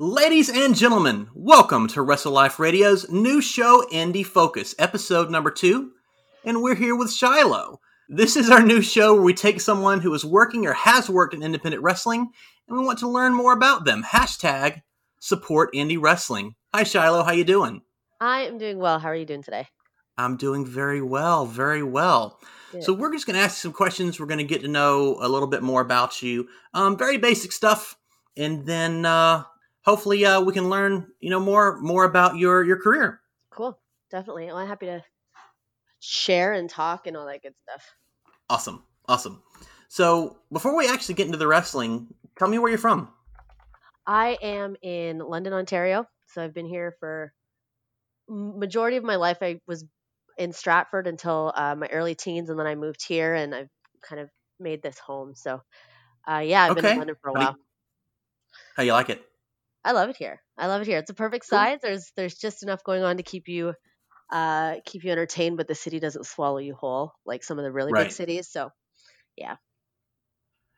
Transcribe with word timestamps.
Ladies 0.00 0.48
and 0.48 0.76
gentlemen, 0.76 1.26
welcome 1.34 1.88
to 1.88 2.02
Wrestle 2.02 2.30
Life 2.30 2.60
Radio's 2.60 3.10
new 3.10 3.40
show, 3.40 3.84
Indie 3.92 4.24
Focus, 4.24 4.72
episode 4.78 5.28
number 5.28 5.50
two. 5.50 5.90
And 6.44 6.62
we're 6.62 6.76
here 6.76 6.94
with 6.94 7.12
Shiloh. 7.12 7.80
This 8.08 8.36
is 8.36 8.48
our 8.48 8.62
new 8.62 8.80
show 8.80 9.14
where 9.14 9.24
we 9.24 9.34
take 9.34 9.60
someone 9.60 10.00
who 10.00 10.14
is 10.14 10.24
working 10.24 10.68
or 10.68 10.72
has 10.72 11.10
worked 11.10 11.34
in 11.34 11.42
independent 11.42 11.82
wrestling 11.82 12.30
and 12.68 12.78
we 12.78 12.84
want 12.84 13.00
to 13.00 13.08
learn 13.08 13.34
more 13.34 13.52
about 13.52 13.86
them. 13.86 14.04
Hashtag 14.04 14.82
support 15.18 15.74
indie 15.74 16.00
wrestling. 16.00 16.54
Hi 16.72 16.84
Shiloh, 16.84 17.24
how 17.24 17.32
you 17.32 17.42
doing? 17.42 17.82
I 18.20 18.42
am 18.42 18.56
doing 18.56 18.78
well. 18.78 19.00
How 19.00 19.08
are 19.08 19.16
you 19.16 19.26
doing 19.26 19.42
today? 19.42 19.66
I'm 20.16 20.36
doing 20.36 20.64
very 20.64 21.02
well, 21.02 21.44
very 21.44 21.82
well. 21.82 22.38
Good. 22.70 22.84
So 22.84 22.92
we're 22.92 23.12
just 23.12 23.26
going 23.26 23.34
to 23.34 23.42
ask 23.42 23.56
some 23.56 23.72
questions. 23.72 24.20
We're 24.20 24.26
going 24.26 24.38
to 24.38 24.44
get 24.44 24.60
to 24.60 24.68
know 24.68 25.16
a 25.20 25.28
little 25.28 25.48
bit 25.48 25.64
more 25.64 25.80
about 25.80 26.22
you. 26.22 26.46
Um, 26.72 26.96
very 26.96 27.18
basic 27.18 27.50
stuff, 27.50 27.96
and 28.36 28.64
then 28.64 29.04
uh, 29.04 29.42
hopefully 29.88 30.22
uh, 30.26 30.38
we 30.42 30.52
can 30.52 30.68
learn, 30.68 31.06
you 31.18 31.30
know, 31.30 31.40
more 31.40 31.80
more 31.80 32.04
about 32.04 32.36
your 32.36 32.62
your 32.62 32.76
career. 32.76 33.20
Cool. 33.50 33.78
Definitely. 34.10 34.46
Well, 34.46 34.58
I'm 34.58 34.68
happy 34.68 34.86
to 34.86 35.02
share 36.00 36.52
and 36.52 36.68
talk 36.68 37.06
and 37.06 37.16
all 37.16 37.26
that 37.26 37.42
good 37.42 37.54
stuff. 37.62 37.84
Awesome, 38.50 38.84
awesome. 39.08 39.42
So 39.88 40.38
before 40.52 40.76
we 40.76 40.88
actually 40.88 41.14
get 41.14 41.26
into 41.26 41.38
the 41.38 41.46
wrestling, 41.46 42.08
tell 42.38 42.48
me 42.48 42.58
where 42.58 42.68
you're 42.68 42.78
from. 42.78 43.08
I 44.06 44.38
am 44.42 44.76
in 44.82 45.18
London, 45.18 45.52
Ontario. 45.54 46.06
So 46.26 46.42
I've 46.42 46.54
been 46.54 46.66
here 46.66 46.94
for 47.00 47.32
majority 48.28 48.98
of 48.98 49.04
my 49.04 49.16
life. 49.16 49.38
I 49.40 49.60
was 49.66 49.84
in 50.36 50.52
Stratford 50.52 51.06
until 51.06 51.52
uh, 51.54 51.74
my 51.74 51.88
early 51.88 52.14
teens, 52.14 52.50
and 52.50 52.58
then 52.58 52.66
I 52.66 52.74
moved 52.74 53.02
here, 53.06 53.34
and 53.34 53.54
I've 53.54 53.70
kind 54.02 54.20
of 54.20 54.28
made 54.60 54.82
this 54.82 54.98
home. 54.98 55.34
So, 55.34 55.62
uh, 56.30 56.42
yeah, 56.44 56.64
I've 56.64 56.76
been 56.76 56.84
in 56.84 56.98
London 56.98 57.16
for 57.22 57.30
a 57.30 57.32
while 57.32 57.42
How 57.42 57.50
do 57.52 57.52
you- 57.52 57.58
while. 57.58 57.64
How 58.76 58.82
you 58.84 58.92
like 58.92 59.10
it? 59.10 59.27
I 59.88 59.92
love 59.92 60.10
it 60.10 60.16
here. 60.18 60.42
I 60.58 60.66
love 60.66 60.82
it 60.82 60.86
here. 60.86 60.98
It's 60.98 61.08
a 61.08 61.14
perfect 61.14 61.46
size. 61.46 61.78
There's 61.82 62.12
there's 62.14 62.34
just 62.34 62.62
enough 62.62 62.84
going 62.84 63.02
on 63.02 63.16
to 63.16 63.22
keep 63.22 63.48
you 63.48 63.72
uh 64.30 64.74
keep 64.84 65.02
you 65.02 65.10
entertained, 65.10 65.56
but 65.56 65.66
the 65.66 65.74
city 65.74 65.98
doesn't 65.98 66.26
swallow 66.26 66.58
you 66.58 66.74
whole 66.74 67.12
like 67.24 67.42
some 67.42 67.58
of 67.58 67.64
the 67.64 67.72
really 67.72 67.92
Right. 67.94 68.04
big 68.04 68.12
cities. 68.12 68.50
So 68.50 68.68
Yeah, 69.34 69.56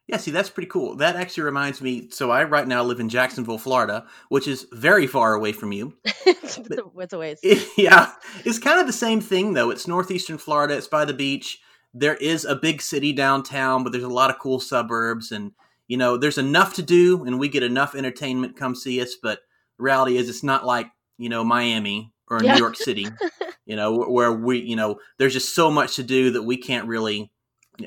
Yeah, 0.07 0.19
see, 0.19 0.31
that's 0.31 0.49
pretty 0.49 0.69
cool. 0.69 0.95
That 0.95 1.17
actually 1.17 1.43
reminds 1.43 1.83
me. 1.83 2.09
So 2.11 2.31
I 2.31 2.45
right 2.45 2.69
now 2.69 2.85
live 2.85 3.01
in 3.01 3.09
Jacksonville, 3.09 3.59
Florida, 3.59 4.07
which 4.29 4.47
is 4.47 4.69
very 4.71 5.09
far 5.09 5.35
away 5.35 5.51
from 5.51 5.73
you. 5.73 5.95
it's, 6.05 6.59
a, 6.59 6.85
it's 6.99 7.13
a 7.13 7.19
ways. 7.19 7.41
yeah, 7.77 8.13
it's 8.45 8.61
kind 8.61 8.79
of 8.79 8.87
the 8.87 8.93
same 8.93 9.21
thing 9.21 9.55
though. 9.55 9.71
It's 9.71 9.89
northeastern 9.89 10.39
Florida. 10.39 10.77
It's 10.77 10.87
by 10.87 11.05
the 11.05 11.15
beach. 11.15 11.59
There 11.93 12.15
is 12.15 12.45
a 12.45 12.55
big 12.55 12.81
city 12.81 13.13
downtown, 13.13 13.83
but 13.83 13.91
there's 13.91 14.05
a 14.05 14.09
lot 14.09 14.31
of 14.31 14.39
cool 14.39 14.61
suburbs, 14.61 15.33
and 15.33 15.51
you 15.91 15.97
know, 15.97 16.17
there's 16.17 16.39
enough 16.39 16.75
to 16.75 16.83
do, 16.83 17.25
and 17.25 17.41
we 17.41 17.49
get 17.49 17.65
enough 17.65 17.97
entertainment. 17.97 18.57
Come 18.57 18.77
see 18.77 19.03
us, 19.03 19.17
but 19.21 19.41
the 19.77 19.83
reality 19.83 20.17
is, 20.17 20.29
it's 20.29 20.45
not 20.45 20.65
like 20.65 20.87
you 21.19 21.29
know 21.29 21.43
Miami 21.43 22.13
or 22.29 22.41
Yeah. 22.43 22.53
New 22.53 22.59
York 22.61 22.77
City. 22.77 23.09
you 23.67 23.75
know, 23.75 24.05
where 24.05 24.33
we, 24.33 24.61
you 24.61 24.77
know, 24.77 25.01
there's 25.19 25.33
just 25.33 25.53
so 25.53 25.69
much 25.69 25.97
to 25.97 26.05
do 26.05 26.31
that 26.31 26.43
we 26.45 26.57
can't 26.57 26.87
really. 26.87 27.33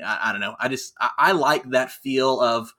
I, 0.04 0.20
I 0.24 0.32
don't 0.32 0.42
know. 0.42 0.54
I 0.60 0.68
just 0.68 0.92
I, 1.00 1.10
I 1.18 1.32
like 1.32 1.70
that 1.70 1.90
feel 1.92 2.40
of 2.40 2.74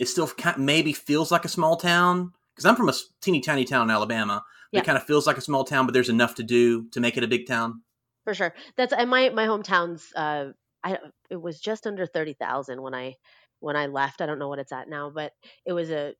it. 0.00 0.08
Still, 0.08 0.26
kind 0.26 0.58
maybe 0.58 0.92
feels 0.92 1.30
like 1.30 1.44
a 1.44 1.48
small 1.48 1.76
town 1.76 2.32
because 2.54 2.64
I'm 2.66 2.74
from 2.74 2.88
a 2.88 2.94
teeny 3.22 3.40
tiny 3.40 3.64
town 3.64 3.84
in 3.84 3.90
Alabama. 3.94 4.42
Yeah. 4.72 4.80
It 4.80 4.84
kind 4.84 4.98
of 4.98 5.04
feels 5.04 5.28
like 5.28 5.38
a 5.38 5.42
small 5.42 5.62
town, 5.62 5.86
but 5.86 5.92
there's 5.92 6.08
enough 6.08 6.34
to 6.34 6.42
do 6.42 6.88
to 6.90 6.98
make 7.00 7.16
it 7.16 7.22
a 7.22 7.28
big 7.28 7.46
town. 7.46 7.82
for 8.24 8.34
sure. 8.34 8.52
That's 8.76 8.92
and 8.92 9.08
my 9.08 9.28
my 9.30 9.46
hometown's 9.46 10.12
uh 10.16 10.46
I 10.82 10.98
it 11.30 11.40
was 11.40 11.60
just 11.60 11.86
under 11.86 12.04
30,000 12.06 12.82
when 12.82 12.94
I 12.94 13.14
when 13.60 13.76
I 13.76 13.86
left. 13.86 14.20
I 14.22 14.26
don't 14.26 14.38
know 14.38 14.48
what 14.48 14.58
it's 14.60 14.72
at 14.72 14.88
now, 14.88 15.10
but 15.14 15.32
it 15.66 15.72
was 15.72 15.90
a 15.90 16.14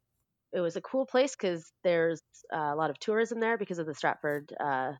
it 0.53 0.61
was 0.61 0.77
a 0.77 0.83
cool 0.83 1.06
place 1.06 1.37
cuz 1.37 1.73
there's 1.84 2.23
uh, 2.55 2.73
a 2.73 2.77
lot 2.77 2.91
of 2.91 2.98
tourism 3.01 3.41
there 3.41 3.59
because 3.59 3.79
of 3.81 3.87
the 3.87 3.95
Stratford 3.95 4.53
uh 4.61 4.92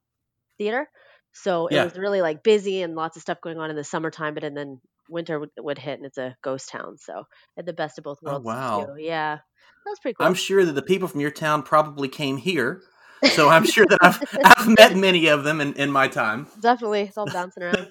theater. 0.59 0.89
So 1.33 1.69
it 1.69 1.77
Yeah. 1.77 1.85
was 1.85 1.99
really 1.99 2.23
like 2.23 2.43
busy 2.43 2.83
and 2.83 2.95
lots 2.95 3.17
of 3.17 3.23
stuff 3.23 3.41
going 3.43 3.59
on 3.59 3.71
in 3.71 3.77
the 3.77 3.85
summertime, 3.85 4.35
but 4.35 4.45
and 4.45 4.57
then 4.57 4.81
winter 5.09 5.41
would, 5.41 5.51
would 5.59 5.79
hit 5.79 5.99
and 5.99 6.07
it's 6.07 6.19
a 6.19 6.37
ghost 6.43 6.69
town. 6.71 6.97
So 6.99 7.25
had 7.57 7.67
the 7.67 7.73
best 7.73 7.99
of 7.99 8.05
both 8.05 8.19
Oh, 8.27 8.37
worlds. 8.37 8.45
wow. 8.45 8.95
too. 8.97 8.97
Yeah. 8.99 9.37
That 9.85 9.91
was 9.91 10.01
pretty 10.01 10.17
cool. 10.17 10.27
I'm 10.27 10.35
sure 10.35 10.65
that 10.65 10.73
the 10.75 10.83
people 10.83 11.09
from 11.09 11.21
your 11.21 11.31
town 11.33 11.63
probably 11.63 12.09
came 12.09 12.39
here, 12.39 12.83
so 13.25 13.51
I'm 13.51 13.65
sure 13.65 13.87
that 13.89 13.99
I've 14.03 14.21
I've 14.45 14.69
met 14.69 14.97
many 14.97 15.29
of 15.29 15.45
them 15.45 15.61
in, 15.61 15.75
in 15.75 15.93
my 15.93 16.09
time. 16.09 16.49
Definitely. 16.61 17.03
It's 17.03 17.19
all 17.19 17.29
bouncing 17.29 17.63
around. 17.65 17.89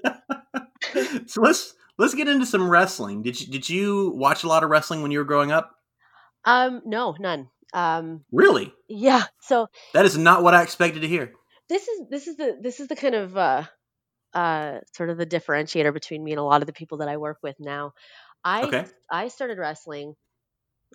so 1.28 1.42
let's 1.42 1.76
let's 1.98 2.14
get 2.16 2.28
into 2.28 2.46
some 2.46 2.70
wrestling. 2.70 3.22
Did 3.24 3.40
you 3.40 3.48
did 3.48 3.70
you 3.70 4.12
watch 4.16 4.44
a 4.44 4.48
lot 4.48 4.64
of 4.64 4.70
wrestling 4.70 5.02
when 5.02 5.12
you 5.12 5.20
were 5.20 5.26
growing 5.26 5.52
up? 5.52 5.76
um 6.46 6.82
no, 6.86 7.16
none. 7.20 7.50
Um 7.74 8.26
Really? 8.32 8.72
yeah. 8.88 9.24
So 9.42 9.68
That 9.94 10.06
is 10.06 10.18
not 10.18 10.44
what 10.44 10.54
I 10.54 10.62
expected 10.64 11.02
to 11.02 11.08
hear. 11.08 11.34
this 11.70 11.88
is 11.88 12.02
this 12.10 12.28
is 12.28 12.38
the 12.38 12.58
this 12.62 12.80
is 12.80 12.88
the 12.88 12.96
kind 12.96 13.16
of 13.16 13.38
uh 13.38 13.64
uh 14.34 14.80
sort 14.96 15.10
of 15.10 15.18
the 15.18 15.26
differentiator 15.26 15.94
between 15.94 16.24
me 16.24 16.34
and 16.34 16.40
a 16.40 16.44
lot 16.44 16.62
of 16.62 16.68
the 16.68 16.74
people 16.74 17.00
that 17.00 17.10
I 17.10 17.18
work 17.18 17.40
with 17.44 17.56
now. 17.60 17.94
I 18.44 18.64
Okay. 18.66 18.86
I 19.12 19.30
started 19.30 19.58
wrestling 19.60 20.16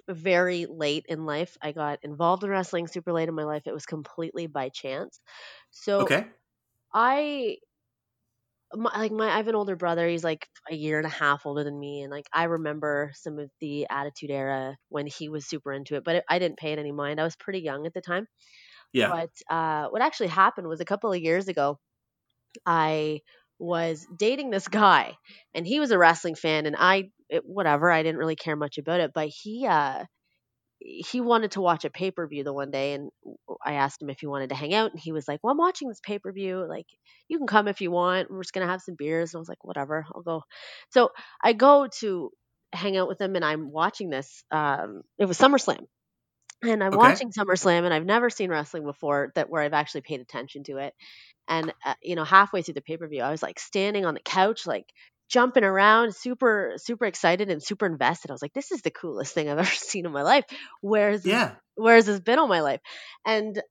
very 0.09 0.67
late 0.67 1.06
in 1.09 1.27
life. 1.27 1.56
I 1.62 1.72
got 1.72 2.00
involved 2.03 2.44
in 2.44 2.50
wrestling 2.50 2.88
super 2.88 3.12
late 3.12 3.28
in 3.28 3.34
my 3.34 3.44
life. 3.44 3.65
It 3.67 3.75
was 3.75 3.87
completely 3.87 4.47
by 4.47 4.71
chance. 4.71 5.21
So 5.71 6.03
Okay. 6.03 6.27
I 6.94 7.59
my, 8.75 8.98
like 8.98 9.12
my 9.12 9.28
I 9.28 9.36
have 9.38 9.48
an 9.48 9.54
older 9.54 9.76
brother. 9.76 10.08
He's 10.08 10.25
like 10.25 10.47
a 10.70 10.75
year 10.75 10.98
and 10.98 11.06
a 11.06 11.10
half 11.10 11.47
older 11.47 11.64
than 11.64 11.78
me, 11.78 12.03
and 12.03 12.10
like 12.10 12.26
I 12.32 12.44
remember 12.44 13.10
some 13.14 13.38
of 13.38 13.50
the 13.60 13.86
Attitude 13.91 14.31
Era 14.31 14.76
when 14.88 15.06
he 15.06 15.28
was 15.28 15.47
super 15.47 15.72
into 15.72 15.97
it, 15.97 16.04
but 16.04 16.16
it, 16.16 16.25
I 16.28 16.38
didn't 16.38 16.58
pay 16.58 16.72
it 16.72 16.78
any 16.78 16.92
mind. 16.92 17.20
I 17.20 17.25
was 17.25 17.36
pretty 17.36 17.60
young 17.60 17.86
at 17.86 17.94
the 17.94 18.00
time. 18.00 18.26
Yeah. 18.92 19.10
But 19.10 19.31
uh, 19.50 19.88
what 19.91 20.03
actually 20.03 20.28
happened 20.28 20.69
was 20.69 20.81
a 20.81 20.84
couple 20.86 21.12
of 21.12 21.20
years 21.20 21.48
ago, 21.48 21.78
I 22.66 23.20
was 23.58 24.06
dating 24.16 24.50
this 24.50 24.69
guy, 24.69 25.14
and 25.54 25.66
he 25.66 25.81
was 25.81 25.91
a 25.91 25.98
wrestling 25.98 26.34
fan, 26.34 26.66
and 26.66 26.76
I 26.78 27.10
it, 27.28 27.42
whatever 27.44 27.91
I 27.91 28.02
didn't 28.02 28.19
really 28.19 28.37
care 28.37 28.56
much 28.56 28.78
about 28.78 29.00
it, 29.00 29.12
but 29.14 29.28
he 29.28 29.66
uh 29.66 30.04
he 30.81 31.21
wanted 31.21 31.53
to 31.53 31.61
watch 31.61 31.85
a 31.85 31.91
pay 31.91 32.11
per 32.11 32.27
view 32.27 32.45
the 32.45 32.53
one 32.53 32.71
day, 32.71 32.95
and 32.95 33.11
I 33.65 33.75
asked 33.75 34.03
him 34.03 34.11
if 34.11 34.21
he 34.21 34.27
wanted 34.27 34.51
to 34.51 34.55
hang 34.57 34.75
out, 34.75 34.91
and 34.93 35.01
he 35.01 35.13
was 35.13 35.29
like, 35.29 35.41
"Well, 35.43 35.53
I'm 35.53 35.59
watching 35.59 35.89
this 35.89 36.01
pay 36.03 36.19
per 36.19 36.33
view. 36.33 36.67
Like, 36.69 36.87
you 37.29 37.39
can 37.39 37.47
come 37.47 37.69
if 37.69 37.81
you 37.81 37.91
want. 37.91 38.31
We're 38.31 38.43
just 38.43 38.53
gonna 38.55 38.67
have 38.67 38.83
some 38.83 38.97
beers." 38.97 39.35
And 39.35 39.39
I 39.39 39.43
was 39.43 39.49
like, 39.49 39.65
"Whatever, 39.65 40.07
I'll 40.15 40.23
go." 40.23 40.43
So 40.91 41.11
I 41.43 41.53
go 41.53 41.89
to 42.01 42.31
hang 42.73 42.97
out 42.97 43.09
with 43.09 43.21
him, 43.21 43.37
and 43.37 43.45
I'm 43.45 43.71
watching 43.73 44.11
this. 44.11 44.45
Um, 44.51 45.03
it 45.19 45.27
was 45.27 45.39
SummerSlam, 45.39 45.87
and 46.63 46.85
I'm 46.85 46.95
Okay. 46.95 47.17
watching 47.17 47.31
SummerSlam, 47.33 47.85
and 47.85 47.95
I've 47.95 48.05
never 48.05 48.29
seen 48.31 48.51
wrestling 48.51 48.85
before 48.85 49.33
that 49.35 49.49
where 49.51 49.62
I've 49.62 49.73
actually 49.73 50.03
paid 50.03 50.21
attention 50.21 50.65
to 50.65 50.79
it. 50.79 50.95
And 51.49 51.75
uh, 51.85 51.95
you 52.03 52.17
know, 52.17 52.25
halfway 52.25 52.62
through 52.62 52.75
the 52.75 52.83
pay 52.83 52.97
per 52.99 53.09
view, 53.09 53.23
I 53.23 53.31
was 53.33 53.43
like 53.43 53.61
standing 53.61 54.07
on 54.07 54.15
the 54.15 54.21
couch, 54.21 54.67
like 54.67 54.87
jumping 55.31 55.65
around, 55.65 56.15
super, 56.17 56.75
super 56.79 57.07
excited 57.07 57.51
and 57.51 57.63
super 57.63 57.87
invested. 57.87 58.31
I 58.31 58.35
was 58.35 58.43
like, 58.43 58.55
"This 58.55 58.73
is 58.73 58.83
the 58.83 58.91
coolest 58.93 59.35
thing 59.35 59.49
I've 59.51 59.59
ever 59.67 59.71
seen 59.71 60.07
in 60.07 60.13
my 60.13 60.23
life." 60.23 60.45
Whereas, 60.83 61.27
Yeah. 61.27 61.57
whereas 61.77 62.09
it's 62.09 62.21
been 62.21 62.39
all 62.41 62.49
my 62.49 62.61
life, 62.63 62.81
and 63.27 63.63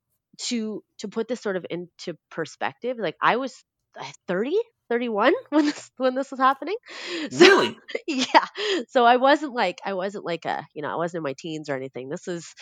to 0.47 0.83
to 0.99 1.07
put 1.09 1.27
this 1.27 1.41
sort 1.41 1.57
of 1.57 1.65
into 1.69 2.17
perspective, 2.31 2.97
like 2.99 3.15
I 3.21 3.35
was 3.37 3.63
uh, 3.99 4.05
30, 4.27 4.57
31 4.89 5.33
when 5.49 5.65
this 5.65 5.91
when 5.97 6.15
this 6.15 6.31
was 6.31 6.39
happening. 6.39 6.77
So, 7.31 7.45
Really? 7.45 7.77
yeah. 8.07 8.45
So 8.89 9.05
I 9.05 9.17
wasn't 9.17 9.53
like 9.53 9.79
I 9.85 9.93
wasn't 9.93 10.25
like 10.25 10.45
a 10.45 10.65
you 10.73 10.81
know 10.81 10.89
I 10.91 10.95
wasn't 10.95 11.19
in 11.19 11.23
my 11.23 11.35
teens 11.37 11.69
or 11.69 11.75
anything. 11.75 12.09
This 12.09 12.27
is 12.27 12.53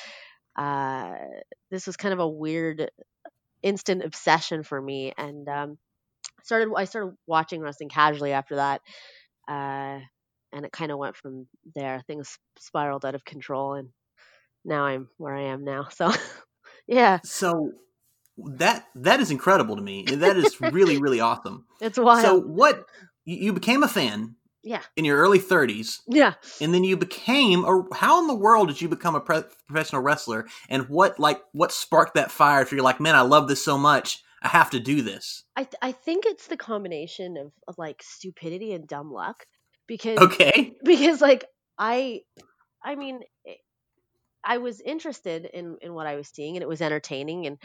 uh 0.57 1.15
this 1.71 1.87
was 1.87 1.97
kind 1.97 2.13
of 2.13 2.19
a 2.19 2.27
weird 2.29 2.89
instant 3.63 4.03
obsession 4.03 4.63
for 4.63 4.81
me 4.81 5.13
and 5.17 5.47
um 5.49 5.77
started 6.43 6.69
I 6.75 6.85
started 6.85 7.15
watching 7.27 7.61
wrestling 7.61 7.89
casually 7.89 8.31
after 8.33 8.55
that. 8.57 8.81
Uh 9.47 9.99
and 10.53 10.65
it 10.65 10.71
kind 10.71 10.91
of 10.91 10.97
went 10.97 11.15
from 11.15 11.47
there. 11.75 12.01
Things 12.07 12.37
spiraled 12.57 13.05
out 13.05 13.15
of 13.15 13.25
control 13.25 13.73
and 13.73 13.89
now 14.65 14.85
I'm 14.85 15.09
where 15.17 15.35
I 15.35 15.43
am 15.43 15.63
now. 15.63 15.87
So 15.95 16.11
yeah, 16.87 17.19
So 17.23 17.71
that 18.37 18.85
that 18.95 19.19
is 19.19 19.31
incredible 19.31 19.75
to 19.75 19.81
me. 19.81 20.03
That 20.03 20.37
is 20.37 20.59
really 20.61 20.97
really 21.01 21.19
awesome. 21.19 21.65
it's 21.81 21.97
wild. 21.97 22.21
So 22.21 22.39
what 22.39 22.85
you 23.25 23.51
became 23.51 23.83
a 23.83 23.87
fan 23.87 24.35
yeah. 24.63 24.81
in 24.95 25.03
your 25.05 25.17
early 25.17 25.39
30s 25.39 25.99
Yeah. 26.07 26.33
and 26.61 26.73
then 26.73 26.83
you 26.83 26.95
became 26.97 27.65
or 27.65 27.87
how 27.93 28.19
in 28.21 28.27
the 28.27 28.35
world 28.35 28.67
did 28.67 28.81
you 28.81 28.87
become 28.89 29.15
a 29.15 29.19
pre- 29.19 29.43
professional 29.67 30.01
wrestler 30.01 30.47
and 30.69 30.87
what 30.89 31.19
like 31.19 31.41
what 31.51 31.71
sparked 31.71 32.15
that 32.15 32.31
fire 32.31 32.65
for 32.65 32.75
you're 32.75 32.83
like 32.83 32.99
man 32.99 33.15
I 33.15 33.21
love 33.21 33.47
this 33.47 33.63
so 33.63 33.77
much 33.77 34.23
I 34.41 34.49
have 34.49 34.69
to 34.71 34.79
do 34.79 35.01
this. 35.01 35.43
I 35.55 35.63
th- 35.63 35.75
I 35.81 35.91
think 35.91 36.25
it's 36.25 36.47
the 36.47 36.57
combination 36.57 37.37
of, 37.37 37.51
of 37.67 37.77
like 37.77 38.03
stupidity 38.03 38.73
and 38.73 38.87
dumb 38.87 39.11
luck 39.11 39.45
because 39.87 40.21
Okay. 40.21 40.77
because 40.83 41.21
like 41.21 41.45
I 41.77 42.21
I 42.83 42.95
mean 42.95 43.21
eh, 43.47 43.55
I 44.43 44.59
was 44.59 44.81
interested 44.81 45.45
in 45.45 45.77
in 45.81 45.93
what 45.93 46.07
I 46.07 46.15
was 46.15 46.29
seeing 46.29 46.57
and 46.57 46.63
it 46.63 46.69
was 46.69 46.81
entertaining 46.81 47.47
and 47.47 47.61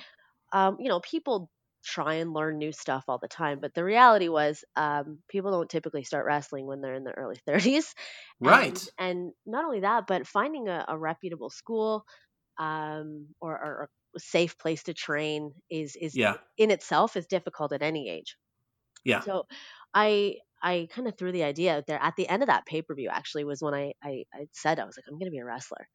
um 0.52 0.78
you 0.80 0.88
know 0.90 1.00
people 1.00 1.50
try 1.84 2.14
and 2.16 2.32
learn 2.34 2.58
new 2.58 2.72
stuff 2.72 3.04
all 3.08 3.18
the 3.18 3.28
time 3.28 3.60
but 3.60 3.74
the 3.74 3.84
reality 3.84 4.28
was 4.28 4.64
um 4.76 5.20
people 5.28 5.50
don't 5.52 5.70
typically 5.70 6.04
start 6.04 6.26
wrestling 6.26 6.66
when 6.66 6.80
they're 6.82 6.94
in 6.94 7.04
their 7.04 7.14
early 7.16 7.36
30s 7.46 7.94
Right. 8.40 8.78
and, 8.78 8.90
and 8.98 9.32
not 9.46 9.64
only 9.64 9.80
that 9.80 10.06
but 10.08 10.26
finding 10.26 10.68
a, 10.68 10.84
a 10.88 10.98
reputable 10.98 11.50
school 11.50 12.04
um, 12.58 13.28
or, 13.40 13.52
or 13.52 13.82
a 13.84 13.88
safe 14.18 14.58
place 14.58 14.82
to 14.84 14.94
train 14.94 15.52
is 15.70 15.96
is 15.96 16.16
Yeah. 16.16 16.34
in 16.58 16.70
itself 16.70 17.16
is 17.16 17.26
difficult 17.26 17.72
at 17.72 17.82
any 17.82 18.08
age. 18.10 18.36
Yeah. 19.04 19.20
So 19.20 19.46
I 19.94 20.36
I 20.62 20.88
kind 20.94 21.08
of 21.08 21.16
threw 21.18 21.32
the 21.32 21.42
idea 21.44 21.76
out 21.76 21.86
there 21.86 21.98
at 22.00 22.14
the 22.16 22.28
end 22.28 22.42
of 22.42 22.48
that 22.48 22.66
pay 22.66 22.82
per 22.82 22.94
view. 22.94 23.08
Actually, 23.10 23.44
was 23.44 23.60
when 23.62 23.74
I, 23.74 23.92
I 24.02 24.24
I 24.32 24.46
said 24.52 24.78
I 24.78 24.84
was 24.84 24.96
like 24.96 25.04
I'm 25.08 25.14
going 25.18 25.26
to 25.26 25.32
be 25.32 25.38
a 25.38 25.44
wrestler, 25.44 25.88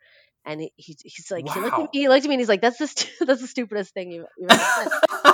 and 0.46 0.62
he, 0.62 0.72
he's 0.76 1.32
like 1.32 1.48
he 1.50 1.60
looked 1.60 1.74
at 1.74 1.80
me 1.80 1.88
he 1.94 2.10
looked 2.10 2.26
at 2.26 2.28
me 2.30 2.36
and 2.36 2.42
he's 2.42 2.50
like 2.50 2.62
that's 2.62 2.78
the 2.78 2.88
stu- 2.88 3.10
that's 3.26 3.42
the 3.42 3.48
stupidest 3.48 3.94
thing 3.94 4.12
you've, 4.12 4.26
you've 4.38 4.52
ever 4.52 4.64
said. 4.76 4.88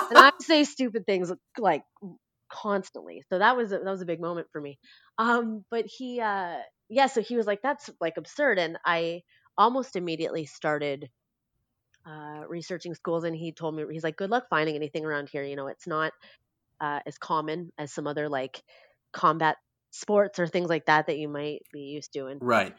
and 0.10 0.18
I 0.20 0.32
say 0.42 0.64
stupid 0.66 1.06
things 1.06 1.32
like 1.58 1.84
constantly. 2.50 3.24
So 3.30 3.40
that 3.40 3.58
was 3.58 3.72
a, 3.72 3.80
that 3.80 3.86
was 3.90 4.02
a 4.02 4.06
big 4.06 4.22
moment 4.22 4.48
for 4.52 4.62
me. 4.62 4.78
Um, 5.18 5.66
but 5.72 5.86
he 5.86 6.20
uh 6.22 6.58
yeah, 6.90 7.08
so 7.08 7.22
he 7.22 7.36
was 7.36 7.48
like 7.48 7.62
that's 7.64 7.90
like 8.00 8.18
absurd, 8.18 8.60
and 8.60 8.78
I 8.86 9.22
almost 9.58 9.96
immediately 9.96 10.46
started 10.46 11.10
uh, 12.06 12.44
researching 12.48 12.94
schools 12.96 13.24
and 13.24 13.36
he 13.36 13.52
told 13.52 13.76
me 13.76 13.84
he's 13.92 14.04
like 14.04 14.18
good 14.18 14.30
luck 14.30 14.46
finding 14.50 14.76
anything 14.76 15.06
around 15.06 15.30
here 15.30 15.44
you 15.44 15.56
know 15.56 15.68
it's 15.68 15.88
not 15.88 16.12
uh, 16.82 17.00
as 17.06 17.18
common 17.18 17.72
as 17.78 17.94
some 17.94 18.08
other 18.08 18.28
like 18.28 18.62
combat 19.14 19.58
sports 19.92 20.40
or 20.40 20.48
things 20.48 20.70
like 20.70 20.86
that 20.86 21.08
that 21.08 21.18
you 21.18 21.30
might 21.30 21.62
be 21.72 21.82
used 21.82 22.12
to 22.12 22.26
and 22.26 22.42
right. 22.42 22.76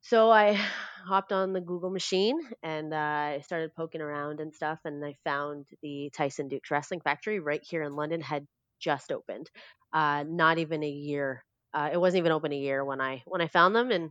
so 0.00 0.30
i 0.30 0.58
hopped 1.06 1.32
on 1.32 1.52
the 1.52 1.60
google 1.60 1.90
machine 1.90 2.38
and 2.62 2.94
uh, 2.94 2.96
i 2.96 3.40
started 3.44 3.74
poking 3.74 4.00
around 4.00 4.40
and 4.40 4.54
stuff 4.54 4.78
and 4.84 5.04
i 5.04 5.14
found 5.24 5.66
the 5.82 6.10
tyson 6.14 6.48
dukes 6.48 6.70
wrestling 6.70 7.00
factory 7.00 7.40
right 7.40 7.62
here 7.62 7.82
in 7.82 7.94
london 7.94 8.20
had 8.20 8.46
just 8.80 9.12
opened. 9.12 9.50
Uh, 9.94 10.24
not 10.26 10.58
even 10.58 10.82
a 10.82 10.88
year 10.88 11.44
uh, 11.72 11.88
it 11.92 12.00
wasn't 12.00 12.18
even 12.18 12.32
open 12.32 12.52
a 12.52 12.56
year 12.56 12.84
when 12.84 13.00
i 13.00 13.22
when 13.26 13.40
i 13.40 13.46
found 13.46 13.76
them 13.76 13.90
and 13.90 14.10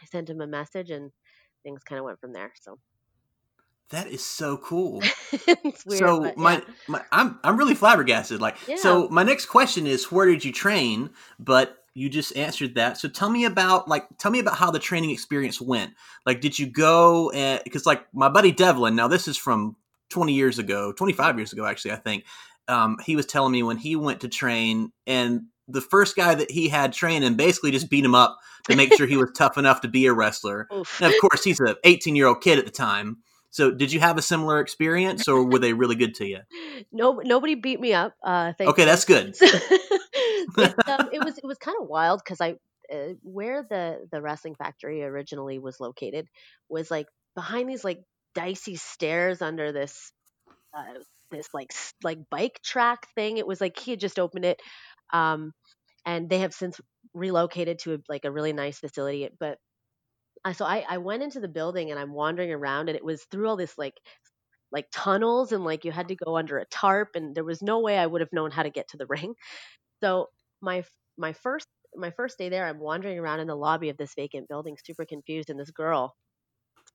i 0.00 0.06
sent 0.06 0.30
him 0.30 0.40
a 0.40 0.46
message 0.46 0.90
and 0.90 1.10
things 1.62 1.82
kind 1.82 1.98
of 1.98 2.04
went 2.04 2.20
from 2.20 2.32
there 2.32 2.52
so 2.60 2.78
That 3.92 4.08
is 4.08 4.24
so 4.24 4.56
cool. 4.56 5.02
weird 5.46 5.76
so 5.86 6.20
but 6.20 6.36
my, 6.36 6.54
yeah. 6.54 6.60
my 6.88 7.02
I'm 7.12 7.38
I'm 7.44 7.56
really 7.56 7.74
flabbergasted. 7.74 8.40
Like 8.40 8.56
so 8.76 9.08
my 9.10 9.22
next 9.22 9.46
question 9.46 9.86
is 9.86 10.10
where 10.10 10.26
did 10.26 10.44
you 10.44 10.52
train? 10.52 11.10
But 11.38 11.76
you 11.94 12.08
just 12.08 12.34
answered 12.36 12.74
that. 12.76 12.96
So 12.96 13.08
tell 13.08 13.28
me 13.28 13.44
about 13.44 13.88
like 13.88 14.06
tell 14.18 14.30
me 14.30 14.38
about 14.38 14.56
how 14.56 14.70
the 14.70 14.78
training 14.78 15.10
experience 15.10 15.60
went. 15.60 15.92
Like 16.24 16.40
did 16.40 16.58
you 16.58 16.66
go 16.66 17.30
because 17.64 17.86
like 17.86 18.06
my 18.14 18.28
buddy 18.28 18.50
Devlin, 18.50 18.96
now 18.96 19.08
this 19.08 19.28
is 19.28 19.36
from 19.36 19.76
20 20.10 20.32
years 20.32 20.58
ago, 20.58 20.92
25 20.92 21.38
years 21.38 21.52
ago 21.52 21.66
actually, 21.66 21.92
I 21.92 21.96
think. 21.96 22.24
Um, 22.68 22.96
he 23.04 23.16
was 23.16 23.26
telling 23.26 23.52
me 23.52 23.62
when 23.62 23.76
he 23.76 23.96
went 23.96 24.20
to 24.20 24.28
train 24.28 24.92
and 25.06 25.42
the 25.68 25.80
first 25.80 26.16
guy 26.16 26.34
that 26.34 26.50
he 26.50 26.68
had 26.68 26.92
train 26.92 27.22
and 27.22 27.36
basically 27.36 27.70
just 27.70 27.90
beat 27.90 28.04
him 28.04 28.14
up 28.14 28.38
to 28.68 28.76
make 28.76 28.94
sure 28.94 29.06
he 29.06 29.16
was 29.16 29.30
tough 29.36 29.58
enough 29.58 29.80
to 29.82 29.88
be 29.88 30.06
a 30.06 30.12
wrestler. 30.12 30.68
Oof. 30.72 31.00
And 31.00 31.12
of 31.12 31.20
course, 31.20 31.44
he's 31.44 31.60
a 31.60 31.76
18 31.84 32.16
year 32.16 32.26
old 32.26 32.40
kid 32.40 32.58
at 32.58 32.64
the 32.64 32.70
time. 32.70 33.18
So, 33.52 33.70
did 33.70 33.92
you 33.92 34.00
have 34.00 34.16
a 34.16 34.22
similar 34.22 34.60
experience, 34.60 35.28
or 35.28 35.44
were 35.44 35.58
they 35.58 35.74
really 35.74 35.94
good 35.94 36.14
to 36.16 36.26
you? 36.26 36.38
no, 36.92 37.20
nobody 37.22 37.54
beat 37.54 37.80
me 37.80 37.92
up. 37.92 38.14
Uh, 38.24 38.54
thank 38.56 38.70
Okay, 38.70 38.86
that's 38.86 39.04
good. 39.04 39.36
it, 39.42 40.74
um, 40.88 41.10
it 41.12 41.22
was 41.22 41.36
it 41.36 41.44
was 41.44 41.58
kind 41.58 41.76
of 41.78 41.86
wild 41.86 42.22
because 42.24 42.40
I 42.40 42.54
uh, 42.90 43.14
where 43.22 43.62
the 43.68 44.08
the 44.10 44.22
wrestling 44.22 44.54
factory 44.54 45.04
originally 45.04 45.58
was 45.58 45.80
located 45.80 46.28
was 46.70 46.90
like 46.90 47.06
behind 47.34 47.68
these 47.68 47.84
like 47.84 48.00
dicey 48.34 48.76
stairs 48.76 49.42
under 49.42 49.70
this 49.70 50.12
uh, 50.74 51.00
this 51.30 51.48
like 51.52 51.74
like 52.02 52.18
bike 52.30 52.58
track 52.64 53.06
thing. 53.14 53.36
It 53.36 53.46
was 53.46 53.60
like 53.60 53.78
he 53.78 53.90
had 53.90 54.00
just 54.00 54.18
opened 54.18 54.46
it, 54.46 54.60
um, 55.12 55.52
and 56.06 56.30
they 56.30 56.38
have 56.38 56.54
since 56.54 56.80
relocated 57.12 57.80
to 57.80 57.94
a, 57.94 57.98
like 58.08 58.24
a 58.24 58.32
really 58.32 58.54
nice 58.54 58.78
facility. 58.78 59.28
But 59.38 59.58
so 60.52 60.64
I 60.64 60.84
I 60.88 60.98
went 60.98 61.22
into 61.22 61.40
the 61.40 61.48
building 61.48 61.90
and 61.90 62.00
I'm 62.00 62.12
wandering 62.12 62.52
around 62.52 62.88
and 62.88 62.96
it 62.96 63.04
was 63.04 63.24
through 63.24 63.48
all 63.48 63.56
this 63.56 63.78
like 63.78 63.94
like 64.72 64.88
tunnels 64.92 65.52
and 65.52 65.64
like 65.64 65.84
you 65.84 65.92
had 65.92 66.08
to 66.08 66.16
go 66.16 66.36
under 66.36 66.58
a 66.58 66.66
tarp 66.66 67.10
and 67.16 67.34
there 67.34 67.44
was 67.44 67.62
no 67.62 67.80
way 67.80 67.98
I 67.98 68.06
would 68.06 68.22
have 68.22 68.32
known 68.32 68.50
how 68.50 68.62
to 68.64 68.70
get 68.70 68.88
to 68.90 68.96
the 68.98 69.06
ring. 69.10 69.34
So 70.02 70.28
my 70.62 70.84
my 71.18 71.32
first 71.34 71.68
my 71.96 72.10
first 72.12 72.38
day 72.38 72.48
there, 72.50 72.66
I'm 72.66 72.80
wandering 72.80 73.18
around 73.18 73.40
in 73.40 73.48
the 73.48 73.56
lobby 73.56 73.90
of 73.90 73.96
this 73.98 74.14
vacant 74.14 74.48
building, 74.48 74.76
super 74.84 75.06
confused, 75.06 75.50
and 75.50 75.60
this 75.60 75.70
girl 75.72 76.16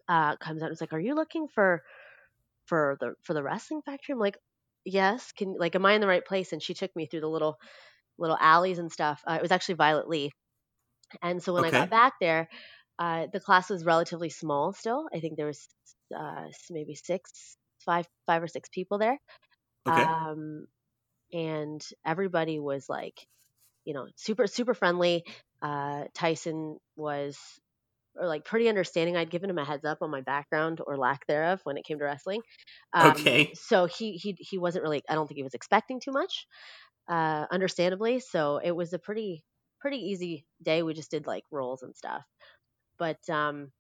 uh, 0.08 0.38
comes 0.38 0.62
out 0.62 0.68
and 0.68 0.74
is 0.74 0.82
like, 0.82 0.94
"Are 0.94 1.00
you 1.00 1.16
looking 1.16 1.48
for 1.48 1.84
for 2.66 2.98
the 3.00 3.16
for 3.24 3.34
the 3.34 3.44
wrestling 3.44 3.82
factory?" 3.84 4.14
I'm 4.14 4.20
like, 4.20 4.38
"Yes." 4.86 5.32
Can 5.34 5.56
like, 5.58 5.76
am 5.76 5.86
I 5.86 5.94
in 5.94 6.02
the 6.02 6.08
right 6.08 6.26
place? 6.26 6.54
And 6.54 6.62
she 6.64 6.74
took 6.74 6.96
me 6.96 7.08
through 7.08 7.22
the 7.22 7.30
little 7.30 7.58
little 8.18 8.38
alleys 8.40 8.80
and 8.80 8.92
stuff. 8.92 9.24
Uh, 9.30 9.36
it 9.36 9.42
was 9.44 9.52
actually 9.52 9.76
Violet 9.76 10.10
Lee, 10.10 10.32
and 11.22 11.42
so 11.42 11.54
when 11.54 11.64
I 11.64 11.72
got 11.72 11.90
back 11.90 12.14
there, 12.20 12.50
uh, 13.00 13.28
the 13.32 13.40
class 13.40 13.70
was 13.70 13.86
relatively 13.86 14.30
small. 14.30 14.74
Still, 14.74 15.08
I 15.14 15.20
think 15.20 15.38
there 15.38 15.48
was 15.48 15.68
uh, 16.18 16.46
maybe 16.70 16.96
six, 16.96 17.58
five, 17.86 18.08
five 18.28 18.44
or 18.44 18.48
six 18.48 18.70
people 18.70 18.98
there 18.98 19.20
Okay. 19.88 20.18
um, 20.22 20.68
and 21.34 21.86
everybody 22.06 22.60
was 22.60 22.90
like, 22.90 23.28
you 23.86 23.94
know, 23.94 24.08
super 24.18 24.48
super 24.48 24.74
friendly. 24.74 25.26
Uh, 25.62 26.06
Tyson 26.16 26.78
was 26.96 27.40
or 28.16 28.28
like 28.28 28.46
pretty 28.46 28.70
understanding. 28.70 29.18
I'd 29.18 29.30
given 29.32 29.50
him 29.50 29.58
a 29.60 29.66
heads 29.66 29.86
up 29.86 30.00
on 30.02 30.12
my 30.12 30.22
background 30.22 30.82
or 30.86 30.98
lack 30.98 31.28
thereof 31.28 31.62
when 31.64 31.78
it 31.78 31.86
came 31.86 32.00
to 32.00 32.06
wrestling. 32.06 32.42
Um, 32.94 33.38
Okay. 33.38 33.54
So 33.54 33.86
he 33.88 34.14
he 34.14 34.38
he 34.40 34.58
wasn't 34.60 34.84
really. 34.84 35.04
I 35.10 35.16
don't 35.16 35.28
think 35.28 35.38
he 35.38 35.44
was 35.44 35.56
expecting 35.56 36.00
too 36.02 36.12
much, 36.14 36.48
uh, 37.10 37.46
understandably. 37.52 38.20
So 38.20 38.58
it 38.64 38.72
was 38.72 38.94
a 38.94 39.00
pretty 39.00 39.44
pretty 39.80 39.98
easy 39.98 40.46
day. 40.64 40.84
We 40.84 40.94
just 40.94 41.12
did 41.12 41.28
like 41.28 41.44
rolls 41.52 41.84
and 41.84 41.96
stuff, 41.96 42.24
but 43.00 43.30
um, 43.30 43.72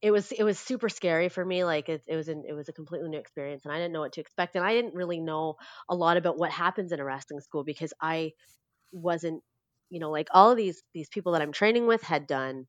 it 0.00 0.10
was 0.10 0.32
it 0.32 0.42
was 0.42 0.58
super 0.58 0.88
scary 0.88 1.28
for 1.28 1.44
me 1.44 1.64
like 1.64 1.88
it, 1.88 2.02
it 2.08 2.16
was 2.16 2.28
an, 2.28 2.42
it 2.46 2.52
was 2.54 2.68
a 2.68 2.72
completely 2.72 3.08
new 3.08 3.18
experience 3.18 3.64
and 3.64 3.72
i 3.72 3.76
didn't 3.78 3.92
know 3.92 4.00
what 4.00 4.12
to 4.12 4.20
expect 4.20 4.56
and 4.56 4.64
i 4.64 4.72
didn't 4.72 4.94
really 4.94 5.20
know 5.20 5.54
a 5.88 5.94
lot 5.94 6.16
about 6.16 6.38
what 6.38 6.50
happens 6.50 6.92
in 6.92 7.00
a 7.00 7.04
wrestling 7.04 7.40
school 7.40 7.64
because 7.64 7.92
i 8.00 8.32
wasn't 8.92 9.42
you 9.90 10.00
know 10.00 10.10
like 10.10 10.28
all 10.32 10.50
of 10.52 10.58
these 10.58 10.82
these 10.94 11.08
people 11.10 11.32
that 11.32 11.42
i'm 11.42 11.52
training 11.52 11.86
with 11.86 12.02
had 12.02 12.26
done 12.26 12.66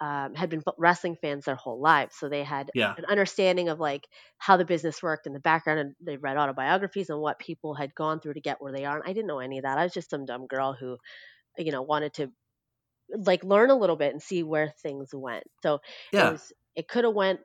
um, 0.00 0.34
had 0.34 0.50
been 0.50 0.62
wrestling 0.78 1.16
fans 1.16 1.46
their 1.46 1.56
whole 1.56 1.80
lives 1.80 2.16
so 2.16 2.28
they 2.28 2.44
had 2.44 2.70
Yeah. 2.72 2.96
an 2.98 3.06
understanding 3.06 3.68
of 3.68 3.80
like 3.80 4.08
how 4.38 4.56
the 4.56 4.64
business 4.66 5.02
worked 5.02 5.26
in 5.26 5.32
the 5.34 5.40
background 5.40 5.80
and 5.80 5.94
they 6.00 6.18
read 6.18 6.36
autobiographies 6.36 7.10
and 7.10 7.20
what 7.20 7.38
people 7.38 7.74
had 7.74 7.94
gone 7.94 8.20
through 8.20 8.34
to 8.34 8.40
get 8.42 8.60
where 8.62 8.72
they 8.72 8.84
are 8.84 8.96
and 8.98 9.04
i 9.08 9.12
didn't 9.14 9.28
know 9.28 9.40
any 9.40 9.58
of 9.58 9.64
that 9.64 9.78
i 9.78 9.84
was 9.84 9.94
just 9.94 10.10
some 10.10 10.26
dumb 10.26 10.46
girl 10.48 10.74
who 10.74 10.98
you 11.58 11.72
know 11.72 11.82
wanted 11.82 12.12
to 12.14 12.30
like 13.10 13.44
learn 13.44 13.70
a 13.70 13.76
little 13.76 13.96
bit 13.96 14.12
and 14.12 14.22
see 14.22 14.42
where 14.42 14.72
things 14.82 15.10
went 15.14 15.44
so 15.62 15.80
it 16.16 16.26
Yeah. 16.26 16.28
was 16.28 16.52
it 16.76 16.88
could 16.88 17.04
have 17.04 17.14
went 17.14 17.40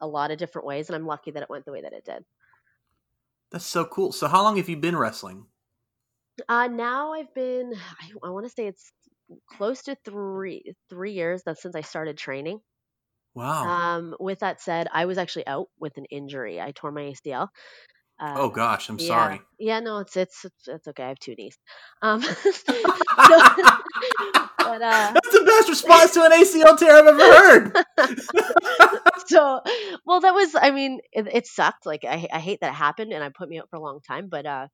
a 0.00 0.06
lot 0.06 0.30
of 0.30 0.38
different 0.38 0.66
ways 0.66 0.88
and 0.88 0.94
i'm 0.96 1.06
lucky 1.06 1.30
that 1.32 1.42
it 1.42 1.50
went 1.50 1.64
the 1.64 1.72
way 1.72 1.82
that 1.82 1.92
it 1.92 2.04
did 2.04 2.24
That's 3.50 3.64
so 3.64 3.86
cool. 3.86 4.12
So, 4.12 4.28
how 4.28 4.42
long 4.42 4.58
have 4.58 4.68
you 4.68 4.76
been 4.76 4.96
wrestling? 4.96 5.46
uh 6.48 6.66
now 6.68 7.12
i've 7.12 7.32
been 7.34 7.72
i, 8.00 8.10
I 8.24 8.30
want 8.30 8.46
to 8.46 8.50
say 8.50 8.66
it's 8.66 8.92
close 9.48 9.82
to 9.84 9.96
three 10.04 10.74
three 10.88 11.12
years 11.12 11.42
that's 11.44 11.62
since 11.62 11.74
i 11.76 11.80
started 11.82 12.18
training 12.18 12.60
Wow. 13.34 13.78
um 13.78 14.16
with 14.18 14.40
that 14.40 14.60
said 14.60 14.88
i 14.92 15.06
was 15.06 15.18
actually 15.18 15.46
out 15.46 15.68
with 15.78 15.96
an 15.96 16.04
injury 16.06 16.60
i 16.60 16.72
tore 16.72 16.90
my 16.92 17.02
acl 17.02 17.48
uh, 18.20 18.34
oh 18.36 18.48
gosh, 18.48 18.88
I'm 18.88 18.98
yeah 18.98 19.06
sorry. 19.06 19.40
yeah 19.58 19.80
no 19.80 19.98
it's 19.98 20.16
it's 20.16 20.44
it's, 20.44 20.68
it's 20.68 20.88
okay 20.88 21.02
i 21.04 21.08
have 21.08 21.18
two 21.18 21.34
knees 21.34 21.58
um 22.02 22.22
so, 22.22 22.32
but 24.58 24.82
uh 24.82 25.12
That's 25.12 25.32
the 25.32 25.44
best 25.46 25.68
response 25.68 26.12
to 26.12 26.24
an 26.24 26.32
ACL 26.32 26.78
tear 26.78 26.96
I've 26.96 27.06
ever 27.06 27.20
heard. 27.20 27.76
so 29.26 29.60
well 30.06 30.20
that 30.20 30.34
was 30.34 30.54
i 30.54 30.70
mean 30.70 31.00
it, 31.12 31.26
it 31.32 31.46
sucked 31.46 31.86
like 31.86 32.04
I, 32.04 32.26
I 32.32 32.40
hate 32.40 32.60
that 32.60 32.72
it 32.72 32.74
happened 32.76 33.12
and 33.12 33.24
it 33.24 33.34
put 33.34 33.48
me 33.48 33.58
out 33.58 33.68
for 33.70 33.76
a 33.76 33.82
long 33.82 34.00
time 34.06 34.28
but 34.28 34.46
uh 34.46 34.68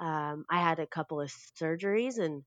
um 0.00 0.44
i 0.50 0.60
had 0.60 0.78
a 0.80 0.86
couple 0.86 1.20
of 1.20 1.32
surgeries 1.60 2.18
and 2.18 2.42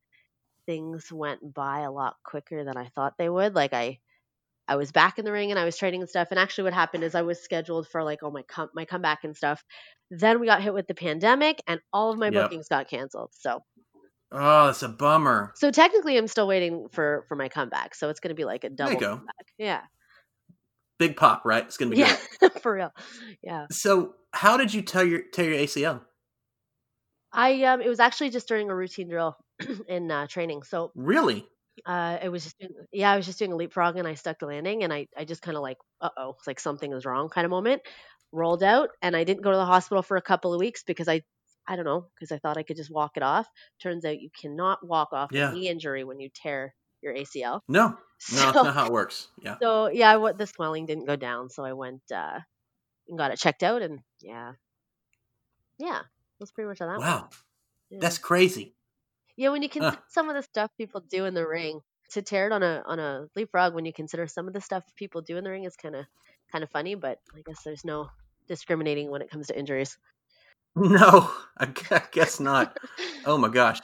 things 0.66 1.12
went 1.12 1.54
by 1.54 1.82
a 1.82 1.92
lot 1.92 2.16
quicker 2.26 2.64
than 2.64 2.78
i 2.78 2.86
thought 2.96 3.14
they 3.18 3.30
would 3.30 3.54
like 3.56 3.74
i 3.74 4.00
i 4.68 4.76
was 4.76 4.92
back 4.92 5.20
in 5.20 5.26
the 5.26 5.32
ring 5.32 5.52
and 5.52 5.60
i 5.60 5.66
was 5.66 5.78
training 5.78 6.02
and 6.02 6.10
stuff 6.10 6.28
and 6.32 6.40
actually 6.40 6.64
what 6.66 6.74
happened 6.74 7.04
is 7.04 7.16
i 7.16 7.22
was 7.22 7.42
scheduled 7.44 7.88
for 7.88 8.04
like 8.04 8.20
oh 8.24 8.32
my 8.32 8.44
com- 8.44 8.70
my 8.74 8.86
comeback 8.86 9.24
and 9.24 9.36
stuff 9.36 9.64
then 10.12 10.40
we 10.40 10.46
got 10.48 10.62
hit 10.62 10.74
with 10.74 10.88
the 10.88 10.94
pandemic 10.96 11.62
and 11.68 11.80
all 11.92 12.12
of 12.12 12.20
my 12.20 12.30
Yep. 12.30 12.44
bookings 12.44 12.68
got 12.68 12.88
canceled 12.90 13.32
so 13.34 13.64
Oh, 14.36 14.66
that's 14.66 14.82
a 14.82 14.90
bummer. 14.90 15.52
so 15.56 15.70
technically 15.72 16.18
i'm 16.18 16.28
still 16.28 16.48
waiting 16.48 16.88
for 16.92 17.26
for 17.28 17.36
my 17.36 17.50
comeback 17.50 17.94
so 17.96 18.10
it's 18.10 18.20
going 18.20 18.30
to 18.30 18.36
be 18.36 18.46
like 18.46 18.64
a 18.64 18.70
double 18.70 19.00
comeback 19.00 19.48
yeah 19.58 19.82
Big 21.00 21.18
pop, 21.18 21.42
right? 21.44 21.64
It's 21.66 21.76
gonna 21.76 21.92
be 21.92 21.98
yeah 21.98 22.16
for 22.62 22.74
real 22.76 22.92
yeah 23.42 23.66
So, 23.72 24.14
how 24.32 24.58
did 24.58 24.74
you 24.74 24.82
tell 24.84 25.04
your 25.04 25.22
tear 25.34 25.50
your 25.52 25.60
ACL? 25.60 26.02
I 27.34 27.64
um 27.64 27.82
it 27.82 27.90
was 27.90 28.00
actually 28.00 28.30
just 28.30 28.48
during 28.48 28.70
a 28.70 28.76
routine 28.76 29.10
drill 29.10 29.36
in 29.88 30.10
uh, 30.12 30.28
training. 30.28 30.64
So 30.64 30.92
Really? 30.96 31.46
Uh 31.86 32.18
it 32.22 32.30
was 32.30 32.44
just 32.44 32.60
doing, 32.60 32.72
yeah, 32.92 33.12
I 33.12 33.16
was 33.18 33.26
just 33.26 33.40
doing 33.40 33.52
a 33.52 33.56
leapfrog 33.56 33.98
and 33.98 34.08
I 34.08 34.14
stuck 34.16 34.40
the 34.40 34.46
landing 34.48 34.84
and 34.84 34.94
I 34.94 35.08
I 35.18 35.26
just 35.26 35.42
kind 35.42 35.58
of 35.58 35.64
like 35.64 35.78
uh 36.02 36.10
oh, 36.18 36.36
like 36.48 36.60
something 36.60 36.92
is 36.94 37.06
wrong 37.06 37.30
kind 37.30 37.46
of 37.46 37.52
moment. 37.52 37.82
Rolled 38.32 38.64
out 38.64 38.90
and 39.02 39.16
I 39.16 39.24
didn't 39.24 39.44
go 39.44 39.52
to 39.52 39.58
the 39.58 39.66
hospital 39.66 40.02
for 40.04 40.18
a 40.18 40.22
couple 40.22 40.54
of 40.54 40.60
weeks 40.60 40.84
because 40.84 41.08
I 41.08 41.22
I 41.68 41.76
don't 41.76 41.86
know 41.86 42.08
because 42.16 42.32
I 42.32 42.40
thought 42.40 42.58
I 42.58 42.64
could 42.64 42.78
just 42.78 42.92
walk 42.92 43.12
it 43.16 43.24
off. 43.24 43.48
Turns 43.82 44.06
out 44.06 44.20
you 44.20 44.30
cannot 44.40 44.86
walk 44.86 45.10
off 45.14 45.32
Yeah. 45.32 45.52
a 45.52 45.54
knee 45.54 45.68
injury 45.70 46.04
when 46.04 46.20
you 46.20 46.30
tear 46.34 46.74
your 47.02 47.14
ACL. 47.14 47.62
No, 47.68 47.88
no, 47.90 47.98
So, 48.20 48.42
that's 48.42 48.56
not 48.56 48.74
how 48.74 48.86
it 48.88 48.92
works. 48.92 49.28
Yeah. 49.42 49.58
so 49.62 49.88
yeah, 49.88 50.16
what 50.18 50.38
the 50.38 50.48
swelling 50.48 50.86
didn't 50.86 51.06
go 51.06 51.16
down, 51.16 51.50
so 51.50 51.64
I 51.64 51.74
went 51.74 52.02
uh, 52.14 52.40
and 53.08 53.18
got 53.18 53.32
it 53.32 53.40
checked 53.40 53.64
out, 53.64 53.82
and 53.82 54.00
yeah, 54.22 54.54
yeah, 55.80 56.02
that's 56.40 56.52
pretty 56.52 56.68
much 56.68 56.80
how 56.80 56.88
that. 56.88 57.00
Wow, 57.00 57.30
Yeah. 57.90 58.00
that's 58.02 58.18
crazy. 58.18 58.76
Yeah, 59.36 59.50
when 59.50 59.64
you 59.64 59.70
consider 59.70 59.98
some 60.10 60.30
of 60.30 60.36
the 60.36 60.44
stuff 60.44 60.72
people 60.78 61.02
do 61.02 61.26
in 61.26 61.34
the 61.34 61.48
ring, 61.48 61.80
to 62.12 62.22
tear 62.22 62.46
it 62.46 62.52
on 62.52 62.62
a 62.62 62.84
on 62.86 63.00
a 63.00 63.26
leapfrog, 63.36 63.74
when 63.74 63.86
you 63.86 63.94
consider 63.94 64.28
some 64.28 64.48
of 64.48 64.54
the 64.54 64.62
stuff 64.62 64.84
people 64.96 65.22
do 65.22 65.38
in 65.38 65.44
the 65.44 65.50
ring 65.50 65.64
is 65.64 65.76
kind 65.76 65.96
of 65.96 66.06
kind 66.52 66.64
of 66.64 66.70
funny, 66.70 66.96
but 66.96 67.18
I 67.36 67.42
guess 67.46 67.64
there's 67.64 67.84
no 67.84 68.10
discriminating 68.48 69.10
when 69.10 69.22
it 69.22 69.30
comes 69.32 69.48
to 69.48 69.58
injuries. 69.58 69.98
No, 70.76 71.30
I 71.58 71.68
guess 72.12 72.40
not. 72.40 72.78
Oh 73.26 73.38
my 73.38 73.48
gosh. 73.48 73.80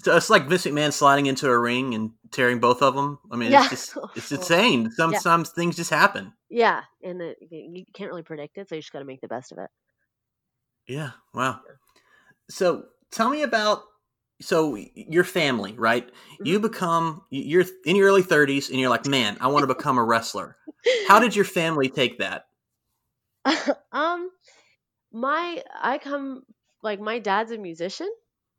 So 0.00 0.16
it's 0.16 0.30
like 0.30 0.46
Vince 0.48 0.64
McMahon 0.64 0.92
sliding 0.92 1.26
into 1.26 1.48
a 1.48 1.58
ring 1.58 1.94
and 1.94 2.12
tearing 2.30 2.58
both 2.60 2.80
of 2.80 2.94
them. 2.94 3.18
I 3.30 3.36
mean, 3.36 3.52
Yeah. 3.52 3.62
it's 3.62 3.70
just 3.70 3.96
it's 4.16 4.32
insane. 4.32 4.90
Some 4.92 5.12
Yeah. 5.12 5.18
some 5.18 5.44
things 5.44 5.76
just 5.76 5.90
happen. 5.90 6.32
Yeah, 6.48 6.82
and 7.02 7.20
it, 7.20 7.38
you 7.50 7.70
you 7.74 7.84
can't 7.92 8.08
really 8.10 8.22
predict 8.22 8.56
it, 8.56 8.68
so 8.68 8.74
you 8.76 8.80
just 8.80 8.92
got 8.92 9.00
to 9.00 9.04
make 9.04 9.20
the 9.20 9.28
best 9.28 9.52
of 9.52 9.58
it. 9.58 9.68
Yeah. 10.86 11.10
Wow. 11.34 11.60
So 12.50 12.86
tell 13.10 13.30
me 13.30 13.42
about 13.42 13.82
so 14.42 14.76
your 14.94 15.24
family, 15.24 15.74
right? 15.78 16.10
You 16.42 16.58
Mm-hmm. 16.58 16.60
become 16.60 17.22
you're 17.30 17.64
in 17.84 17.96
your 17.96 18.08
early 18.08 18.22
30s 18.22 18.70
and 18.70 18.78
you're 18.80 18.90
like, 18.90 19.06
"Man, 19.06 19.38
I 19.40 19.48
want 19.48 19.64
to 19.64 19.74
become 19.74 19.98
a 19.98 20.04
wrestler." 20.04 20.56
How 21.02 21.18
did 21.20 21.34
your 21.36 21.44
family 21.46 21.88
take 21.88 22.18
that? 22.18 22.46
um, 23.92 24.30
my 25.12 25.62
I 25.74 25.98
come 25.98 26.44
like 26.82 27.00
my 27.00 27.18
dad's 27.18 27.52
a 27.52 27.58
musician. 27.58 28.10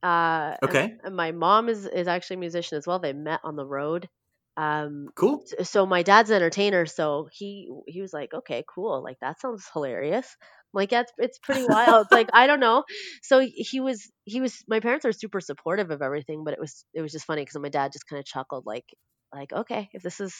Uh, 0.04 0.58
Okay. 0.64 0.98
and 1.04 1.16
my 1.16 1.32
mom 1.32 1.70
is 1.70 1.86
is 1.88 2.08
actually 2.08 2.38
a 2.38 2.40
musician 2.40 2.78
as 2.78 2.88
well. 2.88 3.00
They 3.00 3.14
met 3.14 3.42
on 3.44 3.56
the 3.56 3.66
road. 3.66 4.10
Um, 4.58 5.10
Cool. 5.16 5.44
so 5.64 5.86
my 5.86 6.04
dad's 6.04 6.30
an 6.32 6.38
entertainer 6.38 6.86
so 6.86 7.28
he 7.32 7.70
he 7.88 8.02
was 8.02 8.14
like 8.14 8.34
okay 8.34 8.64
cool 8.74 9.04
like 9.04 9.18
that 9.22 9.40
sounds 9.42 9.68
hilarious 9.74 10.38
like 10.74 10.92
yeah 10.92 11.02
it's, 11.02 11.12
it's 11.18 11.40
pretty 11.40 11.64
wild 11.64 12.08
like 12.12 12.30
i 12.34 12.48
don't 12.48 12.60
know 12.60 12.84
so 13.24 13.40
he 13.40 13.80
was 13.80 14.12
he 14.26 14.42
was 14.42 14.64
my 14.68 14.80
parents 14.80 15.06
are 15.06 15.12
super 15.12 15.40
supportive 15.42 15.92
of 15.92 16.02
everything 16.02 16.44
but 16.44 16.54
it 16.54 16.60
was 16.60 16.86
it 16.94 17.02
was 17.02 17.12
just 17.12 17.26
funny 17.26 17.42
because 17.44 17.60
my 17.62 17.70
dad 17.70 17.92
just 17.94 18.08
kind 18.08 18.20
of 18.20 18.26
chuckled 18.26 18.66
like 18.66 18.86
like 19.34 19.52
okay 19.54 19.90
if 19.94 20.02
this 20.04 20.20
is 20.20 20.34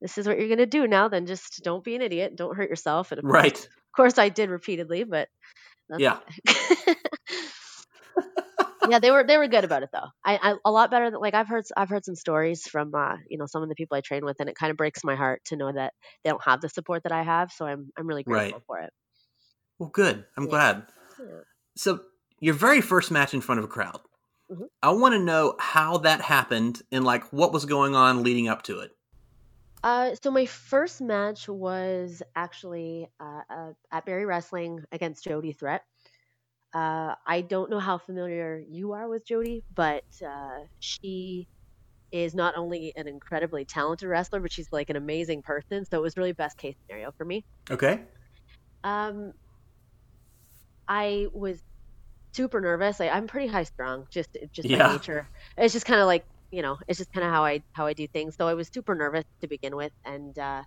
this 0.00 0.18
is 0.18 0.26
what 0.28 0.38
you're 0.38 0.48
gonna 0.48 0.66
do 0.66 0.86
now 0.86 1.08
then 1.08 1.26
just 1.26 1.60
don't 1.64 1.84
be 1.84 1.94
an 1.96 2.02
idiot 2.02 2.36
don't 2.36 2.56
hurt 2.56 2.70
yourself 2.70 3.10
and 3.12 3.18
of 3.18 3.26
course, 3.26 3.44
Right. 3.44 3.58
of 3.58 3.96
course 3.96 4.18
i 4.18 4.28
did 4.28 4.50
repeatedly 4.50 5.04
but 5.04 5.28
that's 5.88 6.08
Yeah. 6.08 6.18
yeah, 8.84 8.98
they 9.00 9.10
were 9.10 9.24
they 9.24 9.36
were 9.36 9.48
good 9.48 9.64
about 9.64 9.82
it 9.82 9.90
though. 9.92 10.06
I, 10.24 10.38
I 10.42 10.54
a 10.64 10.70
lot 10.70 10.90
better 10.90 11.10
than 11.10 11.20
like 11.20 11.34
I've 11.34 11.48
heard 11.48 11.64
I've 11.76 11.88
heard 11.90 12.04
some 12.04 12.14
stories 12.14 12.62
from 12.66 12.94
uh, 12.94 13.16
you 13.28 13.38
know 13.38 13.46
some 13.46 13.62
of 13.62 13.68
the 13.68 13.74
people 13.74 13.96
I 13.96 14.00
train 14.00 14.24
with, 14.24 14.36
and 14.40 14.48
it 14.48 14.56
kind 14.56 14.70
of 14.70 14.76
breaks 14.76 15.04
my 15.04 15.16
heart 15.16 15.42
to 15.46 15.56
know 15.56 15.70
that 15.72 15.92
they 16.24 16.30
don't 16.30 16.42
have 16.44 16.60
the 16.60 16.68
support 16.68 17.02
that 17.02 17.12
I 17.12 17.22
have. 17.22 17.50
So 17.52 17.66
I'm 17.66 17.90
I'm 17.98 18.06
really 18.06 18.24
Right. 18.26 18.54
grateful 18.54 18.62
for 18.66 18.80
it. 18.80 18.90
Well, 19.78 19.90
good. 19.90 20.24
I'm 20.36 20.44
Yeah. 20.44 20.50
glad. 20.50 20.86
Yeah. 21.18 21.40
So, 21.76 22.00
your 22.40 22.54
very 22.54 22.80
first 22.80 23.10
match 23.10 23.34
in 23.34 23.40
front 23.40 23.58
of 23.58 23.64
a 23.64 23.68
crowd. 23.68 24.00
Mhm. 24.50 24.68
I 24.82 24.90
want 24.90 25.14
to 25.14 25.18
know 25.18 25.56
how 25.58 25.98
that 25.98 26.20
happened 26.20 26.82
and 26.92 27.04
like 27.04 27.24
what 27.32 27.52
was 27.52 27.64
going 27.64 27.94
on 27.94 28.22
leading 28.22 28.48
up 28.48 28.62
to 28.64 28.80
it. 28.80 28.92
Uh, 29.82 30.14
so 30.20 30.30
my 30.30 30.46
first 30.46 31.00
match 31.00 31.48
was 31.48 32.22
actually 32.34 33.08
uh, 33.20 33.42
uh, 33.48 33.72
at 33.92 34.04
Barrie 34.06 34.24
Wrestling 34.24 34.84
against 34.92 35.24
Jody 35.24 35.52
Threat. 35.52 35.82
Uh, 36.74 37.14
I 37.26 37.40
don't 37.42 37.70
know 37.70 37.78
how 37.78 37.98
familiar 37.98 38.62
you 38.68 38.92
are 38.92 39.08
with 39.08 39.26
Jody, 39.26 39.64
but 39.74 40.04
uh, 40.26 40.64
she 40.80 41.48
is 42.12 42.34
not 42.34 42.56
only 42.56 42.92
an 42.96 43.06
incredibly 43.08 43.64
talented 43.64 44.08
wrestler, 44.08 44.40
but 44.40 44.52
she's 44.52 44.68
like 44.72 44.90
an 44.90 44.96
amazing 44.96 45.42
person. 45.42 45.84
So 45.84 45.98
it 45.98 46.02
was 46.02 46.16
really 46.16 46.32
best 46.32 46.56
case 46.58 46.74
scenario 46.86 47.12
for 47.16 47.24
me. 47.24 47.44
Okay. 47.70 48.02
Um, 48.84 49.32
I 50.88 51.26
was 51.32 51.60
super 52.34 52.60
nervous. 52.60 53.00
Like 53.00 53.12
I'm 53.12 53.26
pretty 53.26 53.48
high 53.48 53.64
strung, 53.64 54.06
just 54.12 54.28
just 54.52 54.68
Yeah. 54.68 54.88
by 54.88 54.92
nature. 54.94 55.28
It's 55.56 55.72
just 55.74 55.86
kind 55.86 56.00
of 56.00 56.06
like 56.06 56.24
you 56.50 56.62
know, 56.62 56.78
it's 56.88 56.98
just 56.98 57.12
kind 57.12 57.26
of 57.26 57.32
how 57.32 57.44
I 57.44 57.62
how 57.72 57.86
I 57.86 57.92
do 57.94 58.06
things. 58.08 58.36
So 58.36 58.48
I 58.48 58.54
was 58.54 58.68
super 58.72 58.94
nervous 58.94 59.24
to 59.42 59.48
begin 59.48 59.76
with, 59.76 59.92
and 60.04 60.38
uh, 60.38 60.62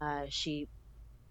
uh, 0.00 0.24
she 0.28 0.68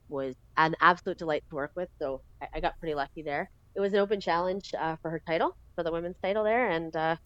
was 0.10 0.36
an 0.57 0.75
absolute 0.81 1.17
delight 1.17 1.43
to 1.50 1.55
work 1.55 1.72
with. 1.75 1.89
So 2.01 2.22
I, 2.41 2.48
I 2.55 2.60
got 2.62 2.74
pretty 2.79 2.95
lucky 2.95 3.24
there. 3.24 3.50
It 3.75 3.81
was 3.81 3.93
an 3.93 4.00
open 4.00 4.22
challenge 4.22 4.72
uh, 4.79 4.95
for 5.01 5.12
her 5.12 5.22
title, 5.27 5.51
for 5.75 5.84
the 5.84 5.91
women's 5.91 6.17
title 6.24 6.43
there, 6.45 6.69
and 6.69 6.95
uh, 6.95 7.17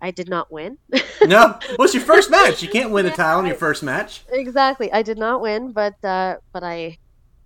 I 0.00 0.10
did 0.12 0.28
not 0.28 0.52
win. 0.52 0.78
No, 1.26 1.58
well, 1.78 1.84
it's 1.86 1.94
your 1.94 2.02
first 2.04 2.30
match. 2.38 2.62
You 2.62 2.68
can't 2.68 2.90
win 2.90 3.06
a 3.06 3.10
title 3.10 3.40
in 3.40 3.46
your 3.46 3.56
first 3.56 3.82
match. 3.82 4.24
exactly, 4.30 4.92
I 4.92 5.02
did 5.02 5.18
not 5.18 5.40
win, 5.40 5.72
but 5.72 5.94
uh, 6.04 6.36
but 6.52 6.62
I 6.62 6.98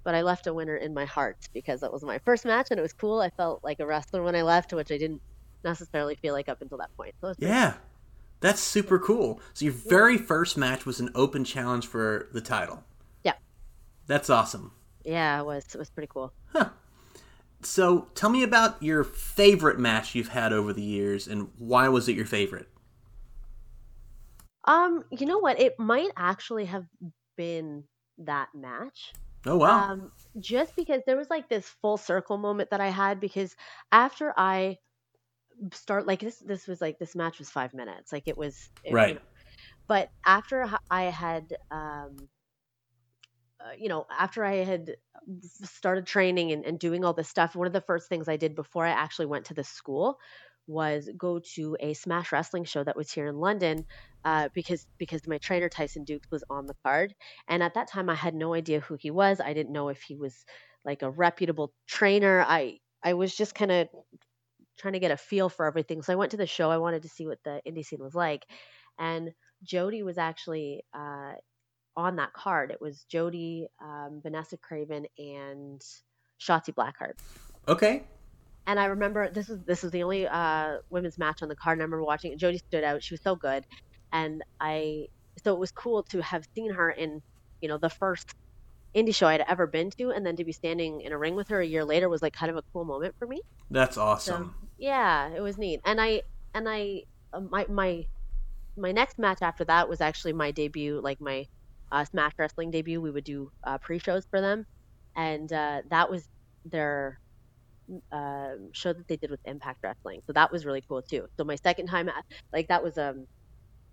but 0.06 0.14
I 0.14 0.22
left 0.22 0.46
a 0.46 0.54
winner 0.54 0.76
in 0.76 0.94
my 0.94 1.04
heart 1.04 1.48
because 1.52 1.80
that 1.80 1.92
was 1.92 2.04
my 2.04 2.18
first 2.20 2.44
match 2.44 2.68
and 2.70 2.78
it 2.78 2.82
was 2.82 2.92
cool. 2.92 3.20
I 3.20 3.28
felt 3.28 3.64
like 3.64 3.80
a 3.80 3.86
wrestler 3.86 4.22
when 4.22 4.36
I 4.36 4.42
left, 4.42 4.72
which 4.72 4.92
I 4.92 4.98
didn't 4.98 5.20
necessarily 5.64 6.14
feel 6.14 6.32
like 6.32 6.48
up 6.48 6.62
until 6.62 6.78
that 6.78 6.96
point. 6.96 7.16
So 7.20 7.26
it 7.26 7.30
was 7.30 7.36
pretty 7.38 7.52
Yeah, 7.52 7.74
that's 8.38 8.60
super 8.60 9.00
cool. 9.00 9.40
So 9.52 9.64
your 9.64 9.74
very 9.74 10.16
first 10.16 10.56
match 10.56 10.86
was 10.86 11.00
an 11.00 11.10
open 11.16 11.42
challenge 11.42 11.88
for 11.88 12.28
the 12.32 12.40
title. 12.40 12.84
Yeah. 13.24 13.32
That's 14.06 14.30
awesome. 14.30 14.70
Yeah, 15.04 15.40
it 15.40 15.44
was. 15.44 15.64
It 15.74 15.76
was 15.76 15.90
pretty 15.90 16.08
cool. 16.08 16.32
So 17.62 18.06
tell 18.14 18.30
me 18.30 18.44
about 18.44 18.80
your 18.80 19.02
favorite 19.02 19.80
match 19.80 20.14
you've 20.14 20.28
had 20.28 20.52
over 20.52 20.72
the 20.72 20.82
years 20.82 21.26
and 21.26 21.48
why 21.58 21.88
was 21.88 22.08
it 22.08 22.14
your 22.14 22.26
favorite? 22.26 22.68
Um, 24.66 25.02
you 25.10 25.26
know 25.26 25.38
what? 25.38 25.58
It 25.58 25.76
might 25.80 26.12
actually 26.16 26.66
have 26.66 26.84
been 27.36 27.82
that 28.18 28.50
match. 28.54 29.12
Oh 29.46 29.56
wow. 29.56 29.88
Um, 29.88 30.12
just 30.40 30.76
because 30.76 31.02
there 31.06 31.16
was 31.16 31.30
like 31.30 31.48
this 31.48 31.68
full 31.68 31.96
circle 31.96 32.38
moment 32.38 32.70
that 32.70 32.80
I 32.80 32.88
had 32.88 33.20
because 33.20 33.56
after 33.92 34.32
I 34.36 34.78
start 35.72 36.06
like 36.06 36.20
this 36.20 36.38
this 36.40 36.66
was 36.66 36.80
like 36.80 36.98
this 36.98 37.14
match 37.16 37.38
was 37.38 37.50
five 37.50 37.74
minutes. 37.74 38.12
Like 38.12 38.28
it 38.28 38.36
was 38.38 38.70
it- 38.84 39.00
you 39.02 39.06
Right. 39.06 39.16
know, 39.16 39.20
but 39.88 40.10
after 40.26 40.68
i 40.90 41.04
had 41.04 41.56
um 41.70 42.28
uh, 43.64 43.72
you 43.78 43.88
know, 43.88 44.06
after 44.10 44.44
I 44.44 44.56
had 44.56 44.96
started 45.42 46.06
training 46.06 46.52
and, 46.52 46.64
and 46.64 46.78
doing 46.78 47.04
all 47.04 47.14
this 47.14 47.28
stuff, 47.28 47.56
one 47.56 47.66
of 47.66 47.72
the 47.72 47.80
first 47.80 48.08
things 48.08 48.28
I 48.28 48.36
did 48.36 48.54
before 48.54 48.84
I 48.84 48.90
actually 48.90 49.26
went 49.26 49.46
to 49.46 49.54
the 49.54 49.64
school 49.64 50.18
was 50.66 51.08
go 51.16 51.40
to 51.54 51.76
a 51.80 51.94
Smash 51.94 52.32
Wrestling 52.32 52.64
show 52.64 52.82
that 52.84 52.96
was 52.96 53.10
here 53.10 53.26
in 53.26 53.36
London, 53.36 53.84
uh, 54.24 54.48
because 54.54 54.86
because 54.98 55.26
my 55.26 55.38
trainer 55.38 55.68
Tyson 55.68 56.04
Dukes 56.04 56.30
was 56.30 56.44
on 56.50 56.66
the 56.66 56.76
card, 56.84 57.14
and 57.48 57.62
at 57.62 57.74
that 57.74 57.88
time 57.88 58.08
I 58.08 58.14
had 58.14 58.34
no 58.34 58.54
idea 58.54 58.80
who 58.80 58.96
he 58.98 59.10
was. 59.10 59.40
I 59.40 59.52
didn't 59.52 59.72
know 59.72 59.88
if 59.88 60.02
he 60.02 60.16
was 60.16 60.44
like 60.84 61.02
a 61.02 61.10
reputable 61.10 61.72
trainer. 61.86 62.44
I 62.46 62.78
I 63.02 63.14
was 63.14 63.34
just 63.34 63.54
kind 63.54 63.70
of 63.70 63.88
trying 64.78 64.94
to 64.94 65.00
get 65.00 65.10
a 65.10 65.16
feel 65.16 65.48
for 65.48 65.66
everything. 65.66 66.02
So 66.02 66.12
I 66.12 66.16
went 66.16 66.32
to 66.32 66.36
the 66.36 66.46
show. 66.46 66.70
I 66.70 66.78
wanted 66.78 67.02
to 67.02 67.08
see 67.08 67.26
what 67.26 67.38
the 67.44 67.60
indie 67.66 67.84
scene 67.84 68.02
was 68.02 68.14
like, 68.14 68.46
and 68.98 69.32
Jody 69.62 70.02
was 70.02 70.18
actually 70.18 70.84
uh, 70.94 71.32
on 71.96 72.16
that 72.16 72.32
card. 72.32 72.70
It 72.70 72.80
was 72.80 73.04
Jody, 73.04 73.68
um, 73.82 74.20
Vanessa 74.22 74.58
Kraven, 74.58 75.06
and 75.18 75.80
Shotzi 76.40 76.74
Blackheart. 76.74 77.14
okay. 77.68 78.04
And 78.66 78.80
I 78.80 78.86
remember 78.86 79.30
this 79.30 79.48
was 79.48 79.60
this 79.66 79.82
was 79.82 79.92
the 79.92 80.02
only 80.02 80.26
uh, 80.26 80.78
women's 80.90 81.18
match 81.18 81.42
on 81.42 81.48
the 81.48 81.56
card. 81.56 81.74
And 81.78 81.82
I 81.82 81.84
remember 81.84 82.04
watching 82.04 82.32
it. 82.32 82.38
Jody 82.38 82.58
stood 82.58 82.84
out. 82.84 83.02
She 83.02 83.14
was 83.14 83.22
so 83.22 83.36
good, 83.36 83.64
and 84.12 84.42
I 84.60 85.06
so 85.44 85.52
it 85.54 85.60
was 85.60 85.72
cool 85.72 86.04
to 86.10 86.22
have 86.22 86.44
seen 86.54 86.72
her 86.72 86.90
in 86.90 87.20
you 87.60 87.68
know 87.68 87.78
the 87.78 87.90
first 87.90 88.34
indie 88.96 89.14
show 89.14 89.28
I'd 89.28 89.42
ever 89.48 89.66
been 89.66 89.90
to, 89.98 90.10
and 90.10 90.26
then 90.26 90.36
to 90.36 90.44
be 90.44 90.52
standing 90.52 91.00
in 91.02 91.12
a 91.12 91.18
ring 91.18 91.36
with 91.36 91.48
her 91.48 91.60
a 91.60 91.66
year 91.66 91.84
later 91.84 92.08
was 92.08 92.22
like 92.22 92.34
kind 92.34 92.50
of 92.50 92.56
a 92.56 92.62
cool 92.72 92.84
moment 92.84 93.14
for 93.18 93.26
me. 93.28 93.40
That's 93.70 93.96
So 94.26 94.38
awesome. 94.38 94.54
yeah, 94.78 95.28
it 95.34 95.40
was 95.40 95.58
neat. 95.58 95.80
And 95.84 96.00
I 96.00 96.22
and 96.54 96.68
I 96.68 97.02
uh, 97.32 97.40
my 97.40 97.66
my 97.68 98.04
my 98.76 98.92
next 98.92 99.18
match 99.18 99.38
after 99.42 99.64
that 99.66 99.88
was 99.88 100.00
actually 100.00 100.32
my 100.34 100.50
debut, 100.52 101.00
like 101.02 101.20
my 101.20 101.46
uh, 101.92 102.04
Smash 102.04 102.32
Wrestling 102.38 102.70
debut. 102.70 103.00
We 103.00 103.10
would 103.10 103.24
do 103.24 103.50
uh, 103.66 103.78
pre-shows 103.78 104.24
for 104.30 104.40
them, 104.40 104.64
and 105.16 105.52
uh, 105.52 105.82
that 105.90 106.10
was 106.10 106.28
their 106.64 107.20
uh, 108.12 108.48
show 108.72 108.92
that 108.92 109.06
they 109.08 109.16
did 109.16 109.30
with 109.30 109.40
Impact 109.44 109.78
Wrestling. 109.82 110.22
So 110.26 110.32
that 110.32 110.50
was 110.50 110.64
really 110.66 110.82
cool 110.88 111.02
too. 111.02 111.28
So 111.36 111.44
my 111.44 111.56
second 111.56 111.86
time, 111.86 112.08
at, 112.08 112.24
like 112.52 112.68
that 112.68 112.82
was 112.82 112.98
um, 112.98 113.26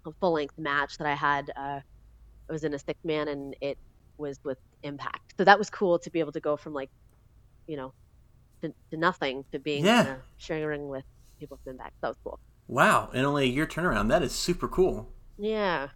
a 0.06 0.12
full-length 0.20 0.58
match 0.58 0.98
that 0.98 1.08
I 1.08 1.16
had. 1.16 1.52
Uh, 1.56 1.80
I 2.50 2.52
was 2.52 2.64
in 2.64 2.74
a 2.74 2.80
six 2.80 3.00
man, 3.04 3.28
and 3.30 3.56
it 3.62 3.78
was 4.18 4.40
with 4.44 4.58
Impact. 4.84 5.34
So 5.38 5.44
that 5.46 5.58
was 5.58 5.70
cool 5.70 5.98
to 6.00 6.10
be 6.10 6.20
able 6.20 6.34
to 6.34 6.40
go 6.42 6.58
from 6.58 6.74
like, 6.74 6.90
you 7.68 7.78
know, 7.78 7.94
to, 8.62 8.74
to 8.92 8.98
nothing 8.98 9.46
to 9.52 9.60
being 9.60 9.86
Yeah. 9.86 10.08
a, 10.08 10.16
sharing 10.38 10.64
a 10.64 10.68
ring 10.68 10.88
with 10.88 11.06
people 11.40 11.60
from 11.64 11.72
Impact. 11.74 11.94
That 12.02 12.10
was 12.10 12.18
cool. 12.24 12.40
Wow. 12.68 13.10
And 13.14 13.26
only 13.26 13.44
a 13.44 13.48
year 13.48 13.66
turnaround. 13.66 14.10
That 14.10 14.24
is 14.24 14.34
super 14.34 14.68
cool. 14.68 15.10
Yeah, 15.38 15.90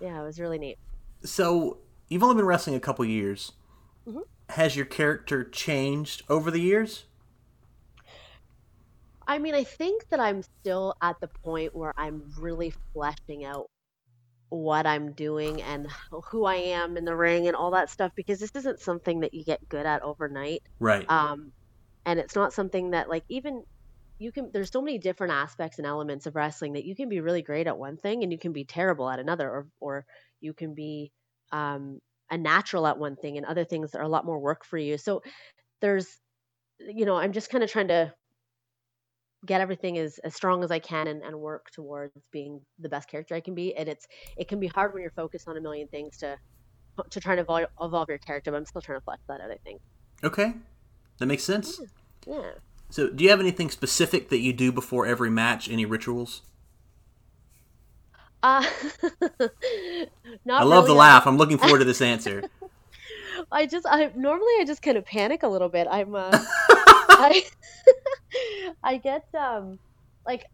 yeah, 0.00 0.20
it 0.20 0.24
was 0.24 0.38
really 0.38 0.58
neat. 0.58 0.78
So 1.24 1.78
you've 2.08 2.22
only 2.22 2.36
been 2.36 2.44
wrestling 2.46 2.76
a 2.76 2.80
couple 2.80 3.04
years. 3.04 3.52
Mhm. 4.06 4.22
Has 4.50 4.76
your 4.76 4.86
character 4.86 5.42
changed 5.44 6.22
over 6.28 6.50
the 6.50 6.60
years? 6.60 7.06
I 9.26 9.38
mean, 9.38 9.54
I 9.54 9.64
think 9.64 10.08
that 10.10 10.20
I'm 10.20 10.42
still 10.42 10.94
at 11.02 11.20
the 11.20 11.28
point 11.28 11.74
where 11.74 11.92
I'm 11.96 12.32
really 12.38 12.72
fleshing 12.92 13.44
out 13.44 13.70
what 14.48 14.86
I'm 14.86 15.12
doing 15.12 15.60
and 15.62 15.88
who 16.30 16.44
I 16.44 16.54
am 16.56 16.96
in 16.96 17.04
the 17.04 17.16
ring 17.16 17.48
and 17.48 17.56
all 17.56 17.72
that 17.72 17.90
stuff 17.90 18.12
because 18.14 18.38
this 18.38 18.52
isn't 18.54 18.80
something 18.80 19.20
that 19.20 19.34
you 19.34 19.44
get 19.44 19.68
good 19.68 19.86
at 19.86 20.02
overnight. 20.02 20.62
Right. 20.78 21.08
Um, 21.10 21.52
and 22.04 22.20
it's 22.20 22.36
not 22.36 22.52
something 22.52 22.90
that 22.90 23.08
like 23.08 23.24
even 23.28 23.64
you 24.18 24.32
can 24.32 24.50
there's 24.52 24.70
so 24.70 24.80
many 24.80 24.98
different 24.98 25.32
aspects 25.32 25.78
and 25.78 25.86
elements 25.86 26.26
of 26.26 26.36
wrestling 26.36 26.74
that 26.74 26.84
you 26.84 26.94
can 26.94 27.08
be 27.08 27.20
really 27.20 27.42
great 27.42 27.66
at 27.66 27.76
one 27.76 27.96
thing 27.96 28.22
and 28.22 28.32
you 28.32 28.38
can 28.38 28.52
be 28.52 28.64
terrible 28.64 29.10
at 29.10 29.18
another 29.18 29.48
or 29.50 29.66
or 29.80 30.06
you 30.40 30.54
can 30.54 30.74
be 30.74 31.12
um 31.52 31.98
a 32.30 32.38
natural 32.38 32.86
at 32.86 32.98
one 32.98 33.16
thing 33.16 33.36
and 33.36 33.46
other 33.46 33.64
things 33.64 33.94
are 33.94 34.02
a 34.02 34.08
lot 34.08 34.24
more 34.24 34.38
work 34.38 34.64
for 34.64 34.78
you. 34.78 34.96
So 34.96 35.22
there's 35.80 36.06
you 36.78 37.04
know, 37.06 37.16
I'm 37.16 37.32
just 37.32 37.50
kind 37.50 37.64
of 37.64 37.70
trying 37.70 37.88
to 37.88 38.12
get 39.46 39.60
everything 39.60 39.98
as, 39.98 40.18
as 40.18 40.34
strong 40.34 40.62
as 40.64 40.70
I 40.70 40.78
can 40.78 41.08
and, 41.08 41.22
and 41.22 41.38
work 41.38 41.70
towards 41.70 42.12
being 42.32 42.60
the 42.78 42.88
best 42.88 43.08
character 43.08 43.34
I 43.34 43.40
can 43.40 43.54
be. 43.54 43.74
And 43.76 43.88
it's 43.88 44.06
it 44.36 44.48
can 44.48 44.60
be 44.60 44.66
hard 44.66 44.92
when 44.92 45.02
you're 45.02 45.10
focused 45.12 45.48
on 45.48 45.56
a 45.56 45.60
million 45.60 45.88
things 45.88 46.18
to 46.18 46.36
to 47.10 47.20
try 47.20 47.34
to 47.34 47.42
evolve, 47.42 47.66
evolve 47.80 48.08
your 48.08 48.18
character, 48.18 48.50
but 48.50 48.56
I'm 48.56 48.64
still 48.66 48.80
trying 48.80 48.98
to 48.98 49.04
flesh 49.04 49.20
that 49.28 49.40
out, 49.40 49.50
I 49.50 49.58
think. 49.64 49.80
Okay. 50.24 50.54
That 51.18 51.26
makes 51.26 51.44
sense. 51.44 51.80
Yeah. 52.26 52.34
yeah. 52.34 52.50
So, 52.88 53.10
do 53.10 53.24
you 53.24 53.30
have 53.30 53.40
anything 53.40 53.70
specific 53.70 54.28
that 54.28 54.38
you 54.38 54.52
do 54.52 54.70
before 54.70 55.06
every 55.06 55.30
match? 55.30 55.68
Any 55.68 55.84
rituals? 55.84 56.42
Uh, 58.42 58.64
not 60.44 60.60
I 60.60 60.64
love 60.64 60.84
really. 60.84 60.86
the 60.86 60.94
laugh. 60.94 61.26
I'm 61.26 61.36
looking 61.36 61.58
forward 61.58 61.80
to 61.80 61.84
this 61.92 62.00
answer. 62.00 62.44
I 63.50 63.66
just 63.66 63.86
I 63.88 64.10
normally 64.16 64.52
I 64.60 64.64
just 64.66 64.82
kind 64.82 64.96
of 64.96 65.04
panic 65.04 65.42
a 65.42 65.48
little 65.48 65.68
bit. 65.68 65.86
I'm 65.90 66.14
uh 66.14 66.30
I 67.18 67.42
I 68.82 68.98
get 68.98 69.22
um 69.38 69.78
like 70.26 70.44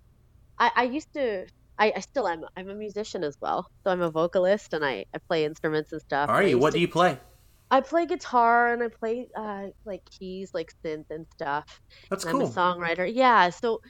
I 0.59 0.71
I 0.76 0.83
used 0.85 1.09
to 1.14 1.47
I, 1.78 1.92
I 1.97 2.00
still 2.00 2.28
am 2.28 2.45
I'm 2.57 2.69
a 2.69 2.75
musician 2.75 3.25
as 3.25 3.37
well. 3.40 3.66
So 3.85 3.92
I'm 3.92 4.02
a 4.02 4.11
vocalist 4.11 4.73
and 4.75 4.85
I 4.85 5.04
I 5.14 5.19
play 5.28 5.45
instruments 5.45 5.92
and 5.92 6.00
stuff. 6.02 6.31
Are 6.31 6.42
you? 6.42 6.59
What 6.59 6.71
to- 6.73 6.78
do 6.78 6.81
you 6.81 6.88
play? 6.88 7.19
I 7.71 7.81
play 7.81 8.07
guitar 8.07 8.73
and 8.75 8.83
I 8.83 8.88
play 8.88 9.28
uh 9.37 9.69
like 9.87 10.02
keys 10.19 10.50
like 10.54 10.73
synth 10.85 11.07
and 11.11 11.26
stuff. 11.35 11.81
That's 12.11 12.25
and 12.25 12.31
I'm 12.31 12.40
a 12.40 12.45
cool. 12.45 12.50
songwriter. 12.50 13.11
Yeah, 13.12 13.50
so 13.50 13.81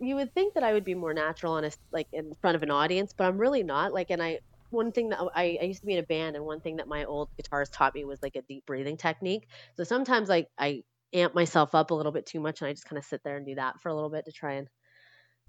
you 0.00 0.16
would 0.16 0.32
think 0.34 0.54
that 0.54 0.64
I 0.64 0.72
would 0.72 0.84
be 0.84 0.94
more 0.94 1.14
natural 1.14 1.52
on 1.54 1.64
a 1.64 1.70
like 1.92 2.08
in 2.12 2.32
front 2.40 2.56
of 2.56 2.62
an 2.62 2.70
audience, 2.70 3.12
but 3.16 3.24
I'm 3.26 3.38
really 3.38 3.62
not. 3.62 3.92
Like, 3.92 4.10
and 4.10 4.22
I 4.22 4.40
one 4.70 4.92
thing 4.92 5.10
that 5.10 5.20
I, 5.34 5.58
I 5.60 5.64
used 5.64 5.80
to 5.80 5.86
be 5.86 5.94
in 5.94 6.00
a 6.00 6.06
band, 6.06 6.36
and 6.36 6.44
one 6.44 6.60
thing 6.60 6.76
that 6.76 6.88
my 6.88 7.04
old 7.04 7.28
guitarist 7.40 7.70
taught 7.72 7.94
me 7.94 8.04
was 8.04 8.18
like 8.22 8.36
a 8.36 8.42
deep 8.48 8.64
breathing 8.66 8.96
technique. 8.96 9.46
So 9.76 9.84
sometimes 9.84 10.28
like 10.28 10.48
I 10.58 10.82
amp 11.14 11.34
myself 11.34 11.74
up 11.74 11.90
a 11.90 11.94
little 11.94 12.12
bit 12.12 12.26
too 12.26 12.40
much, 12.40 12.60
and 12.60 12.68
I 12.68 12.72
just 12.72 12.84
kind 12.86 12.98
of 12.98 13.04
sit 13.04 13.22
there 13.24 13.36
and 13.36 13.46
do 13.46 13.54
that 13.54 13.80
for 13.80 13.88
a 13.88 13.94
little 13.94 14.10
bit 14.10 14.24
to 14.26 14.32
try 14.32 14.54
and 14.54 14.68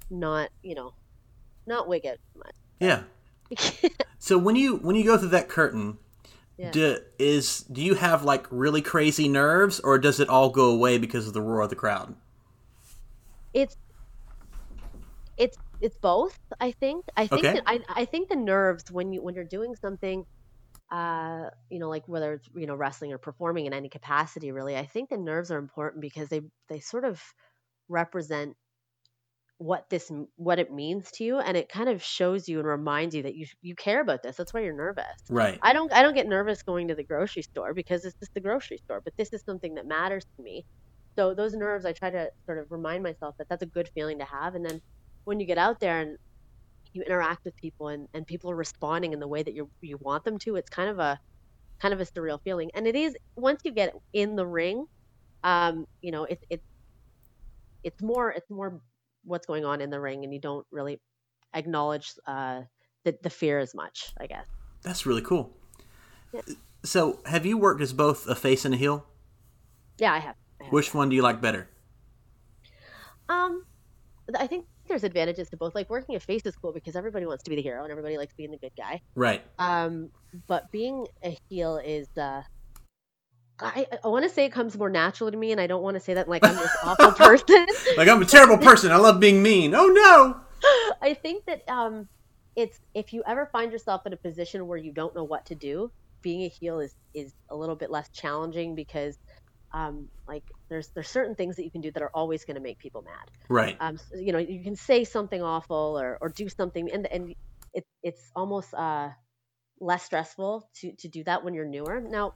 not 0.09 0.49
you 0.61 0.75
know 0.75 0.93
not 1.65 1.87
wig 1.87 2.05
it 2.05 2.19
Yeah. 2.79 3.03
So 4.19 4.37
when 4.37 4.55
you 4.55 4.77
when 4.77 4.95
you 4.95 5.03
go 5.03 5.17
through 5.17 5.29
that 5.29 5.49
curtain, 5.49 5.97
Yeah. 6.57 6.71
do, 6.71 6.97
is 7.19 7.61
do 7.61 7.81
you 7.81 7.95
have 7.95 8.23
like 8.23 8.47
really 8.49 8.81
crazy 8.81 9.27
nerves, 9.27 9.79
or 9.79 9.97
does 9.99 10.19
it 10.19 10.29
all 10.29 10.49
go 10.49 10.71
away 10.71 10.97
because 10.97 11.27
of 11.27 11.33
the 11.33 11.41
roar 11.41 11.61
of 11.61 11.69
the 11.69 11.75
crowd? 11.75 12.15
it's 13.53 13.77
it's 15.37 15.57
it's 15.81 15.97
both 15.97 16.37
i 16.59 16.71
think 16.71 17.05
i 17.17 17.27
think 17.27 17.43
Okay. 17.43 17.53
that 17.53 17.63
I, 17.65 17.79
I 17.89 18.05
think 18.05 18.29
the 18.29 18.35
nerves 18.35 18.91
when 18.91 19.11
you 19.13 19.21
when 19.21 19.35
you're 19.35 19.43
doing 19.43 19.75
something 19.75 20.25
uh 20.91 21.49
you 21.69 21.79
know 21.79 21.89
like 21.89 22.07
whether 22.07 22.33
it's 22.33 22.47
you 22.55 22.67
know 22.67 22.75
wrestling 22.75 23.11
or 23.13 23.17
performing 23.17 23.65
in 23.65 23.73
any 23.73 23.89
capacity 23.89 24.51
really 24.51 24.77
i 24.77 24.85
think 24.85 25.09
the 25.09 25.17
nerves 25.17 25.51
are 25.51 25.57
important 25.57 26.01
because 26.01 26.29
they 26.29 26.41
they 26.69 26.79
sort 26.79 27.03
of 27.05 27.23
represent 27.89 28.57
what 29.57 29.89
this 29.89 30.11
what 30.35 30.59
it 30.59 30.71
means 30.71 31.09
to 31.11 31.23
you 31.23 31.39
and 31.39 31.55
it 31.55 31.69
kind 31.69 31.87
of 31.87 32.03
shows 32.03 32.49
you 32.49 32.59
and 32.59 32.67
reminds 32.67 33.15
you 33.15 33.23
that 33.23 33.35
you 33.35 33.45
you 33.61 33.73
care 33.73 34.01
about 34.01 34.21
this 34.21 34.35
that's 34.35 34.53
why 34.53 34.59
you're 34.61 34.75
nervous 34.75 35.05
Right. 35.29 35.61
I 35.61 35.71
don't 35.71 35.93
I 35.93 36.01
don't 36.01 36.13
get 36.13 36.27
nervous 36.27 36.61
going 36.61 36.89
to 36.89 36.95
the 36.95 37.05
grocery 37.05 37.41
store 37.43 37.73
because 37.73 38.03
it's 38.05 38.17
just 38.19 38.33
the 38.35 38.41
grocery 38.41 38.77
store, 38.77 39.01
but 39.03 39.13
this 39.17 39.31
is 39.33 39.41
something 39.43 39.75
that 39.75 39.87
matters 39.87 40.25
to 40.37 40.43
me. 40.43 40.65
So 41.17 41.33
those 41.33 41.53
nerves 41.55 41.85
I 41.85 41.93
try 41.93 42.09
to 42.11 42.29
sort 42.45 42.59
of 42.59 42.67
remind 42.71 43.03
myself 43.03 43.35
that 43.39 43.47
that's 43.49 43.63
a 43.63 43.65
good 43.67 43.89
feeling 43.93 44.19
to 44.19 44.25
have 44.25 44.55
and 44.55 44.65
then 44.65 44.81
when 45.23 45.39
you 45.39 45.45
get 45.47 45.57
out 45.57 45.79
there 45.79 46.01
and 46.01 46.17
you 46.95 47.01
interact 47.03 47.45
with 47.45 47.55
people 47.55 47.89
and, 47.89 48.07
and 48.13 48.25
people 48.25 48.51
are 48.51 48.55
responding 48.55 49.13
in 49.13 49.19
the 49.19 49.27
way 49.27 49.43
that 49.43 49.53
you 49.53 49.69
you 49.81 49.97
want 49.97 50.23
them 50.23 50.37
to, 50.39 50.55
it's 50.55 50.69
kind 50.69 50.89
of 50.89 50.99
a 50.99 51.19
kind 51.79 51.93
of 51.93 51.99
a 51.99 52.05
surreal 52.05 52.39
feeling. 52.41 52.71
And 52.73 52.87
it 52.87 52.95
is 52.95 53.15
once 53.35 53.61
you 53.63 53.71
get 53.71 53.93
in 54.13 54.35
the 54.35 54.45
ring, 54.45 54.85
um, 55.43 55.85
you 56.01 56.11
know, 56.11 56.23
it's 56.25 56.43
it's 56.49 56.65
it's 57.83 58.01
more 58.01 58.31
it's 58.31 58.49
more 58.49 58.81
what's 59.23 59.45
going 59.45 59.65
on 59.65 59.81
in 59.81 59.89
the 59.89 59.99
ring 59.99 60.23
and 60.23 60.33
you 60.33 60.39
don't 60.39 60.65
really 60.71 60.99
acknowledge 61.53 62.13
uh 62.27 62.61
the, 63.03 63.17
the 63.21 63.29
fear 63.29 63.59
as 63.59 63.73
much, 63.73 64.13
I 64.19 64.27
guess. 64.27 64.47
That's 64.83 65.05
really 65.05 65.21
cool. 65.21 65.55
Yeah. 66.33 66.41
So, 66.83 67.19
have 67.25 67.45
you 67.45 67.57
worked 67.57 67.81
as 67.81 67.93
both 67.93 68.27
a 68.27 68.35
face 68.35 68.65
and 68.65 68.73
a 68.73 68.77
heel? 68.77 69.05
Yeah, 69.97 70.13
I 70.13 70.19
have. 70.19 70.35
I 70.59 70.65
have. 70.65 70.73
Which 70.73 70.93
one 70.93 71.09
do 71.09 71.15
you 71.15 71.21
like 71.21 71.41
better? 71.41 71.69
Um, 73.29 73.65
I 74.37 74.47
think 74.47 74.65
there's 74.87 75.03
advantages 75.03 75.49
to 75.49 75.57
both. 75.57 75.75
Like 75.75 75.89
working 75.89 76.15
a 76.15 76.19
face 76.19 76.45
is 76.45 76.55
cool 76.55 76.73
because 76.73 76.95
everybody 76.95 77.25
wants 77.25 77.43
to 77.43 77.49
be 77.49 77.55
the 77.55 77.61
hero 77.61 77.83
and 77.83 77.91
everybody 77.91 78.17
likes 78.17 78.33
being 78.33 78.51
the 78.51 78.57
good 78.57 78.73
guy. 78.77 79.01
Right. 79.15 79.43
Um, 79.59 80.09
but 80.47 80.71
being 80.71 81.05
a 81.23 81.37
heel 81.49 81.77
is 81.77 82.07
uh, 82.17 82.43
I 83.59 83.87
I 84.03 84.07
want 84.07 84.23
to 84.23 84.29
say 84.29 84.45
it 84.45 84.51
comes 84.51 84.77
more 84.77 84.89
natural 84.89 85.31
to 85.31 85.37
me, 85.37 85.51
and 85.51 85.61
I 85.61 85.67
don't 85.67 85.81
want 85.81 85.95
to 85.95 85.99
say 85.99 86.13
that 86.13 86.27
like 86.27 86.45
I'm 86.45 86.55
this 86.55 86.75
awful 86.83 87.11
person. 87.11 87.65
Like 87.97 88.07
I'm 88.07 88.21
a 88.21 88.25
terrible 88.25 88.57
person. 88.57 88.91
I 88.91 88.97
love 88.97 89.19
being 89.19 89.41
mean. 89.41 89.73
Oh 89.73 89.87
no. 89.87 90.41
I 91.01 91.13
think 91.13 91.45
that 91.45 91.67
um, 91.69 92.07
it's 92.55 92.79
if 92.93 93.13
you 93.13 93.23
ever 93.25 93.45
find 93.45 93.71
yourself 93.71 94.05
in 94.05 94.13
a 94.13 94.17
position 94.17 94.67
where 94.67 94.77
you 94.77 94.91
don't 94.91 95.15
know 95.15 95.23
what 95.23 95.45
to 95.47 95.55
do, 95.55 95.91
being 96.21 96.43
a 96.43 96.49
heel 96.49 96.79
is 96.79 96.95
is 97.13 97.33
a 97.49 97.55
little 97.55 97.75
bit 97.75 97.91
less 97.91 98.09
challenging 98.09 98.75
because 98.75 99.17
um, 99.75 100.09
like 100.27 100.45
there's 100.71 100.91
there's 100.95 101.09
certain 101.09 101.35
things 101.35 101.57
that 101.57 101.65
you 101.65 101.71
can 101.71 101.81
do 101.81 101.91
that 101.93 102.03
are 102.03 102.11
always 102.15 102.45
going 102.45 102.55
to 102.57 102.61
make 102.63 102.79
people 102.79 103.03
mad. 103.03 103.31
Right. 103.49 103.81
um, 103.81 103.95
s- 103.95 104.11
you 104.15 104.33
know, 104.33 104.39
you 104.39 104.63
can 104.63 104.77
say 104.77 105.05
something 105.05 105.43
awful 105.43 105.99
or, 105.99 106.19
or 106.21 106.29
do 106.31 106.49
something, 106.49 106.91
and 106.91 107.07
and 107.07 107.35
it, 107.73 107.85
it's 108.03 108.31
almost 108.35 108.73
uh, 108.75 109.11
less 109.81 110.03
stressful 110.05 110.69
to, 110.77 110.93
to 110.97 111.09
do 111.09 111.23
that 111.25 111.43
when 111.43 111.53
you're 111.55 111.65
newer. 111.67 112.01
Now, 112.01 112.35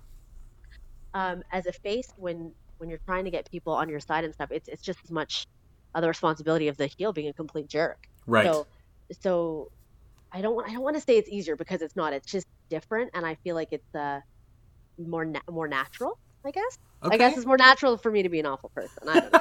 um, 1.13 1.43
as 1.51 1.65
a 1.65 1.73
face, 1.73 2.07
when 2.15 2.53
when 2.77 2.89
you're 2.89 2.99
trying 3.05 3.25
to 3.25 3.31
get 3.31 3.49
people 3.51 3.73
on 3.73 3.89
your 3.89 3.99
side 3.99 4.23
and 4.23 4.33
stuff, 4.33 4.49
it's 4.51 4.67
it's 4.67 4.83
just 4.83 4.99
as 5.03 5.11
much 5.11 5.45
uh, 5.95 6.01
the 6.01 6.07
responsibility 6.07 6.67
of 6.67 6.77
the 6.77 6.89
heel 6.97 7.13
being 7.13 7.27
a 7.29 7.33
complete 7.33 7.67
jerk. 7.69 7.97
Right. 8.25 8.53
So, 8.53 8.67
so 9.21 9.69
I 10.33 10.41
don't 10.41 10.55
want 10.55 10.69
I 10.69 10.73
don't 10.73 10.83
want 10.83 10.97
to 10.97 11.01
say 11.01 11.17
it's 11.17 11.29
easier 11.29 11.55
because 11.55 11.81
it's 11.81 11.95
not. 11.95 12.13
It's 12.13 12.31
just 12.31 12.47
different, 12.69 13.11
and 13.15 13.25
I 13.25 13.35
feel 13.37 13.55
like 13.55 13.69
it's 13.71 13.95
uh, 13.95 14.21
more 14.99 15.25
na- 15.25 15.41
more 15.49 15.67
natural. 15.69 16.13
I 16.45 16.51
guess. 16.51 16.79
okay. 17.03 17.15
I 17.15 17.17
guess 17.17 17.37
it's 17.37 17.45
more 17.45 17.57
natural 17.57 17.97
for 17.97 18.11
me 18.11 18.23
to 18.23 18.29
be 18.29 18.39
an 18.39 18.45
awful 18.45 18.69
person. 18.69 19.03
I 19.07 19.19
don't 19.19 19.33
know. 19.33 19.39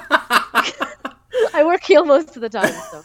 I 1.54 1.64
work 1.64 1.82
heel 1.84 2.04
most 2.04 2.36
of 2.36 2.42
the 2.42 2.48
time, 2.48 2.74
so. 2.90 3.04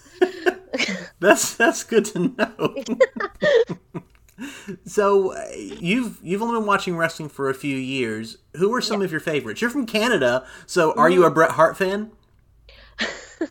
that's 1.19 1.55
that's 1.55 1.83
good 1.83 2.05
to 2.05 2.19
know. 2.37 4.03
so 4.85 5.33
uh, 5.33 5.45
you've 5.55 6.19
you've 6.23 6.41
only 6.41 6.59
been 6.59 6.67
watching 6.67 6.97
wrestling 6.97 7.29
for 7.29 7.49
a 7.49 7.53
few 7.53 7.75
years. 7.75 8.37
Who 8.55 8.73
are 8.73 8.81
some 8.81 9.01
of 9.01 9.11
your 9.11 9.19
favorites? 9.19 9.61
You're 9.61 9.69
from 9.69 9.85
Canada, 9.85 10.45
so 10.65 10.93
are 10.93 11.09
you 11.09 11.25
a 11.25 11.31
Bret 11.31 11.51
Hart 11.51 11.77
fan? 11.77 12.11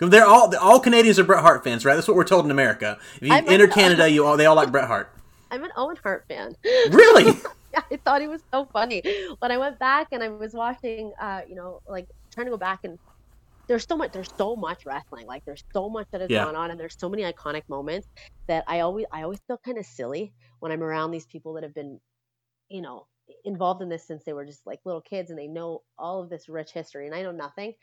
They're 0.00 0.26
all 0.26 0.54
all 0.56 0.80
Canadians 0.80 1.18
are 1.18 1.24
Bret 1.24 1.42
Hart 1.42 1.64
fans, 1.64 1.84
right? 1.84 1.94
That's 1.94 2.08
what 2.08 2.16
we're 2.16 2.24
told 2.24 2.44
in 2.44 2.50
America. 2.50 2.98
If 3.16 3.28
you 3.28 3.32
I'm 3.32 3.48
enter 3.48 3.68
Canada, 3.68 4.08
you 4.08 4.24
all 4.24 4.36
they 4.36 4.46
all 4.46 4.56
like 4.56 4.72
Bret 4.72 4.86
Hart. 4.88 5.14
I'm 5.50 5.64
an 5.64 5.70
Owen 5.76 5.96
Hart 6.02 6.24
fan. 6.28 6.56
Really? 6.90 7.34
I 7.92 7.98
thought 8.04 8.20
he 8.20 8.28
was 8.28 8.42
so 8.52 8.66
funny. 8.72 9.02
When 9.40 9.50
I 9.52 9.58
went 9.58 9.78
back 9.78 10.08
and 10.12 10.22
I 10.22 10.28
was 10.28 10.54
watching, 10.54 11.12
uh, 11.20 11.42
you 11.48 11.54
know, 11.56 11.80
like 11.86 12.06
trying 12.32 12.46
to 12.46 12.50
go 12.52 12.58
back 12.58 12.80
and 12.84 12.98
there's 13.68 13.86
so 13.88 13.96
much, 13.96 14.12
there's 14.12 14.34
so 14.36 14.56
much 14.56 14.84
wrestling. 14.86 15.26
Like 15.26 15.42
there's 15.46 15.64
so 15.74 15.88
much 15.90 16.08
that 16.12 16.20
has 16.20 16.32
Yeah. 16.32 16.36
gone 16.36 16.56
on, 16.56 16.70
and 16.70 16.80
there's 16.80 16.96
so 16.98 17.08
many 17.08 17.22
iconic 17.24 17.62
moments 17.68 18.08
that 18.48 18.64
I 18.68 18.80
always, 18.80 19.06
I 19.12 19.22
always 19.22 19.40
feel 19.46 19.58
kind 19.64 19.78
of 19.78 19.86
silly 19.86 20.34
when 20.60 20.72
I'm 20.72 20.82
around 20.82 21.12
these 21.12 21.26
people 21.26 21.54
that 21.54 21.62
have 21.64 21.74
been, 21.74 22.00
you 22.70 22.82
know, 22.82 23.06
involved 23.44 23.82
in 23.82 23.88
this 23.88 24.06
since 24.06 24.24
they 24.24 24.32
were 24.32 24.46
just 24.46 24.66
like 24.66 24.80
little 24.84 25.02
kids 25.02 25.30
and 25.30 25.38
they 25.38 25.48
know 25.48 25.80
all 25.98 26.22
of 26.22 26.30
this 26.30 26.48
rich 26.48 26.72
history, 26.72 27.06
and 27.06 27.14
I 27.14 27.22
know 27.22 27.32
nothing. 27.32 27.74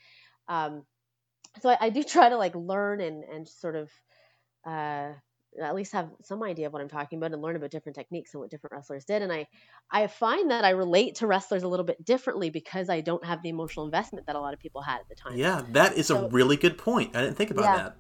Um, 0.49 0.85
so 1.59 1.69
I, 1.69 1.77
I 1.81 1.89
do 1.89 2.03
try 2.05 2.29
to 2.29 2.37
like 2.37 2.55
learn 2.55 3.01
and 3.01 3.23
and 3.23 3.47
sort 3.47 3.75
of. 3.75 3.91
Uh, 4.65 5.13
at 5.61 5.75
least 5.75 5.93
have 5.93 6.09
some 6.23 6.43
idea 6.43 6.67
of 6.67 6.73
what 6.73 6.81
I'm 6.81 6.89
talking 6.89 7.17
about 7.17 7.33
and 7.33 7.41
learn 7.41 7.55
about 7.55 7.71
different 7.71 7.95
techniques 7.95 8.33
and 8.33 8.41
what 8.41 8.51
different 8.51 8.73
wrestlers 8.73 9.05
did. 9.05 9.21
And 9.21 9.31
I, 9.31 9.47
I 9.91 10.07
find 10.07 10.51
that 10.51 10.63
I 10.63 10.71
relate 10.71 11.15
to 11.15 11.27
wrestlers 11.27 11.63
a 11.63 11.67
little 11.67 11.85
bit 11.85 12.03
differently 12.05 12.49
because 12.49 12.89
I 12.89 13.01
don't 13.01 13.25
have 13.25 13.41
the 13.41 13.49
emotional 13.49 13.85
investment 13.85 14.27
that 14.27 14.35
a 14.35 14.39
lot 14.39 14.53
of 14.53 14.59
people 14.59 14.81
had 14.81 14.99
at 14.99 15.09
the 15.09 15.15
time. 15.15 15.37
Yeah, 15.37 15.63
that 15.71 15.97
is 15.97 16.09
a 16.11 16.27
really 16.27 16.55
good 16.55 16.77
point. 16.77 17.15
I 17.15 17.21
didn't 17.21 17.35
think 17.35 17.51
about 17.51 17.63
Yeah. 17.63 17.75
that. 17.77 17.97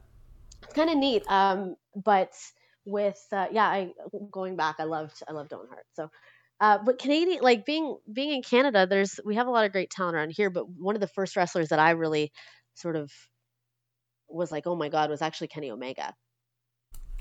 It's 0.63 0.73
kind 0.73 0.89
of 0.89 0.97
neat. 0.97 1.23
Um, 1.27 1.75
but 1.95 2.33
with 2.85 3.19
uh, 3.31 3.47
yeah, 3.51 3.67
I 3.67 3.93
going 4.31 4.55
back, 4.55 4.75
I 4.79 4.83
loved 4.83 5.21
I 5.27 5.31
loved 5.31 5.53
Owen 5.53 5.67
Hart. 5.69 5.85
So. 5.93 6.11
Uh, 6.61 6.77
but 6.77 6.99
Canadian, 6.99 7.41
like 7.41 7.65
being 7.65 7.97
being 8.11 8.33
in 8.33 8.41
Canada, 8.41 8.85
there's 8.85 9.17
we 9.23 9.35
have 9.35 9.47
a 9.47 9.49
lot 9.49 9.63
of 9.63 9.71
great 9.71 9.89
talent 9.89 10.17
around 10.17 10.31
here. 10.31 10.49
But 10.49 10.69
one 10.69 10.93
of 10.93 10.99
the 10.99 11.07
first 11.07 11.37
wrestlers 11.37 11.69
that 11.69 11.79
I 11.79 11.91
really 11.91 12.33
sort 12.73 12.97
of 12.97 13.09
was 14.27 14.51
like, 14.51 14.67
oh 14.67 14.75
my 14.75 14.89
god, 14.89 15.09
was 15.09 15.21
actually 15.21 15.47
Kenny 15.47 15.71
Omega. 15.71 16.13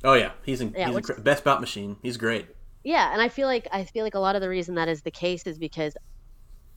Oh 0.05 0.15
yeah, 0.15 0.33
he's 0.45 0.61
in, 0.61 0.73
Yeah, 0.77 0.87
he's 0.87 0.95
which- 0.95 1.05
incre- 1.07 1.23
best 1.23 1.45
bout 1.45 1.61
machine. 1.61 1.97
He's 2.03 2.17
great. 2.17 2.47
Yeah, 2.85 3.13
and 3.13 3.21
I 3.21 3.29
feel 3.29 3.49
like 3.49 3.67
I 3.73 3.85
feel 3.85 4.05
like 4.05 4.15
a 4.15 4.21
lot 4.21 4.37
of 4.37 4.41
the 4.43 4.49
reason 4.49 4.77
that 4.77 4.89
is 4.89 5.03
the 5.03 5.11
case 5.11 5.47
is 5.47 5.59
because 5.59 5.97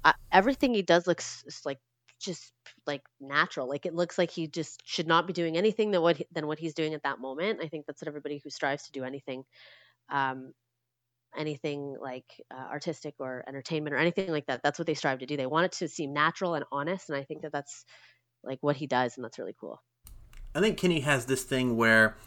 I, 0.03 0.13
everything 0.31 0.73
he 0.73 0.81
does 0.81 1.05
looks 1.07 1.43
like 1.65 1.79
just 2.19 2.51
like 2.87 3.01
natural. 3.19 3.69
Like 3.69 3.85
it 3.85 3.93
looks 3.93 4.17
like 4.17 4.31
he 4.31 4.47
just 4.47 4.81
should 4.85 5.07
not 5.07 5.27
be 5.27 5.33
doing 5.33 5.57
anything 5.57 5.91
that 5.91 6.01
what 6.01 6.17
he- 6.17 6.27
than 6.31 6.47
what 6.47 6.59
he's 6.59 6.73
doing 6.73 6.93
at 6.95 7.03
that 7.03 7.19
moment. 7.19 7.59
I 7.61 7.67
think 7.67 7.85
that's 7.85 8.01
what 8.01 8.07
everybody 8.07 8.39
who 8.43 8.49
strives 8.49 8.83
to 8.85 8.91
do 8.91 9.03
anything, 9.03 9.43
um, 10.09 10.53
anything 11.37 11.95
like 12.01 12.25
uh, 12.53 12.67
artistic 12.71 13.15
or 13.19 13.43
entertainment 13.47 13.93
or 13.93 13.97
anything 13.97 14.29
like 14.31 14.47
that. 14.47 14.61
That's 14.63 14.79
what 14.79 14.87
they 14.87 14.93
strive 14.95 15.19
to 15.19 15.25
do. 15.25 15.37
They 15.37 15.45
want 15.45 15.65
it 15.65 15.71
to 15.73 15.87
seem 15.87 16.13
natural 16.13 16.55
and 16.55 16.65
honest, 16.71 17.09
and 17.09 17.17
I 17.17 17.23
think 17.23 17.43
that 17.43 17.51
that's 17.51 17.85
like 18.43 18.57
what 18.61 18.75
he 18.75 18.87
does, 18.87 19.17
and 19.17 19.23
that's 19.23 19.37
really 19.39 19.55
cool. 19.59 19.81
I 20.53 20.59
think 20.59 20.77
Kenny 20.77 20.99
has 21.01 21.27
this 21.27 21.43
thing 21.43 21.77
where 21.77 22.17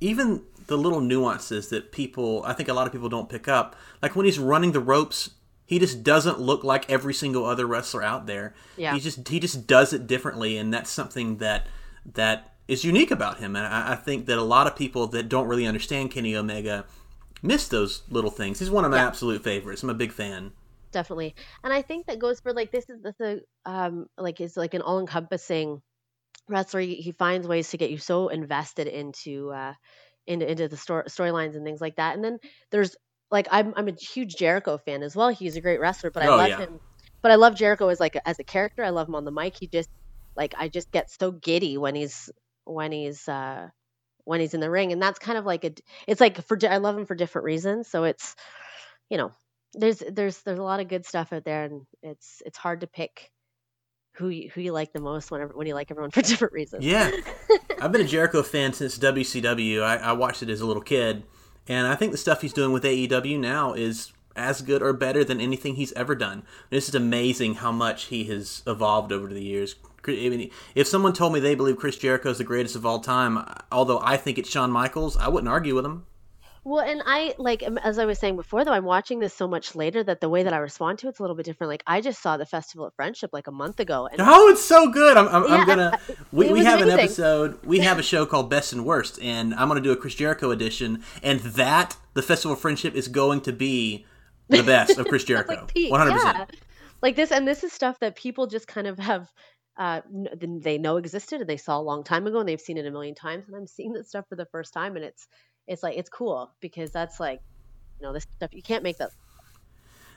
even 0.00 0.42
the 0.66 0.76
little 0.76 1.00
nuances 1.00 1.68
that 1.68 1.92
people, 1.92 2.42
I 2.44 2.52
think 2.52 2.68
a 2.68 2.74
lot 2.74 2.86
of 2.86 2.92
people 2.92 3.08
don't 3.08 3.28
pick 3.28 3.48
up, 3.48 3.76
like 4.02 4.16
when 4.16 4.26
he's 4.26 4.38
running 4.38 4.72
the 4.72 4.80
ropes, 4.80 5.30
he 5.64 5.78
just 5.78 6.02
doesn't 6.02 6.40
look 6.40 6.62
like 6.64 6.88
every 6.90 7.14
single 7.14 7.44
other 7.44 7.66
wrestler 7.66 8.02
out 8.02 8.26
there. 8.26 8.54
Yeah. 8.76 8.94
He 8.94 9.00
just 9.00 9.26
he 9.28 9.40
just 9.40 9.66
does 9.66 9.92
it 9.92 10.06
differently, 10.06 10.56
and 10.58 10.72
that's 10.72 10.90
something 10.90 11.38
that 11.38 11.66
that 12.14 12.54
is 12.68 12.84
unique 12.84 13.10
about 13.10 13.38
him. 13.38 13.56
And 13.56 13.66
I, 13.66 13.92
I 13.92 13.94
think 13.96 14.26
that 14.26 14.38
a 14.38 14.42
lot 14.42 14.66
of 14.66 14.76
people 14.76 15.06
that 15.08 15.28
don't 15.28 15.48
really 15.48 15.66
understand 15.66 16.10
Kenny 16.10 16.36
Omega 16.36 16.84
miss 17.42 17.68
those 17.68 18.02
little 18.10 18.30
things. 18.30 18.58
He's 18.58 18.70
one 18.70 18.84
of 18.84 18.90
my 18.90 18.96
Yeah. 18.98 19.06
absolute 19.06 19.42
favorites. 19.42 19.82
I'm 19.82 19.90
a 19.90 19.94
big 19.94 20.12
fan. 20.12 20.52
definitely 20.92 21.34
and 21.62 21.72
i 21.74 21.82
think 21.82 22.06
that 22.06 22.18
goes 22.18 22.40
for 22.40 22.52
like 22.54 22.70
this 22.72 22.88
is 22.88 23.02
this 23.02 23.20
a 23.20 23.40
um 23.70 24.06
like 24.16 24.40
is 24.40 24.56
like 24.56 24.72
an 24.72 24.80
all-encompassing 24.80 25.82
wrestler 26.48 26.80
he, 26.80 26.96
he 26.96 27.12
finds 27.12 27.46
ways 27.46 27.70
to 27.70 27.76
get 27.78 27.90
you 27.90 27.98
so 27.98 28.28
invested 28.28 28.86
into 28.86 29.50
uh 29.50 29.74
into, 30.26 30.50
into 30.50 30.68
the 30.68 30.76
story 30.76 31.04
storylines 31.04 31.54
and 31.56 31.64
things 31.64 31.80
like 31.80 31.96
that 31.96 32.14
and 32.14 32.24
then 32.24 32.38
there's 32.70 32.96
like 33.30 33.48
i'm 33.50 33.72
i'm 33.76 33.88
a 33.88 33.92
huge 33.92 34.36
jericho 34.36 34.78
fan 34.78 35.02
as 35.02 35.14
well 35.16 35.28
he's 35.28 35.56
a 35.56 35.60
great 35.60 35.80
wrestler 35.80 36.10
but 36.10 36.22
i 36.22 36.28
Oh, 36.28 36.36
love 36.36 36.50
yeah. 36.50 36.56
him 36.56 36.78
but 37.22 37.32
i 37.32 37.36
love 37.36 37.54
jericho 37.54 37.88
as 37.88 38.00
like 38.00 38.16
as 38.26 38.38
a 38.38 38.44
character 38.44 38.82
i 38.84 38.90
love 38.90 39.08
him 39.08 39.14
on 39.14 39.24
the 39.24 39.32
mic 39.32 39.56
he 39.58 39.68
just 39.68 39.88
like 40.36 40.54
i 40.58 40.68
just 40.68 40.90
get 40.92 41.10
so 41.10 41.30
giddy 41.32 41.78
when 41.78 41.94
he's 41.94 42.30
when 42.64 42.92
he's 42.92 43.28
uh 43.28 43.68
when 44.24 44.40
he's 44.40 44.54
in 44.54 44.60
the 44.60 44.70
ring 44.70 44.92
and 44.92 45.02
that's 45.02 45.18
kind 45.18 45.38
of 45.38 45.46
like 45.46 45.64
a 45.64 45.72
it's 46.06 46.20
like 46.20 46.42
for 46.46 46.58
i 46.68 46.78
love 46.78 46.98
him 46.98 47.06
for 47.06 47.14
different 47.14 47.44
reasons 47.44 47.88
so 47.88 48.04
it's 48.04 48.34
you 49.10 49.16
know 49.18 49.32
there's 49.74 50.02
there's 50.10 50.42
there's 50.42 50.58
a 50.58 50.62
lot 50.62 50.80
of 50.80 50.88
good 50.88 51.04
stuff 51.06 51.32
out 51.32 51.44
there 51.44 51.64
and 51.64 51.82
it's 52.02 52.42
it's 52.46 52.58
hard 52.58 52.80
to 52.80 52.86
pick 52.86 53.30
who 54.16 54.28
you, 54.28 54.50
who 54.50 54.60
you 54.60 54.72
like 54.72 54.92
the 54.92 55.00
most 55.00 55.30
whenever 55.30 55.52
when 55.54 55.66
you 55.66 55.74
like 55.74 55.90
everyone 55.90 56.10
for 56.12 56.22
different 56.22 56.52
reasons 56.52 56.84
Yeah. 56.84 57.10
I've 57.80 57.92
been 57.92 58.00
a 58.00 58.06
Jericho 58.06 58.42
fan 58.42 58.72
since 58.72 58.98
WCW. 58.98 59.82
I, 59.82 59.96
I 59.96 60.12
watched 60.12 60.42
it 60.42 60.48
as 60.50 60.60
a 60.60 60.66
little 60.66 60.82
kid, 60.82 61.24
and 61.68 61.86
I 61.86 61.94
think 61.94 62.12
the 62.12 62.18
stuff 62.18 62.40
he's 62.40 62.52
doing 62.52 62.72
with 62.72 62.84
AEW 62.84 63.38
now 63.38 63.74
is 63.74 64.12
as 64.34 64.62
good 64.62 64.82
or 64.82 64.92
better 64.92 65.24
than 65.24 65.40
anything 65.40 65.76
he's 65.76 65.92
ever 65.92 66.14
done. 66.14 66.42
This 66.70 66.88
is 66.88 66.94
amazing 66.94 67.56
how 67.56 67.72
much 67.72 68.04
he 68.04 68.24
has 68.24 68.62
evolved 68.66 69.12
over 69.12 69.28
the 69.28 69.42
years. 69.42 69.76
I 70.06 70.28
mean, 70.28 70.50
if 70.74 70.86
someone 70.86 71.12
told 71.12 71.32
me 71.32 71.40
they 71.40 71.56
believe 71.56 71.78
Chris 71.78 71.96
Jericho 71.96 72.30
is 72.30 72.38
the 72.38 72.44
greatest 72.44 72.76
of 72.76 72.86
all 72.86 73.00
time, 73.00 73.44
although 73.72 74.00
I 74.00 74.16
think 74.16 74.38
it's 74.38 74.48
Shawn 74.48 74.70
Michaels, 74.70 75.16
I 75.16 75.28
wouldn't 75.28 75.48
argue 75.48 75.74
with 75.74 75.84
him. 75.84 76.06
Well 76.66 76.84
and 76.84 77.02
i 77.06 77.34
like 77.38 77.62
um, 77.64 77.78
as 77.78 77.98
i 77.98 78.04
was 78.04 78.18
saying 78.18 78.36
before 78.36 78.64
though 78.64 78.72
i'm 78.72 78.84
watching 78.84 79.20
this 79.20 79.32
so 79.32 79.48
much 79.48 79.74
later 79.74 80.02
that 80.02 80.20
the 80.20 80.28
way 80.28 80.42
that 80.42 80.52
i 80.52 80.58
respond 80.58 80.98
to 80.98 81.08
it's 81.08 81.18
a 81.18 81.22
little 81.22 81.36
bit 81.36 81.46
different 81.46 81.70
like 81.70 81.82
i 81.86 82.00
just 82.00 82.20
saw 82.20 82.36
the 82.36 82.44
festival 82.44 82.86
of 82.86 82.94
friendship 82.94 83.30
like 83.32 83.46
a 83.46 83.52
month 83.52 83.80
ago 83.80 84.06
and 84.06 84.20
Oh, 84.28 84.48
it's 84.48 84.64
so 84.64 84.90
good! 84.90 85.16
I'm, 85.16 85.28
I'm, 85.28 85.44
Yeah, 85.44 85.54
I'm 85.54 85.66
gonna. 85.66 86.00
We, 86.32 86.52
we 86.52 86.64
have 86.64 86.80
an 86.80 86.90
episode. 86.90 87.64
We 87.64 87.78
have 87.78 87.98
a 87.98 88.02
show 88.02 88.26
called 88.26 88.50
Best 88.50 88.72
and 88.72 88.84
Worst, 88.84 89.20
and 89.22 89.54
I'm 89.54 89.68
gonna 89.68 89.80
do 89.80 89.92
a 89.92 89.96
Chris 89.96 90.16
Jericho 90.16 90.50
edition, 90.50 91.04
and 91.22 91.38
that 91.40 91.96
the 92.14 92.22
Festival 92.22 92.54
of 92.54 92.60
Friendship 92.60 92.94
is 92.94 93.06
going 93.06 93.40
to 93.42 93.52
be 93.52 94.04
the 94.48 94.62
best 94.62 94.98
of 94.98 95.06
Chris 95.06 95.22
Jericho, 95.30 95.54
like 95.54 95.72
peak, 95.72 95.92
100. 95.92 96.10
yeah. 96.10 96.32
percent 96.32 96.50
like 97.02 97.16
this 97.16 97.30
and 97.30 97.46
this 97.46 97.62
is 97.64 97.72
stuff 97.72 97.98
that 98.00 98.16
people 98.16 98.46
just 98.46 98.66
kind 98.66 98.86
of 98.86 98.98
have 98.98 99.30
uh 99.78 100.00
they 100.60 100.78
know 100.78 100.96
existed 100.96 101.40
and 101.40 101.48
they 101.48 101.56
saw 101.56 101.78
a 101.78 101.82
long 101.82 102.02
time 102.02 102.26
ago 102.26 102.40
and 102.40 102.48
they've 102.48 102.60
seen 102.60 102.78
it 102.78 102.86
a 102.86 102.90
million 102.90 103.14
times 103.14 103.46
and 103.46 103.56
i'm 103.56 103.66
seeing 103.66 103.92
this 103.92 104.08
stuff 104.08 104.24
for 104.28 104.36
the 104.36 104.46
first 104.46 104.72
time 104.72 104.96
and 104.96 105.04
it's 105.04 105.28
it's 105.66 105.82
like 105.82 105.96
it's 105.96 106.08
cool 106.08 106.50
because 106.60 106.90
that's 106.90 107.18
like 107.20 107.40
you 107.98 108.06
know 108.06 108.12
this 108.12 108.26
stuff 108.36 108.54
you 108.54 108.62
can't 108.62 108.82
make 108.82 108.98
that 108.98 109.10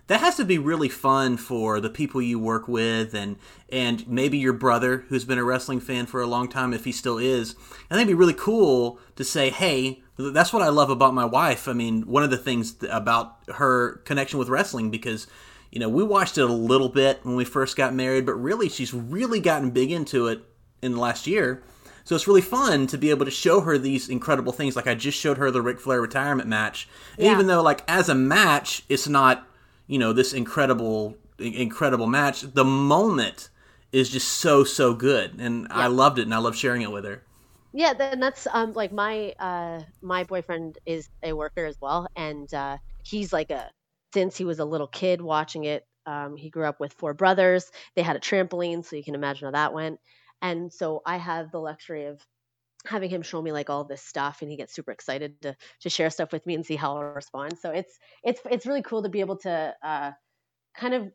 That 0.08 0.22
has 0.22 0.38
to 0.38 0.46
be 0.46 0.58
really 0.58 0.90
fun 0.90 1.38
for 1.38 1.80
the 1.80 1.90
people 1.90 2.22
you 2.22 2.40
work 2.40 2.68
with, 2.68 3.14
and 3.14 3.38
and 3.72 4.08
maybe 4.08 4.38
your 4.38 4.54
brother, 4.54 5.06
who's 5.10 5.26
been 5.26 5.38
a 5.38 5.44
wrestling 5.44 5.80
fan 5.80 6.08
for 6.08 6.20
a 6.20 6.28
long 6.28 6.50
time, 6.50 6.74
if 6.74 6.86
he 6.86 6.92
still 6.92 7.18
is. 7.18 7.56
I 7.92 7.96
think 7.96 8.08
it'd 8.08 8.08
be 8.08 8.14
really 8.16 8.34
cool 8.34 9.00
to 9.16 9.24
say, 9.24 9.50
"Hey, 9.52 10.02
that's 10.18 10.52
what 10.52 10.64
I 10.64 10.70
love 10.70 10.90
about 10.90 11.14
my 11.14 11.26
wife." 11.26 11.68
I 11.68 11.74
mean, 11.74 12.04
one 12.04 12.24
of 12.24 12.32
the 12.32 12.38
things 12.38 12.74
th- 12.74 12.92
about 12.92 13.38
her 13.56 13.98
connection 14.06 14.40
with 14.40 14.50
wrestling, 14.50 14.90
because 14.90 15.28
you 15.72 15.80
know 15.80 15.90
we 15.90 16.04
watched 16.04 16.40
it 16.40 16.50
a 16.50 16.54
little 16.54 16.90
bit 16.90 17.20
when 17.24 17.36
we 17.36 17.46
first 17.46 17.78
got 17.78 17.94
married, 17.94 18.26
but 18.26 18.34
really 18.34 18.68
she's 18.68 18.94
really 18.94 19.40
gotten 19.40 19.70
big 19.70 19.92
into 19.92 20.28
it 20.28 20.42
in 20.82 20.94
the 20.94 21.00
last 21.00 21.28
year. 21.28 21.62
So 22.10 22.16
it's 22.16 22.28
really 22.28 22.42
fun 22.42 22.88
to 22.88 22.98
be 22.98 23.12
able 23.12 23.26
to 23.26 23.32
show 23.32 23.62
her 23.62 23.78
these 23.78 24.10
incredible 24.10 24.52
things. 24.52 24.76
Like 24.76 24.88
I 24.88 24.96
just 24.96 25.16
showed 25.16 25.38
her 25.38 25.52
the 25.52 25.62
Ric 25.62 25.80
Flair 25.80 26.02
retirement 26.02 26.50
match, 26.50 26.90
Yeah. 27.20 27.34
even 27.34 27.46
though 27.46 27.62
like 27.62 27.84
as 27.88 28.10
a 28.10 28.16
match, 28.16 28.82
it's 28.90 29.08
not 29.08 29.48
you 29.86 30.00
know 30.00 30.12
this 30.12 30.34
incredible 30.34 31.16
incredible 31.38 32.08
match 32.08 32.42
the 32.42 32.66
moment 32.66 33.50
is 33.92 34.10
just 34.10 34.28
so 34.28 34.64
so 34.64 34.94
good 34.94 35.40
and 35.40 35.68
i 35.72 35.88
loved 35.88 36.20
it 36.20 36.24
and 36.24 36.34
i 36.34 36.38
love 36.38 36.56
sharing 36.56 36.82
it 36.82 36.92
with 36.92 37.06
her 37.06 37.24
Yeah, 37.72 37.94
then 37.94 38.20
that's 38.20 38.48
um 38.52 38.74
like 38.74 38.92
my 38.92 39.34
uh 39.40 39.82
my 40.02 40.24
boyfriend 40.24 40.80
is 40.86 41.10
a 41.24 41.34
worker 41.34 41.66
as 41.66 41.78
well, 41.80 42.08
and 42.16 42.52
uh, 42.54 42.78
he's 43.04 43.32
like 43.32 43.52
a 43.52 43.70
since 44.14 44.36
he 44.36 44.46
was 44.46 44.60
a 44.60 44.66
little 44.66 44.88
kid 44.88 45.22
watching 45.22 45.66
it. 45.66 45.86
Um, 46.08 46.36
he 46.36 46.50
grew 46.50 46.66
up 46.66 46.80
with 46.80 46.94
four 46.94 47.14
brothers. 47.14 47.72
They 47.96 48.02
had 48.02 48.16
a 48.16 48.20
trampoline, 48.20 48.84
so 48.84 48.96
you 48.96 49.04
can 49.04 49.14
imagine 49.16 49.46
how 49.46 49.52
that 49.52 49.74
went. 49.74 50.00
And 50.42 50.72
so 50.72 51.02
I 51.06 51.18
have 51.18 51.52
the 51.52 51.60
luxury 51.60 52.06
of 52.06 52.26
having 52.86 53.10
him 53.10 53.22
show 53.22 53.42
me 53.42 53.52
like 53.52 53.70
all 53.70 53.84
this 53.84 54.02
stuff, 54.02 54.42
and 54.42 54.50
he 54.50 54.58
gets 54.58 54.74
super 54.74 54.92
excited 54.92 55.42
to 55.42 55.56
to 55.82 55.90
share 55.90 56.10
stuff 56.10 56.32
with 56.32 56.46
me 56.46 56.56
and 56.56 56.66
see 56.66 56.76
how 56.76 56.96
I'll 56.96 57.04
respond. 57.04 57.58
So 57.60 57.72
it's 57.72 57.98
it's 58.24 58.42
it's 58.50 58.66
really 58.66 58.82
cool 58.82 59.04
to 59.04 59.10
be 59.10 59.20
able 59.20 59.38
to 59.38 59.76
uh, 59.84 60.12
kind 60.76 60.94
of 60.94 61.12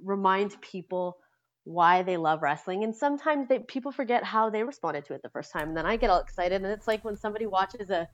remind 0.00 0.60
people 0.60 1.18
why 1.64 2.02
they 2.02 2.16
love 2.16 2.40
wrestling 2.42 2.82
and 2.82 2.96
sometimes 2.96 3.46
they, 3.46 3.58
people 3.58 3.92
forget 3.92 4.24
how 4.24 4.48
they 4.48 4.62
responded 4.62 5.04
to 5.04 5.12
it 5.12 5.20
the 5.22 5.28
first 5.28 5.52
time 5.52 5.68
and 5.68 5.76
then 5.76 5.84
i 5.84 5.96
get 5.96 6.08
all 6.08 6.18
excited 6.18 6.62
and 6.62 6.72
it's 6.72 6.88
like 6.88 7.04
when 7.04 7.14
somebody 7.14 7.44
watches 7.44 7.90
a 7.90 8.08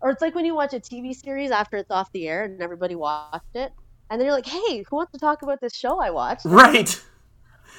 or 0.00 0.10
it's 0.10 0.22
like 0.22 0.36
when 0.36 0.44
you 0.44 0.54
watch 0.54 0.72
a 0.72 0.78
tv 0.78 1.12
series 1.12 1.50
after 1.50 1.76
it's 1.76 1.90
off 1.90 2.10
the 2.12 2.28
air 2.28 2.44
and 2.44 2.62
everybody 2.62 2.94
watched 2.94 3.56
it 3.56 3.72
and 4.08 4.20
then 4.20 4.26
you're 4.26 4.34
like 4.34 4.46
hey 4.46 4.84
who 4.88 4.94
wants 4.96 5.10
to 5.10 5.18
talk 5.18 5.42
about 5.42 5.60
this 5.60 5.74
show 5.74 5.98
i 5.98 6.10
watched 6.10 6.44
right 6.44 7.02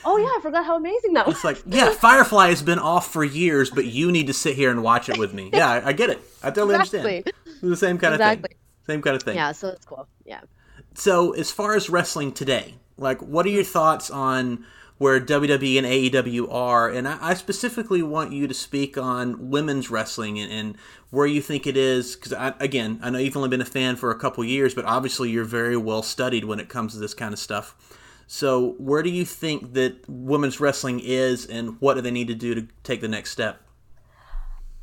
oh 0.06 0.17
yeah 0.17 0.25
i 0.25 0.39
forgot 0.41 0.65
how 0.65 0.75
amazing 0.75 1.13
that 1.13 1.25
was 1.25 1.36
it's 1.36 1.43
like 1.43 1.62
yeah 1.65 1.89
firefly 1.93 2.49
has 2.49 2.62
been 2.62 2.79
off 2.79 3.12
for 3.12 3.23
years 3.23 3.69
but 3.69 3.86
you 3.86 4.12
need 4.12 4.27
to 4.27 4.34
sit 4.34 4.56
here 4.56 4.69
and 4.69 4.84
watch 4.84 5.10
it 5.10 5.17
with 5.17 5.34
me. 5.34 5.49
Yeah 5.53 5.69
i, 5.69 5.89
I 5.89 5.93
get 5.93 6.10
it. 6.10 6.19
I 6.41 6.49
totally 6.49 6.75
exactly. 6.75 7.17
Understand 7.17 7.36
it's 7.45 7.62
the 7.62 7.77
same 7.77 7.97
kind 7.97 8.13
of 8.13 8.19
exactly. 8.19 8.49
Thing 8.49 8.58
same 8.86 9.01
kind 9.01 9.15
of 9.15 9.23
thing. 9.23 9.36
Yeah 9.36 9.51
so 9.53 9.69
it's 9.69 9.86
cool. 9.86 10.08
Yeah. 10.25 10.41
So 10.95 11.32
as 11.32 11.51
far 11.51 11.75
as 11.75 11.89
wrestling 11.89 12.32
today 12.34 12.75
like 12.97 13.21
what 13.21 13.45
are 13.45 13.49
your 13.49 13.63
thoughts 13.63 14.10
on 14.10 14.65
where 14.97 15.19
WWE 15.19 15.77
and 15.77 15.88
AEW 15.88 16.47
are, 16.49 16.89
and 16.89 17.08
I, 17.08 17.17
I 17.19 17.34
specifically 17.34 18.01
want 18.01 18.32
you 18.32 18.47
to 18.47 18.53
speak 18.53 18.97
on 18.97 19.49
women's 19.49 19.89
wrestling 19.89 20.39
and, 20.39 20.51
and 20.51 20.77
where 21.10 21.27
you 21.27 21.41
think 21.41 21.67
it 21.67 21.75
is. 21.75 22.15
Because 22.15 22.34
again, 22.60 22.99
I 23.01 23.10
know 23.10 23.19
you've 23.19 23.36
only 23.36 23.49
been 23.49 23.62
a 23.62 23.65
fan 23.65 23.95
for 23.95 24.12
a 24.12 24.17
couple 24.17 24.45
years, 24.45 24.73
but 24.73 24.86
obviously 24.86 25.29
you're 25.29 25.43
very 25.43 25.75
well 25.75 26.03
studied 26.03 26.45
when 26.45 26.60
it 26.60 26.69
comes 26.69 26.93
to 26.93 26.99
this 26.99 27.13
kind 27.13 27.34
of 27.34 27.39
stuff. 27.39 27.75
So, 28.27 28.71
where 28.73 29.03
do 29.03 29.09
you 29.09 29.25
think 29.25 29.73
that 29.73 30.07
women's 30.09 30.59
wrestling 30.59 30.99
is, 30.99 31.45
and 31.45 31.79
what 31.81 31.95
do 31.95 32.01
they 32.01 32.12
need 32.12 32.27
to 32.27 32.36
do 32.36 32.55
to 32.55 32.67
take 32.83 33.01
the 33.01 33.07
next 33.07 33.31
step? 33.31 33.62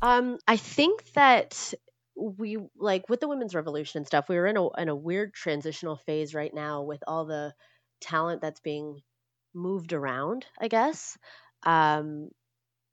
Um, 0.01 0.37
I 0.47 0.57
think 0.57 1.03
that 1.13 1.73
we 2.15 2.57
like 2.75 3.09
with 3.09 3.19
the 3.19 3.27
women's 3.27 3.55
revolution 3.55 3.99
and 3.99 4.07
stuff. 4.07 4.29
We 4.29 4.35
were 4.35 4.47
in 4.47 4.57
a 4.57 4.69
in 4.81 4.89
a 4.89 4.95
weird 4.95 5.33
transitional 5.33 5.95
phase 5.95 6.33
right 6.33 6.53
now 6.53 6.83
with 6.83 7.03
all 7.07 7.25
the 7.25 7.53
talent 7.99 8.41
that's 8.41 8.59
being 8.59 9.01
moved 9.53 9.93
around. 9.93 10.45
I 10.59 10.67
guess, 10.67 11.17
um, 11.63 12.29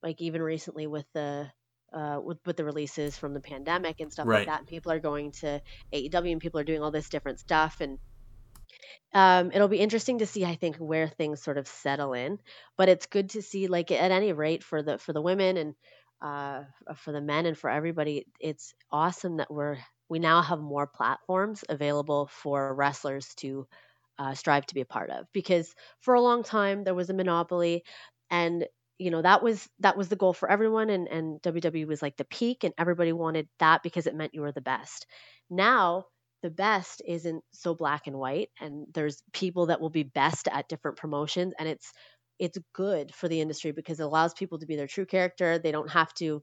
like 0.02 0.20
even 0.22 0.42
recently 0.42 0.86
with 0.86 1.06
the 1.14 1.52
uh, 1.92 2.20
with 2.24 2.38
with 2.46 2.56
the 2.58 2.64
releases 2.64 3.18
from 3.18 3.34
the 3.34 3.40
pandemic 3.40 4.00
and 4.00 4.12
stuff 4.12 4.28
Right. 4.28 4.32
like 4.32 4.46
that. 4.46 4.60
And 4.60 4.68
people 4.68 4.92
are 4.92 5.00
going 5.00 5.32
to 5.40 5.62
AEW 5.92 6.32
and 6.32 6.40
people 6.40 6.60
are 6.60 6.64
doing 6.64 6.82
all 6.82 6.92
this 6.92 7.10
different 7.10 7.40
stuff 7.40 7.80
and. 7.80 7.98
Um, 9.14 9.50
it'll 9.52 9.68
be 9.68 9.80
interesting 9.80 10.18
to 10.18 10.26
see, 10.26 10.44
I 10.44 10.54
think, 10.56 10.76
where 10.76 11.08
things 11.08 11.42
sort 11.42 11.58
of 11.58 11.66
settle 11.66 12.12
in. 12.12 12.38
But 12.76 12.88
it's 12.88 13.06
good 13.06 13.30
to 13.30 13.42
see, 13.42 13.66
like 13.68 13.90
at 13.90 14.10
any 14.10 14.32
rate, 14.32 14.62
for 14.62 14.82
the 14.82 14.98
for 14.98 15.12
the 15.12 15.22
women 15.22 15.56
and 15.56 15.74
uh, 16.20 16.64
for 16.96 17.12
the 17.12 17.20
men 17.20 17.46
and 17.46 17.56
for 17.56 17.70
everybody, 17.70 18.26
it's 18.40 18.74
awesome 18.90 19.38
that 19.38 19.50
we're 19.52 19.78
we 20.08 20.18
now 20.18 20.42
have 20.42 20.60
more 20.60 20.86
platforms 20.86 21.64
available 21.68 22.28
for 22.28 22.74
wrestlers 22.74 23.34
to 23.36 23.66
uh, 24.18 24.34
strive 24.34 24.66
to 24.66 24.74
be 24.74 24.80
a 24.80 24.86
part 24.86 25.10
of. 25.10 25.26
Because 25.32 25.74
for 26.00 26.14
a 26.14 26.20
long 26.20 26.42
time 26.42 26.84
there 26.84 26.94
was 26.94 27.10
a 27.10 27.14
monopoly, 27.14 27.84
and 28.30 28.66
you 28.98 29.10
know 29.10 29.22
that 29.22 29.42
was 29.42 29.68
that 29.80 29.96
was 29.96 30.08
the 30.08 30.16
goal 30.16 30.32
for 30.32 30.50
everyone 30.50 30.90
and 30.90 31.08
and 31.08 31.40
WWE 31.42 31.86
was 31.86 32.02
like 32.02 32.16
the 32.16 32.24
peak 32.24 32.64
and 32.64 32.74
everybody 32.78 33.12
wanted 33.12 33.48
that 33.60 33.82
because 33.82 34.06
it 34.06 34.14
meant 34.14 34.34
you 34.34 34.40
were 34.42 34.52
the 34.52 34.60
best. 34.60 35.06
Now 35.50 36.06
the 36.42 36.50
best 36.50 37.02
isn't 37.06 37.44
so 37.52 37.74
black 37.74 38.06
and 38.06 38.16
white 38.18 38.50
and 38.60 38.86
there's 38.94 39.22
people 39.32 39.66
that 39.66 39.80
will 39.80 39.90
be 39.90 40.02
best 40.04 40.48
at 40.48 40.68
different 40.68 40.96
promotions 40.96 41.54
and 41.58 41.68
it's 41.68 41.92
it's 42.38 42.58
good 42.72 43.12
for 43.14 43.28
the 43.28 43.40
industry 43.40 43.72
because 43.72 43.98
it 44.00 44.04
allows 44.04 44.32
people 44.34 44.58
to 44.60 44.66
be 44.66 44.76
their 44.76 44.86
true 44.86 45.06
character. 45.06 45.58
They 45.58 45.72
don't 45.72 45.90
have 45.90 46.14
to 46.14 46.42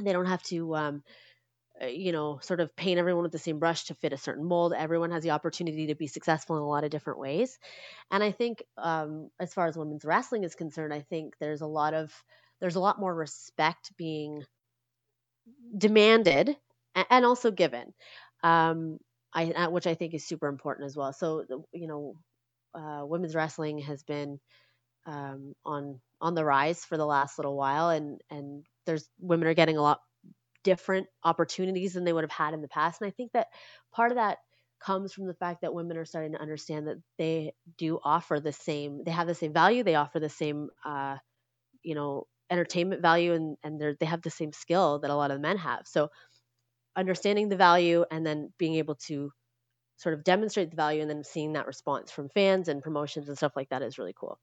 they 0.00 0.12
don't 0.12 0.26
have 0.26 0.42
to 0.44 0.76
um 0.76 1.04
uh, 1.82 1.86
you 1.86 2.12
know, 2.12 2.38
sort 2.42 2.60
of 2.60 2.74
paint 2.76 2.98
everyone 2.98 3.22
with 3.22 3.32
the 3.32 3.38
same 3.38 3.58
brush 3.58 3.84
to 3.84 3.94
fit 3.94 4.12
a 4.12 4.16
certain 4.18 4.44
mold. 4.44 4.74
Everyone 4.74 5.10
has 5.12 5.22
the 5.22 5.30
opportunity 5.30 5.86
to 5.88 5.94
be 5.94 6.06
successful 6.06 6.56
in 6.56 6.62
a 6.62 6.68
lot 6.68 6.84
of 6.84 6.90
different 6.90 7.18
ways. 7.20 7.58
And 8.10 8.22
I 8.24 8.32
think, 8.32 8.62
um, 8.78 9.30
as 9.40 9.54
far 9.54 9.66
as 9.66 9.78
women's 9.78 10.04
wrestling 10.04 10.44
is 10.44 10.54
concerned, 10.54 10.94
I 10.94 11.00
think 11.02 11.36
there's 11.40 11.62
a 11.62 11.66
lot 11.66 11.94
of 11.94 12.12
there's 12.60 12.76
a 12.76 12.80
lot 12.80 13.00
more 13.00 13.14
respect 13.14 13.96
being 13.96 14.44
demanded 15.76 16.56
and 16.94 17.24
also 17.24 17.50
given, 17.50 17.94
um, 18.42 18.98
I, 19.34 19.50
uh, 19.52 19.70
which 19.70 19.86
I 19.86 19.94
think 19.94 20.14
is 20.14 20.26
super 20.26 20.48
important 20.48 20.86
as 20.86 20.96
well. 20.96 21.12
So, 21.12 21.44
you 21.72 21.86
know, 21.86 22.14
uh, 22.74 23.04
women's 23.06 23.34
wrestling 23.34 23.78
has 23.80 24.02
been 24.02 24.40
um, 25.06 25.54
on 25.64 26.00
on 26.20 26.34
the 26.34 26.44
rise 26.44 26.84
for 26.84 26.96
the 26.96 27.06
last 27.06 27.38
little 27.38 27.56
while, 27.56 27.90
and 27.90 28.20
and 28.30 28.64
there's 28.86 29.08
women 29.20 29.48
are 29.48 29.54
getting 29.54 29.76
a 29.76 29.82
lot 29.82 30.00
different 30.64 31.06
opportunities 31.24 31.94
than 31.94 32.04
they 32.04 32.12
would 32.12 32.24
have 32.24 32.30
had 32.30 32.54
in 32.54 32.62
the 32.62 32.68
past. 32.68 33.00
And 33.00 33.08
I 33.08 33.10
think 33.12 33.32
that 33.32 33.48
part 33.92 34.12
of 34.12 34.16
that 34.16 34.38
comes 34.80 35.12
from 35.12 35.26
the 35.26 35.34
fact 35.34 35.62
that 35.62 35.74
women 35.74 35.96
are 35.96 36.04
starting 36.04 36.32
to 36.32 36.40
understand 36.40 36.86
that 36.88 36.98
they 37.18 37.52
do 37.78 37.98
offer 38.04 38.40
the 38.40 38.52
same, 38.52 39.04
they 39.04 39.10
have 39.10 39.26
the 39.26 39.34
same 39.34 39.52
value, 39.52 39.82
they 39.84 39.94
offer 39.94 40.20
the 40.20 40.28
same, 40.28 40.68
uh, 40.84 41.16
you 41.82 41.94
know, 41.94 42.26
entertainment 42.50 43.02
value, 43.02 43.32
and 43.32 43.56
and 43.62 43.80
they 43.80 43.94
they 44.00 44.06
have 44.06 44.22
the 44.22 44.30
same 44.30 44.52
skill 44.52 45.00
that 45.00 45.10
a 45.10 45.16
lot 45.16 45.30
of 45.30 45.40
men 45.40 45.56
have. 45.58 45.86
So 45.86 46.10
understanding 47.00 47.48
the 47.48 47.56
value 47.56 48.04
and 48.10 48.24
then 48.24 48.52
being 48.58 48.76
able 48.76 48.94
to 49.06 49.32
sort 49.96 50.14
of 50.14 50.24
demonstrate 50.24 50.70
the 50.70 50.76
value 50.76 51.02
and 51.02 51.10
then 51.10 51.24
seeing 51.24 51.52
that 51.54 51.66
response 51.66 52.10
from 52.10 52.28
fans 52.30 52.68
and 52.68 52.82
promotions 52.82 53.28
and 53.28 53.36
stuff 53.36 53.52
like 53.56 53.68
that 53.70 53.82
is 53.82 53.98
really 53.98 54.14
cool. 54.18 54.38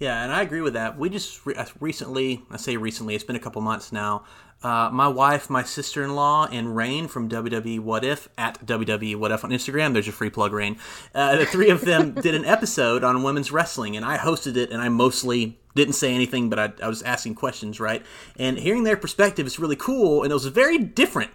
Yeah, 0.00 0.22
and 0.22 0.32
I 0.32 0.40
agree 0.40 0.62
with 0.62 0.72
that. 0.74 0.98
We 0.98 1.10
just 1.10 1.44
re- 1.44 1.54
uh, 1.54 1.66
recently, 1.78 2.42
I 2.50 2.56
say 2.56 2.78
recently, 2.78 3.14
it's 3.14 3.24
been 3.24 3.36
a 3.36 3.40
couple 3.40 3.60
months 3.60 3.92
now. 3.92 4.24
Uh, 4.62 4.88
my 4.90 5.08
wife, 5.08 5.50
my 5.50 5.62
sister 5.62 6.02
in 6.02 6.14
law, 6.14 6.46
and 6.50 6.74
Rain 6.74 7.06
from 7.06 7.28
WWE 7.28 7.80
What 7.80 8.02
If 8.02 8.28
at 8.38 8.64
WWE 8.66 9.16
What 9.16 9.30
If 9.30 9.44
on 9.44 9.50
Instagram. 9.50 9.92
There's 9.92 10.06
your 10.06 10.14
free 10.14 10.30
plug, 10.30 10.52
Rain. 10.54 10.78
Uh, 11.14 11.36
the 11.36 11.44
three 11.44 11.68
of 11.68 11.82
them 11.82 12.12
did 12.22 12.34
an 12.34 12.46
episode 12.46 13.04
on 13.04 13.22
women's 13.22 13.52
wrestling, 13.52 13.94
and 13.94 14.04
I 14.04 14.16
hosted 14.16 14.56
it, 14.56 14.70
and 14.70 14.80
I 14.80 14.88
mostly 14.88 15.60
didn't 15.74 15.94
say 15.94 16.14
anything, 16.14 16.48
but 16.48 16.58
I, 16.58 16.72
I 16.82 16.88
was 16.88 17.02
asking 17.02 17.34
questions, 17.34 17.78
right? 17.78 18.02
And 18.38 18.58
hearing 18.58 18.84
their 18.84 18.96
perspective 18.96 19.46
is 19.46 19.58
really 19.58 19.76
cool, 19.76 20.22
and 20.22 20.30
it 20.30 20.34
was 20.34 20.46
very 20.46 20.78
different 20.78 21.30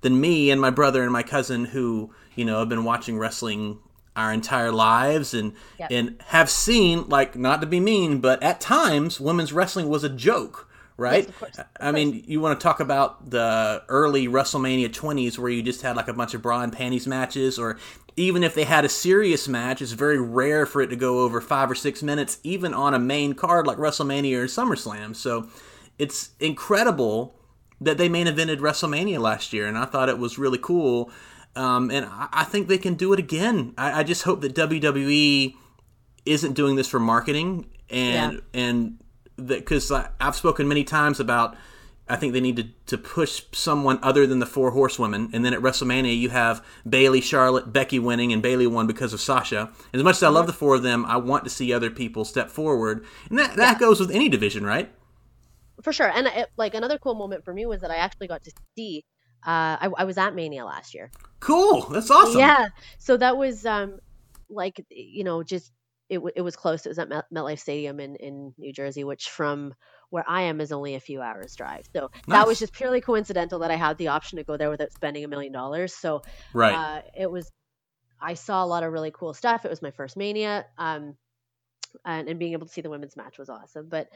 than 0.00 0.20
me 0.20 0.50
and 0.50 0.60
my 0.60 0.70
brother 0.70 1.02
and 1.02 1.12
my 1.12 1.22
cousin 1.22 1.66
who, 1.66 2.12
you 2.34 2.44
know, 2.44 2.60
have 2.60 2.68
been 2.68 2.84
watching 2.84 3.18
wrestling 3.18 3.78
our 4.16 4.32
entire 4.32 4.72
lives 4.72 5.34
and 5.34 5.52
yep. 5.78 5.90
and 5.90 6.16
have 6.26 6.50
seen 6.50 7.08
like 7.08 7.36
not 7.36 7.60
to 7.60 7.66
be 7.66 7.80
mean 7.80 8.20
but 8.20 8.42
at 8.42 8.60
times 8.60 9.20
women's 9.20 9.52
wrestling 9.52 9.88
was 9.88 10.02
a 10.02 10.08
joke 10.08 10.68
right 10.96 11.24
yes, 11.24 11.28
of 11.28 11.38
course, 11.38 11.58
of 11.58 11.66
i 11.76 11.84
course. 11.84 11.94
mean 11.94 12.24
you 12.26 12.40
want 12.40 12.58
to 12.58 12.62
talk 12.62 12.80
about 12.80 13.30
the 13.30 13.82
early 13.88 14.26
wrestlemania 14.26 14.88
20s 14.88 15.38
where 15.38 15.50
you 15.50 15.62
just 15.62 15.82
had 15.82 15.96
like 15.96 16.08
a 16.08 16.12
bunch 16.12 16.34
of 16.34 16.42
bra 16.42 16.60
and 16.60 16.72
panties 16.72 17.06
matches 17.06 17.58
or 17.58 17.78
even 18.16 18.42
if 18.42 18.54
they 18.54 18.64
had 18.64 18.84
a 18.84 18.88
serious 18.88 19.46
match 19.46 19.80
it's 19.80 19.92
very 19.92 20.20
rare 20.20 20.66
for 20.66 20.82
it 20.82 20.88
to 20.88 20.96
go 20.96 21.20
over 21.20 21.40
five 21.40 21.70
or 21.70 21.76
six 21.76 22.02
minutes 22.02 22.38
even 22.42 22.74
on 22.74 22.94
a 22.94 22.98
main 22.98 23.32
card 23.32 23.66
like 23.66 23.78
wrestlemania 23.78 24.38
or 24.38 24.46
summerslam 24.46 25.14
so 25.14 25.48
it's 25.98 26.30
incredible 26.40 27.36
that 27.80 27.98
they 27.98 28.08
main 28.08 28.26
evented 28.26 28.58
wrestlemania 28.58 29.18
last 29.18 29.52
year 29.52 29.66
and 29.66 29.78
i 29.78 29.84
thought 29.84 30.08
it 30.08 30.18
was 30.18 30.38
really 30.38 30.58
cool 30.58 31.10
um, 31.56 31.90
and 31.90 32.06
I, 32.06 32.28
I, 32.32 32.44
think 32.44 32.68
they 32.68 32.78
can 32.78 32.94
do 32.94 33.12
it 33.12 33.18
again. 33.18 33.74
I, 33.76 34.00
I, 34.00 34.02
just 34.04 34.22
hope 34.22 34.40
that 34.42 34.54
WWE 34.54 35.54
isn't 36.24 36.52
doing 36.52 36.76
this 36.76 36.86
for 36.86 37.00
marketing 37.00 37.66
and 37.88 38.34
yeah. 38.34 38.40
and 38.60 38.98
because 39.36 39.90
I've 39.90 40.36
spoken 40.36 40.68
many 40.68 40.84
times 40.84 41.20
about. 41.20 41.56
I 42.08 42.16
think 42.16 42.32
they 42.32 42.40
need 42.40 42.56
to, 42.56 42.66
to 42.86 42.98
push 42.98 43.44
someone 43.52 44.00
other 44.02 44.26
than 44.26 44.40
the 44.40 44.46
four 44.46 44.72
horsewomen. 44.72 45.30
And 45.32 45.44
then 45.44 45.54
at 45.54 45.60
WrestleMania, 45.60 46.18
you 46.18 46.30
have 46.30 46.64
Bayley, 46.88 47.20
Charlotte, 47.20 47.72
Becky 47.72 48.00
winning, 48.00 48.32
and 48.32 48.42
Bayley 48.42 48.66
won 48.66 48.88
because 48.88 49.12
of 49.12 49.20
Sasha. 49.20 49.70
As 49.92 50.02
much 50.02 50.16
as 50.16 50.24
I 50.24 50.28
love 50.28 50.48
the 50.48 50.52
four 50.52 50.74
of 50.74 50.82
them, 50.82 51.04
I 51.06 51.18
want 51.18 51.44
to 51.44 51.50
see 51.50 51.72
other 51.72 51.88
people 51.88 52.24
step 52.24 52.50
forward. 52.50 53.04
And 53.28 53.38
that, 53.38 53.54
that 53.54 53.74
yeah. 53.74 53.78
goes 53.78 54.00
with 54.00 54.10
any 54.10 54.28
division, 54.28 54.66
right? 54.66 54.92
For 55.82 55.92
sure. 55.92 56.08
And 56.08 56.26
it, 56.26 56.48
like 56.56 56.74
another 56.74 56.98
cool 56.98 57.14
moment 57.14 57.44
for 57.44 57.54
me 57.54 57.66
was 57.66 57.80
that 57.80 57.90
I 57.90 57.96
actually 57.96 58.28
got 58.28 58.44
to 58.44 58.52
see 58.76 59.04
uh, 59.46 59.76
I, 59.80 59.90
I 59.98 60.04
was 60.04 60.18
at 60.18 60.34
Mania 60.34 60.64
last 60.64 60.94
year. 60.94 61.10
Cool. 61.40 61.82
That's 61.88 62.10
awesome. 62.10 62.38
Yeah. 62.38 62.68
So 62.98 63.16
that 63.16 63.36
was 63.36 63.64
um, 63.64 63.98
like 64.48 64.84
you 64.90 65.24
know 65.24 65.42
just 65.42 65.72
it, 66.08 66.16
w- 66.16 66.32
it 66.36 66.42
was 66.42 66.56
close. 66.56 66.84
It 66.84 66.90
was 66.90 66.98
at 66.98 67.08
Met- 67.08 67.32
MetLife 67.32 67.58
Stadium 67.58 68.00
in 68.00 68.16
in 68.16 68.54
New 68.58 68.72
Jersey, 68.72 69.04
which 69.04 69.30
from 69.30 69.74
where 70.10 70.24
I 70.28 70.42
am 70.42 70.60
is 70.60 70.72
only 70.72 70.94
a 70.94 71.00
few 71.00 71.22
hours 71.22 71.54
drive. 71.54 71.88
So 71.94 72.10
nice. 72.26 72.38
that 72.38 72.46
was 72.46 72.58
just 72.58 72.72
purely 72.72 73.00
coincidental 73.00 73.60
that 73.60 73.70
I 73.70 73.76
had 73.76 73.96
the 73.96 74.08
option 74.08 74.38
to 74.38 74.44
go 74.44 74.56
there 74.56 74.68
without 74.68 74.92
spending 74.92 75.24
a 75.24 75.28
million 75.28 75.52
dollars. 75.52 75.94
So 75.94 76.22
right. 76.52 76.74
Uh, 76.74 77.02
it 77.16 77.30
was. 77.30 77.50
I 78.22 78.34
saw 78.34 78.62
a 78.62 78.66
lot 78.66 78.82
of 78.82 78.92
really 78.92 79.10
cool 79.10 79.32
stuff. 79.32 79.64
It 79.64 79.70
was 79.70 79.80
my 79.80 79.92
first 79.92 80.14
Mania. 80.14 80.66
Um, 80.76 81.16
and, 82.04 82.28
and 82.28 82.38
being 82.38 82.52
able 82.52 82.66
to 82.66 82.72
see 82.72 82.82
the 82.82 82.90
women's 82.90 83.16
match 83.16 83.38
was 83.38 83.48
awesome. 83.48 83.88
But 83.88 84.08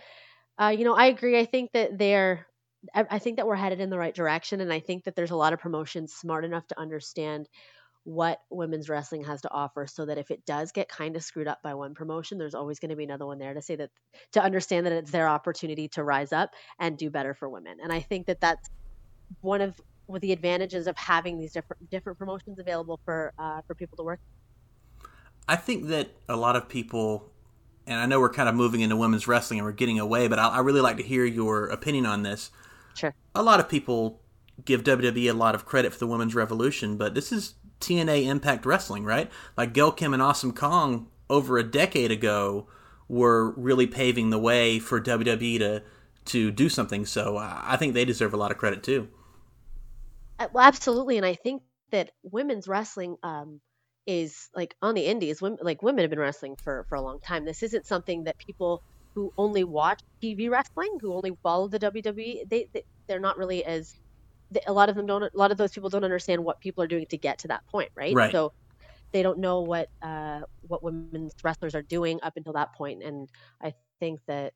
uh, 0.61 0.75
you 0.77 0.85
know, 0.85 0.95
I 0.95 1.07
agree. 1.07 1.39
I 1.39 1.45
think 1.45 1.73
that 1.73 1.99
they're 1.99 2.47
I 2.95 3.19
think 3.19 3.37
that 3.37 3.47
we're 3.47 3.57
headed 3.57 3.81
in 3.81 3.89
the 3.89 3.99
right 3.99 4.15
direction, 4.15 4.61
and 4.61 4.71
I 4.71 4.81
think 4.81 5.05
that 5.05 5.17
there's 5.17 5.31
a 5.31 5.37
lot 5.37 5.55
of 5.55 5.59
promotions 5.59 6.13
smart 6.13 6.45
enough 6.45 6.67
to 6.67 6.79
understand 6.79 7.49
what 8.05 8.41
women's 8.51 8.91
wrestling 8.91 9.25
has 9.25 9.41
to 9.41 9.51
offer 9.51 9.87
so 9.87 10.05
that 10.05 10.19
if 10.19 10.31
it 10.31 10.45
does 10.45 10.73
get 10.73 10.89
kind 10.89 11.17
of 11.17 11.25
screwed 11.25 11.49
up 11.49 11.63
by 11.63 11.73
one 11.75 11.95
promotion 11.95 12.37
there's 12.37 12.55
always 12.55 12.79
going 12.79 12.91
to 12.91 12.97
be 12.97 13.05
another 13.05 13.25
one 13.25 13.39
there 13.39 13.55
to 13.55 13.63
say 13.63 13.77
that 13.77 13.91
to 14.33 14.43
understand 14.43 14.85
that 14.85 14.93
it's 14.93 15.11
their 15.11 15.27
opportunity 15.27 15.89
to 15.89 16.05
rise 16.05 16.31
up 16.31 16.51
and 16.79 16.99
do 16.99 17.09
better 17.09 17.33
for 17.33 17.49
women 17.49 17.79
and 17.83 17.91
i 17.91 18.01
think 18.01 18.27
that 18.27 18.41
that's 18.41 18.69
one 19.41 19.63
of 19.63 19.81
with 20.07 20.21
the 20.21 20.33
advantages 20.33 20.87
of 20.87 20.95
having 20.99 21.39
these 21.39 21.53
different 21.53 21.89
different 21.91 22.19
promotions 22.19 22.59
available 22.59 23.01
for 23.07 23.33
uh, 23.39 23.63
for 23.67 23.75
people 23.75 23.97
to 23.97 24.05
work 24.05 24.21
i 25.49 25.57
think 25.57 25.87
that 25.87 26.11
a 26.29 26.37
lot 26.37 26.57
of 26.57 26.69
people 26.69 27.33
and 27.87 28.01
i 28.01 28.07
know 28.07 28.21
we're 28.21 28.31
kind 28.31 28.49
of 28.49 28.55
moving 28.55 28.81
into 28.81 28.97
women's 28.97 29.27
wrestling 29.27 29.59
and 29.59 29.67
we're 29.67 29.73
getting 29.73 29.99
away 29.99 30.29
but 30.29 30.39
i, 30.39 30.49
I 30.49 30.59
really 30.61 30.81
like 30.81 30.97
to 30.99 31.03
hear 31.03 31.25
your 31.25 31.67
opinion 31.67 32.07
on 32.07 32.23
this 32.23 32.51
Sure. 32.95 33.15
A 33.35 33.43
lot 33.43 33.61
of 33.61 33.69
people 33.69 34.21
give 34.65 34.85
WWE 34.85 35.31
a 35.31 35.35
lot 35.35 35.55
of 35.55 35.67
credit 35.67 35.93
for 35.93 35.99
the 35.99 36.07
women's 36.07 36.35
revolution, 36.35 36.97
but 36.97 37.15
this 37.15 37.33
is 37.33 37.55
TNA 37.81 38.27
Impact 38.27 38.65
Wrestling, 38.65 39.05
right? 39.05 39.31
Like 39.57 39.75
Gail 39.75 39.93
Kim 39.93 40.15
and 40.15 40.23
Awesome 40.23 40.53
Kong 40.53 41.09
over 41.29 41.59
a 41.59 41.65
decade 41.65 42.11
ago 42.11 42.69
were 43.09 43.51
really 43.53 43.87
paving 43.87 44.31
the 44.31 44.39
way 44.39 44.79
for 44.79 45.01
WWE 45.01 45.59
to 45.59 45.83
to 46.27 46.51
do 46.51 46.71
something. 46.71 47.05
So 47.05 47.37
I 47.37 47.77
think 47.79 47.93
they 47.93 48.07
deserve 48.07 48.33
a 48.33 48.39
lot 48.39 48.51
of 48.51 48.57
credit 48.57 48.83
too. 48.83 49.09
Uh, 50.39 50.49
well, 50.55 50.65
absolutely, 50.65 51.19
and 51.19 51.27
I 51.27 51.35
think 51.35 51.63
that 51.91 52.13
women's 52.23 52.67
wrestling 52.67 53.17
um, 53.23 53.61
is 54.07 54.51
like 54.55 54.75
on 54.83 54.95
the 54.95 55.07
indies. 55.07 55.41
Women, 55.41 55.59
like 55.63 55.83
women 55.83 56.03
have 56.03 56.11
been 56.11 56.19
wrestling 56.19 56.57
for 56.57 56.85
for 56.89 56.97
a 56.97 57.01
long 57.01 57.21
time. 57.21 57.45
This 57.45 57.63
isn't 57.63 57.87
something 57.87 58.25
that 58.25 58.39
people 58.39 58.83
who 59.15 59.33
only 59.39 59.65
watch 59.65 60.01
TV 60.23 60.51
wrestling, 60.51 60.99
who 61.01 61.15
only 61.15 61.37
follow 61.43 61.69
the 61.69 61.79
WWE, 61.79 62.49
they, 62.49 62.69
they 62.73 62.83
they're 63.07 63.21
not 63.21 63.39
really 63.39 63.65
as 63.65 63.95
a 64.67 64.73
lot 64.73 64.89
of 64.89 64.97
them 64.97 65.07
don't. 65.07 65.23
A 65.23 65.31
lot 65.35 65.51
of 65.51 65.57
those 65.57 65.73
people 65.73 65.89
don't 65.89 66.05
understand 66.05 66.45
what 66.45 66.61
people 66.61 66.83
are 66.83 66.87
doing 66.87 67.07
to 67.07 67.17
get 67.17 67.39
to 67.41 67.49
that 67.49 67.67
point, 67.67 67.91
right? 67.95 68.15
Right. 68.15 68.33
So 68.33 68.53
they 69.13 69.23
don't 69.23 69.39
know 69.39 69.61
what 69.61 69.89
uh, 70.03 70.41
what 70.63 70.83
women's 70.83 71.33
wrestlers 71.43 71.75
are 71.75 71.83
doing 71.83 72.19
up 72.23 72.37
until 72.37 72.53
that 72.55 72.75
point, 72.75 73.03
and 73.03 73.29
I 73.63 73.75
think 74.01 74.21
that 74.27 74.53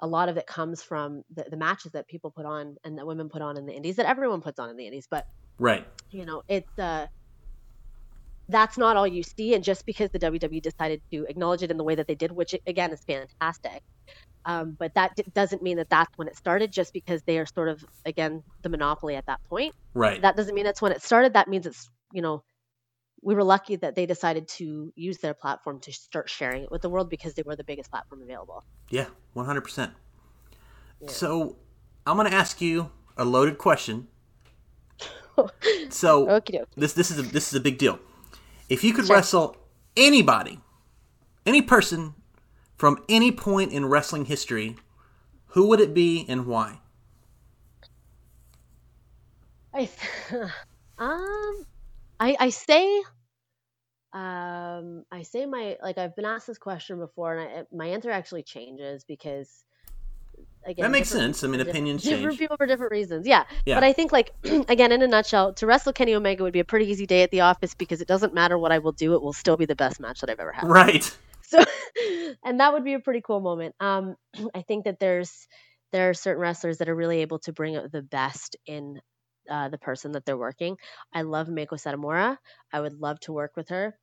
a 0.00 0.06
lot 0.06 0.28
of 0.28 0.36
it 0.36 0.46
comes 0.46 0.82
from 0.82 1.22
the, 1.34 1.46
the 1.50 1.56
matches 1.56 1.92
that 1.92 2.06
people 2.06 2.30
put 2.30 2.44
on 2.44 2.76
and 2.84 2.98
that 2.98 3.06
women 3.06 3.28
put 3.30 3.40
on 3.40 3.56
in 3.56 3.64
the 3.64 3.72
indies, 3.72 3.96
that 3.96 4.06
everyone 4.06 4.42
puts 4.42 4.58
on 4.58 4.68
in 4.68 4.76
the 4.76 4.84
indies. 4.84 5.08
But 5.10 5.26
right, 5.58 5.86
you 6.10 6.24
know, 6.24 6.42
it's 6.48 6.78
uh, 6.78 7.06
that's 8.48 8.78
not 8.78 8.96
all 8.96 9.06
you 9.06 9.22
see. 9.22 9.54
And 9.54 9.64
just 9.64 9.86
because 9.86 10.10
the 10.10 10.18
WWE 10.18 10.62
decided 10.62 11.02
to 11.10 11.26
acknowledge 11.28 11.62
it 11.62 11.70
in 11.70 11.76
the 11.76 11.84
way 11.84 11.94
that 11.94 12.06
they 12.06 12.14
did, 12.14 12.32
which 12.32 12.54
again 12.66 12.92
is 12.92 13.00
fantastic, 13.04 13.82
um, 14.44 14.76
but 14.78 14.94
that 14.94 15.16
d- 15.16 15.24
doesn't 15.34 15.62
mean 15.62 15.76
that 15.78 15.90
that's 15.90 16.16
when 16.16 16.28
it 16.28 16.36
started. 16.36 16.72
Just 16.72 16.92
because 16.92 17.22
they 17.22 17.38
are 17.38 17.46
sort 17.46 17.68
of 17.68 17.84
again 18.04 18.42
the 18.62 18.68
monopoly 18.68 19.16
at 19.16 19.26
that 19.26 19.42
point, 19.48 19.74
right? 19.94 20.22
That 20.22 20.36
doesn't 20.36 20.54
mean 20.54 20.64
that's 20.64 20.82
when 20.82 20.92
it 20.92 21.02
started. 21.02 21.32
That 21.34 21.48
means 21.48 21.66
it's 21.66 21.90
you 22.12 22.22
know 22.22 22.44
we 23.22 23.34
were 23.34 23.42
lucky 23.44 23.76
that 23.76 23.96
they 23.96 24.06
decided 24.06 24.46
to 24.46 24.92
use 24.94 25.18
their 25.18 25.34
platform 25.34 25.80
to 25.80 25.92
start 25.92 26.30
sharing 26.30 26.62
it 26.62 26.70
with 26.70 26.82
the 26.82 26.88
world 26.88 27.10
because 27.10 27.34
they 27.34 27.42
were 27.42 27.56
the 27.56 27.64
biggest 27.64 27.90
platform 27.90 28.22
available. 28.22 28.62
Yeah, 28.90 29.06
one 29.32 29.46
hundred 29.46 29.62
percent. 29.62 29.92
So 31.08 31.56
I'm 32.06 32.16
going 32.16 32.30
to 32.30 32.36
ask 32.36 32.60
you 32.60 32.90
a 33.16 33.24
loaded 33.24 33.58
question. 33.58 34.08
so 35.90 36.40
this 36.76 36.92
this 36.94 37.10
is 37.10 37.18
a, 37.18 37.22
this 37.22 37.48
is 37.48 37.54
a 37.54 37.60
big 37.60 37.78
deal. 37.78 37.98
If 38.68 38.84
you 38.84 38.92
could 38.92 39.06
sure. 39.06 39.16
wrestle 39.16 39.56
anybody, 39.96 40.60
any 41.44 41.62
person 41.62 42.14
from 42.76 43.02
any 43.08 43.32
point 43.32 43.72
in 43.72 43.86
wrestling 43.86 44.26
history, 44.26 44.76
who 45.48 45.68
would 45.68 45.80
it 45.80 45.94
be 45.94 46.26
and 46.28 46.46
why? 46.46 46.80
I 49.74 49.88
um 50.98 51.66
I 52.18 52.36
I 52.40 52.50
say 52.50 53.02
um 54.14 55.04
I 55.12 55.22
say 55.22 55.46
my 55.46 55.76
like 55.82 55.98
I've 55.98 56.16
been 56.16 56.24
asked 56.24 56.46
this 56.46 56.58
question 56.58 56.98
before 56.98 57.36
and 57.36 57.60
I, 57.60 57.64
my 57.76 57.88
answer 57.88 58.10
actually 58.10 58.42
changes 58.42 59.04
because 59.04 59.65
again 60.66 60.82
that 60.84 60.90
makes 60.90 61.08
sense. 61.08 61.42
I 61.42 61.46
mean 61.46 61.60
opinions 61.60 62.02
different, 62.02 62.02
change. 62.02 62.20
Different 62.20 62.38
people 62.38 62.56
for 62.56 62.66
different 62.66 62.92
reasons. 62.92 63.26
Yeah. 63.26 63.44
yeah. 63.64 63.76
But 63.76 63.84
I 63.84 63.92
think 63.92 64.12
like 64.12 64.32
again 64.68 64.92
in 64.92 65.02
a 65.02 65.06
nutshell 65.06 65.54
to 65.54 65.66
wrestle 65.66 65.92
Kenny 65.92 66.14
Omega 66.14 66.42
would 66.42 66.52
be 66.52 66.60
a 66.60 66.64
pretty 66.64 66.86
easy 66.86 67.06
day 67.06 67.22
at 67.22 67.30
the 67.30 67.40
office 67.40 67.74
because 67.74 68.00
it 68.00 68.08
doesn't 68.08 68.34
matter 68.34 68.58
what 68.58 68.72
I 68.72 68.78
will 68.78 68.92
do 68.92 69.14
it 69.14 69.22
will 69.22 69.32
still 69.32 69.56
be 69.56 69.66
the 69.66 69.76
best 69.76 70.00
match 70.00 70.20
that 70.20 70.30
I've 70.30 70.40
ever 70.40 70.52
had. 70.52 70.68
Right. 70.68 71.16
So 71.48 71.62
and 72.44 72.58
that 72.58 72.72
would 72.72 72.82
be 72.82 72.94
a 72.94 72.98
pretty 72.98 73.20
cool 73.20 73.38
moment. 73.38 73.76
Um 73.78 74.16
I 74.54 74.62
think 74.62 74.84
that 74.84 74.98
there's 74.98 75.46
there 75.92 76.10
are 76.10 76.14
certain 76.14 76.42
wrestlers 76.42 76.78
that 76.78 76.88
are 76.88 76.94
really 76.96 77.20
able 77.20 77.38
to 77.40 77.52
bring 77.52 77.76
out 77.76 77.92
the 77.92 78.02
best 78.02 78.56
in 78.66 79.00
uh, 79.48 79.68
the 79.68 79.78
person 79.78 80.12
that 80.12 80.24
they're 80.24 80.36
working. 80.36 80.76
I 81.14 81.22
love 81.22 81.46
Meiko 81.46 81.74
Satomura. 81.74 82.36
I 82.72 82.80
would 82.80 82.94
love 82.94 83.20
to 83.20 83.32
work 83.32 83.52
with 83.56 83.68
her. 83.68 83.96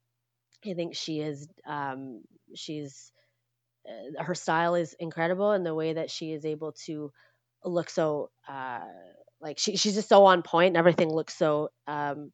I 0.66 0.74
think 0.74 0.96
she 0.96 1.20
is 1.20 1.48
um, 1.68 2.22
she's 2.56 3.12
her 4.20 4.36
style 4.36 4.76
is 4.76 4.96
incredible 5.00 5.52
and 5.52 5.66
the 5.66 5.76
way 5.76 5.94
that 5.94 6.10
she 6.10 6.32
is 6.32 6.46
able 6.46 6.72
to 6.86 7.12
look 7.66 7.90
so 7.90 8.30
uh, 8.48 8.80
like 9.42 9.60
she, 9.60 9.76
she's 9.76 9.96
just 9.96 10.10
so 10.10 10.26
on 10.26 10.42
point 10.42 10.70
and 10.70 10.78
everything 10.78 11.10
looks 11.10 11.36
so 11.36 11.70
um, 11.88 12.32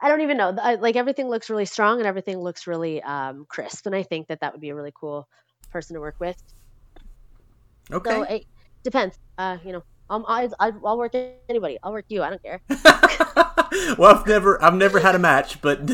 I 0.00 0.08
don't 0.08 0.20
even 0.20 0.36
know 0.36 0.54
I, 0.60 0.74
like 0.76 0.96
everything 0.96 1.28
looks 1.28 1.50
really 1.50 1.64
strong 1.64 1.98
and 1.98 2.06
everything 2.06 2.38
looks 2.38 2.66
really 2.66 3.02
um, 3.02 3.46
crisp 3.48 3.86
and 3.86 3.94
I 3.94 4.02
think 4.02 4.28
that 4.28 4.40
that 4.40 4.52
would 4.52 4.60
be 4.60 4.70
a 4.70 4.74
really 4.74 4.92
cool 4.94 5.28
person 5.70 5.94
to 5.94 6.00
work 6.00 6.16
with. 6.20 6.36
Okay. 7.90 8.10
So 8.10 8.22
it 8.22 8.46
depends. 8.84 9.18
Uh, 9.38 9.58
you 9.64 9.72
know, 9.72 9.82
um, 10.10 10.24
I, 10.28 10.48
I, 10.60 10.72
I'll 10.84 10.98
work 10.98 11.14
anybody. 11.48 11.78
I'll 11.82 11.92
work 11.92 12.04
you. 12.08 12.22
I 12.22 12.30
don't 12.30 12.42
care. 12.42 12.60
well, 13.98 14.14
I've 14.14 14.26
never, 14.26 14.62
I've 14.62 14.74
never 14.74 15.00
had 15.00 15.14
a 15.14 15.18
match, 15.18 15.60
but 15.62 15.90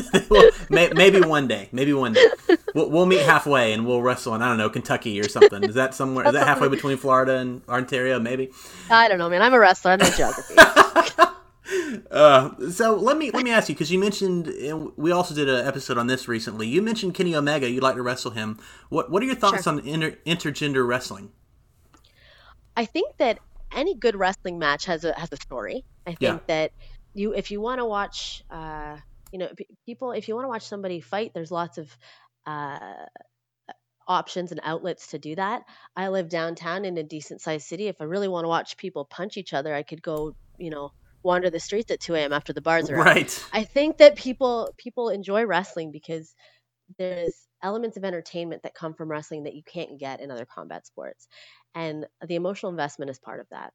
maybe 0.69 1.21
one 1.21 1.47
day, 1.47 1.69
maybe 1.71 1.93
one 1.93 2.13
day, 2.13 2.27
we'll, 2.73 2.89
we'll, 2.89 3.05
meet 3.05 3.21
halfway 3.21 3.73
and 3.73 3.85
we'll 3.85 4.01
wrestle 4.01 4.35
in, 4.35 4.41
I 4.41 4.49
don't 4.49 4.57
know, 4.57 4.69
Kentucky 4.69 5.19
or 5.19 5.27
something. 5.27 5.63
Is 5.63 5.75
that 5.75 5.93
somewhere? 5.93 6.27
Is 6.27 6.33
that 6.33 6.47
halfway 6.47 6.67
between 6.77 6.97
Florida 6.97 7.37
and 7.37 7.61
Ontario? 7.67 8.19
Maybe. 8.19 8.51
I 8.89 9.07
don't 9.07 9.17
know, 9.17 9.29
man. 9.29 9.41
I'm 9.41 9.53
a 9.53 9.59
wrestler. 9.59 9.91
I 9.91 9.95
know 9.97 10.09
geography. 10.09 10.55
uh, 12.11 12.69
so 12.71 12.95
let 12.95 13.17
me 13.17 13.31
let 13.31 13.43
me 13.43 13.51
ask 13.51 13.69
you 13.69 13.75
because 13.75 13.91
you 13.91 13.99
mentioned 13.99 14.51
we 14.95 15.11
also 15.11 15.35
did 15.35 15.49
an 15.49 15.65
episode 15.65 15.97
on 15.97 16.07
this 16.07 16.27
recently. 16.27 16.67
You 16.67 16.81
mentioned 16.81 17.15
Kenny 17.15 17.35
Omega. 17.35 17.69
You'd 17.69 17.83
like 17.83 17.95
to 17.95 18.01
wrestle 18.01 18.31
him. 18.31 18.59
What 18.89 19.11
What 19.11 19.23
are 19.23 19.25
your 19.25 19.35
thoughts 19.35 19.63
sure. 19.63 19.73
on 19.73 19.79
inter, 19.79 20.11
intergender 20.25 20.87
wrestling? 20.87 21.31
I 22.75 22.85
think 22.85 23.17
that 23.17 23.39
any 23.71 23.95
good 23.95 24.15
wrestling 24.15 24.57
match 24.57 24.85
has 24.85 25.03
a 25.03 25.13
has 25.13 25.31
a 25.31 25.37
story. 25.37 25.83
I 26.05 26.11
think 26.11 26.21
yeah. 26.21 26.39
that 26.47 26.71
you 27.13 27.33
if 27.33 27.51
you 27.51 27.61
want 27.61 27.79
to 27.79 27.85
watch 27.85 28.43
uh, 28.49 28.97
you 29.31 29.39
know 29.39 29.49
people 29.85 30.11
if 30.11 30.27
you 30.27 30.35
want 30.35 30.45
to 30.45 30.49
watch 30.49 30.63
somebody 30.63 31.01
fight, 31.01 31.33
there's 31.33 31.51
lots 31.51 31.77
of 31.77 31.95
uh, 32.45 33.05
options 34.07 34.51
and 34.51 34.59
outlets 34.63 35.07
to 35.07 35.19
do 35.19 35.35
that. 35.35 35.63
I 35.95 36.09
live 36.09 36.29
downtown 36.29 36.85
in 36.85 36.97
a 36.97 37.03
decent 37.03 37.41
sized 37.41 37.67
city. 37.67 37.87
If 37.87 38.01
I 38.01 38.05
really 38.05 38.27
want 38.27 38.45
to 38.45 38.49
watch 38.49 38.77
people 38.77 39.05
punch 39.05 39.37
each 39.37 39.53
other, 39.53 39.73
I 39.73 39.83
could 39.83 40.01
go 40.01 40.35
you 40.57 40.69
know 40.69 40.91
wander 41.23 41.49
the 41.49 41.59
streets 41.59 41.91
at 41.91 41.99
2 41.99 42.15
a.m. 42.15 42.33
after 42.33 42.53
the 42.53 42.61
bars 42.61 42.89
are 42.89 42.95
right. 42.95 43.27
Out. 43.27 43.49
I 43.53 43.63
think 43.63 43.97
that 43.97 44.15
people 44.15 44.73
people 44.77 45.09
enjoy 45.09 45.45
wrestling 45.45 45.91
because 45.91 46.33
there's 46.97 47.47
elements 47.61 47.97
of 47.97 48.03
entertainment 48.03 48.63
that 48.63 48.73
come 48.73 48.93
from 48.93 49.11
wrestling 49.11 49.43
that 49.43 49.55
you 49.55 49.63
can't 49.63 49.99
get 49.99 50.21
in 50.21 50.31
other 50.31 50.45
combat 50.45 50.85
sports. 50.87 51.27
And 51.75 52.05
the 52.25 52.35
emotional 52.35 52.71
investment 52.71 53.11
is 53.11 53.19
part 53.19 53.39
of 53.39 53.47
that. 53.51 53.73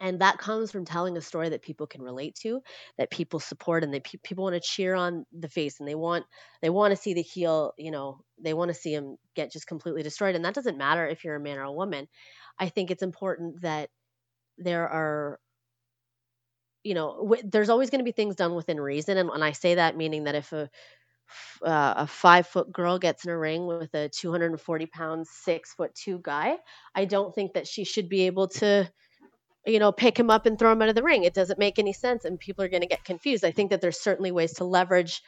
And 0.00 0.20
that 0.20 0.38
comes 0.38 0.70
from 0.72 0.84
telling 0.84 1.16
a 1.16 1.20
story 1.20 1.48
that 1.50 1.62
people 1.62 1.86
can 1.86 2.02
relate 2.02 2.34
to, 2.42 2.60
that 2.98 3.10
people 3.10 3.40
support, 3.40 3.84
and 3.84 3.92
that 3.94 4.04
pe- 4.04 4.18
people 4.22 4.44
want 4.44 4.54
to 4.54 4.60
cheer 4.60 4.94
on 4.94 5.24
the 5.32 5.48
face, 5.48 5.78
and 5.80 5.88
they 5.88 5.94
want 5.94 6.24
they 6.62 6.70
want 6.70 6.92
to 6.92 6.96
see 7.00 7.14
the 7.14 7.22
heel. 7.22 7.72
You 7.78 7.90
know, 7.90 8.20
they 8.42 8.54
want 8.54 8.70
to 8.70 8.74
see 8.74 8.94
him 8.94 9.16
get 9.34 9.52
just 9.52 9.66
completely 9.66 10.02
destroyed. 10.02 10.34
And 10.34 10.44
that 10.44 10.54
doesn't 10.54 10.78
matter 10.78 11.06
if 11.06 11.24
you're 11.24 11.36
a 11.36 11.40
man 11.40 11.58
or 11.58 11.62
a 11.64 11.72
woman. 11.72 12.08
I 12.58 12.68
think 12.68 12.90
it's 12.90 13.02
important 13.02 13.62
that 13.62 13.90
there 14.58 14.88
are 14.88 15.40
you 16.84 16.94
know 16.94 17.16
w- 17.22 17.42
there's 17.44 17.68
always 17.68 17.90
going 17.90 18.00
to 18.00 18.04
be 18.04 18.12
things 18.12 18.36
done 18.36 18.54
within 18.54 18.80
reason 18.80 19.16
and 19.16 19.28
when 19.28 19.42
i 19.42 19.52
say 19.52 19.74
that 19.74 19.96
meaning 19.96 20.24
that 20.24 20.34
if 20.34 20.52
a 20.52 20.68
uh, 21.64 21.94
a 21.98 22.06
five 22.06 22.46
foot 22.46 22.72
girl 22.72 22.98
gets 22.98 23.24
in 23.24 23.30
a 23.30 23.38
ring 23.38 23.66
with 23.66 23.94
a 23.94 24.08
240 24.08 24.86
pound 24.86 25.26
six 25.26 25.74
foot 25.74 25.94
two 25.94 26.18
guy 26.22 26.56
i 26.94 27.04
don't 27.04 27.34
think 27.34 27.54
that 27.54 27.66
she 27.66 27.84
should 27.84 28.08
be 28.08 28.22
able 28.22 28.48
to 28.48 28.88
you 29.66 29.78
know 29.78 29.92
pick 29.92 30.18
him 30.18 30.30
up 30.30 30.46
and 30.46 30.58
throw 30.58 30.72
him 30.72 30.82
out 30.82 30.88
of 30.88 30.94
the 30.94 31.02
ring. 31.02 31.24
It 31.24 31.34
doesn't 31.34 31.58
make 31.58 31.78
any 31.78 31.92
sense 31.92 32.24
and 32.24 32.38
people 32.38 32.64
are 32.64 32.68
going 32.68 32.82
to 32.82 32.88
get 32.88 33.04
confused. 33.04 33.44
I 33.44 33.52
think 33.52 33.70
that 33.70 33.80
there's 33.80 34.00
certainly 34.00 34.32
ways 34.32 34.54
to 34.54 34.64
leverage 34.64 35.22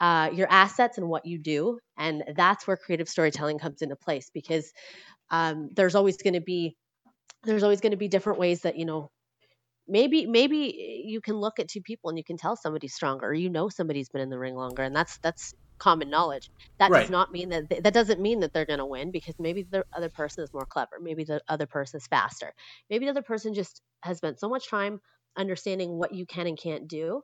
uh, 0.00 0.30
your 0.32 0.46
assets 0.50 0.98
and 0.98 1.08
what 1.08 1.26
you 1.26 1.38
do 1.38 1.78
and 1.96 2.22
that's 2.36 2.66
where 2.66 2.76
creative 2.76 3.08
storytelling 3.08 3.58
comes 3.58 3.82
into 3.82 3.96
place 3.96 4.30
because 4.32 4.72
um, 5.30 5.68
there's 5.74 5.96
always 5.96 6.16
going 6.18 6.34
to 6.34 6.40
be 6.40 6.76
there's 7.42 7.62
always 7.62 7.80
going 7.80 7.90
to 7.90 7.96
be 7.96 8.08
different 8.08 8.38
ways 8.38 8.62
that 8.62 8.76
you 8.76 8.84
know 8.84 9.10
maybe 9.88 10.26
maybe 10.26 11.02
you 11.04 11.20
can 11.20 11.36
look 11.36 11.58
at 11.58 11.68
two 11.68 11.80
people 11.80 12.10
and 12.10 12.18
you 12.18 12.24
can 12.24 12.36
tell 12.36 12.56
somebody's 12.56 12.94
stronger 12.94 13.26
or 13.26 13.34
you 13.34 13.50
know 13.50 13.68
somebody's 13.68 14.08
been 14.08 14.20
in 14.20 14.30
the 14.30 14.38
ring 14.38 14.54
longer 14.54 14.82
and 14.82 14.94
that's 14.94 15.18
that's 15.18 15.54
common 15.78 16.10
knowledge. 16.10 16.50
That 16.78 16.90
right. 16.90 17.00
does 17.00 17.10
not 17.10 17.32
mean 17.32 17.48
that 17.50 17.68
that 17.82 17.94
doesn't 17.94 18.20
mean 18.20 18.40
that 18.40 18.52
they're 18.52 18.66
going 18.66 18.78
to 18.78 18.86
win 18.86 19.10
because 19.10 19.34
maybe 19.38 19.62
the 19.62 19.84
other 19.96 20.08
person 20.08 20.44
is 20.44 20.52
more 20.52 20.66
clever 20.66 20.98
maybe 21.00 21.24
the 21.24 21.40
other 21.48 21.66
person 21.66 21.98
is 21.98 22.06
faster. 22.06 22.52
Maybe 22.90 23.06
the 23.06 23.10
other 23.10 23.22
person 23.22 23.54
just 23.54 23.82
has 24.02 24.18
spent 24.18 24.40
so 24.40 24.48
much 24.48 24.68
time 24.68 25.00
understanding 25.36 25.98
what 25.98 26.14
you 26.14 26.26
can 26.26 26.46
and 26.46 26.58
can't 26.58 26.88
do 26.88 27.22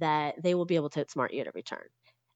that 0.00 0.34
they 0.42 0.54
will 0.54 0.64
be 0.64 0.76
able 0.76 0.90
to 0.90 1.04
outsmart 1.04 1.32
you 1.32 1.40
at 1.40 1.46
every 1.46 1.62
turn. 1.62 1.86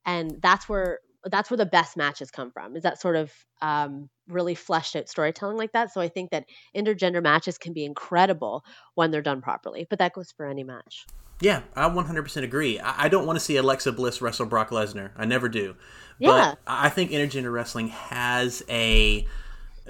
And 0.04 0.38
that's 0.42 0.68
where 0.68 1.00
that's 1.24 1.50
where 1.50 1.58
the 1.58 1.66
best 1.66 1.96
matches 1.96 2.30
come 2.30 2.52
from 2.52 2.76
is 2.76 2.84
that 2.84 3.00
sort 3.00 3.16
of 3.16 3.32
um, 3.60 4.08
really 4.28 4.54
fleshed 4.54 4.94
out 4.94 5.08
storytelling 5.08 5.56
like 5.56 5.72
that. 5.72 5.92
So 5.92 6.00
i 6.00 6.08
think 6.08 6.30
that 6.30 6.44
intergender 6.76 7.22
matches 7.22 7.58
can 7.58 7.72
be 7.72 7.84
incredible 7.84 8.64
when 8.94 9.10
they're 9.10 9.22
done 9.22 9.42
properly 9.42 9.86
but 9.88 9.98
that 9.98 10.12
goes 10.12 10.32
for 10.36 10.46
any 10.46 10.64
match 10.64 11.06
yeah 11.40 11.62
i 11.74 11.88
100% 11.88 12.42
agree 12.42 12.78
i, 12.80 13.04
I 13.04 13.08
don't 13.08 13.26
want 13.26 13.38
to 13.38 13.44
see 13.44 13.56
alexa 13.56 13.92
bliss 13.92 14.20
wrestle 14.20 14.46
brock 14.46 14.70
lesnar 14.70 15.10
i 15.16 15.24
never 15.24 15.48
do 15.48 15.76
yeah. 16.18 16.28
but 16.28 16.58
i 16.66 16.88
think 16.88 17.10
intergender 17.10 17.52
wrestling 17.52 17.88
has 17.88 18.62
a 18.68 19.26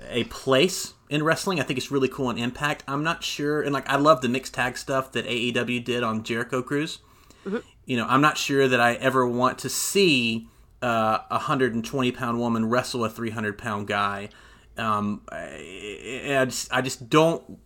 a 0.08 0.24
place 0.24 0.94
in 1.08 1.22
wrestling 1.22 1.60
i 1.60 1.62
think 1.62 1.78
it's 1.78 1.90
really 1.90 2.08
cool 2.08 2.30
and 2.30 2.38
impact 2.38 2.84
i'm 2.86 3.02
not 3.02 3.22
sure 3.22 3.62
and 3.62 3.72
like 3.72 3.88
i 3.88 3.96
love 3.96 4.20
the 4.20 4.28
mixed 4.28 4.54
tag 4.54 4.76
stuff 4.76 5.12
that 5.12 5.26
aew 5.26 5.84
did 5.84 6.02
on 6.02 6.22
jericho 6.22 6.62
cruise 6.62 6.98
mm-hmm. 7.44 7.58
you 7.84 7.96
know 7.96 8.06
i'm 8.08 8.20
not 8.20 8.36
sure 8.36 8.68
that 8.68 8.80
i 8.80 8.94
ever 8.94 9.26
want 9.26 9.58
to 9.58 9.68
see 9.68 10.48
uh, 10.82 11.18
a 11.30 11.34
120 11.34 12.12
pound 12.12 12.38
woman 12.38 12.68
wrestle 12.68 13.04
a 13.04 13.10
300 13.10 13.58
pound 13.58 13.86
guy. 13.86 14.28
Um, 14.76 15.22
I, 15.32 16.36
I, 16.38 16.44
just, 16.44 16.72
I 16.72 16.82
just 16.82 17.08
don't 17.08 17.58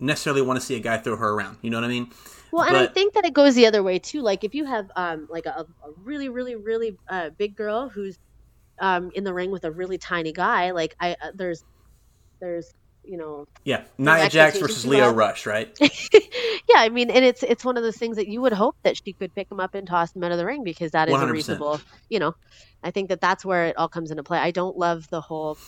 necessarily 0.00 0.42
want 0.42 0.58
to 0.58 0.64
see 0.64 0.76
a 0.76 0.80
guy 0.80 0.98
throw 0.98 1.16
her 1.16 1.30
around. 1.30 1.58
You 1.62 1.70
know 1.70 1.78
what 1.78 1.84
I 1.84 1.88
mean? 1.88 2.10
Well, 2.50 2.64
but, 2.64 2.74
and 2.74 2.76
I 2.76 2.86
think 2.86 3.14
that 3.14 3.24
it 3.24 3.34
goes 3.34 3.54
the 3.54 3.66
other 3.66 3.82
way 3.82 3.98
too. 3.98 4.22
Like 4.22 4.44
if 4.44 4.54
you 4.54 4.64
have 4.64 4.90
um, 4.96 5.26
like 5.30 5.46
a, 5.46 5.66
a 5.84 5.90
really, 6.02 6.28
really, 6.28 6.56
really 6.56 6.96
uh, 7.08 7.30
big 7.30 7.56
girl 7.56 7.88
who's 7.88 8.18
um, 8.78 9.10
in 9.14 9.24
the 9.24 9.34
ring 9.34 9.50
with 9.50 9.64
a 9.64 9.70
really 9.70 9.98
tiny 9.98 10.32
guy, 10.32 10.70
like 10.70 10.96
I 11.00 11.12
uh, 11.12 11.32
there's 11.34 11.64
there's 12.40 12.72
you 13.08 13.16
know. 13.16 13.46
Yeah, 13.64 13.82
Nia 13.96 14.28
Jax 14.28 14.58
versus 14.58 14.86
Lio 14.86 15.10
Rush, 15.10 15.46
right? 15.46 15.76
yeah, 15.80 16.76
I 16.76 16.90
mean, 16.90 17.10
and 17.10 17.24
it's 17.24 17.42
it's 17.42 17.64
one 17.64 17.76
of 17.76 17.82
those 17.82 17.96
things 17.96 18.16
that 18.16 18.28
you 18.28 18.40
would 18.42 18.52
hope 18.52 18.76
that 18.82 18.96
she 18.96 19.12
could 19.12 19.34
pick 19.34 19.50
him 19.50 19.60
up 19.60 19.74
and 19.74 19.86
toss 19.86 20.14
him 20.14 20.22
out 20.22 20.30
of 20.30 20.38
the 20.38 20.46
ring 20.46 20.62
because 20.62 20.92
that 20.92 21.08
is 21.08 21.14
100%. 21.14 21.28
a 21.28 21.32
reasonable, 21.32 21.80
you 22.08 22.18
know. 22.18 22.34
I 22.82 22.90
think 22.92 23.08
that 23.08 23.20
that's 23.20 23.44
where 23.44 23.66
it 23.66 23.76
all 23.76 23.88
comes 23.88 24.10
into 24.10 24.22
play. 24.22 24.38
I 24.38 24.52
don't 24.52 24.76
love 24.76 25.08
the 25.08 25.20
whole. 25.20 25.58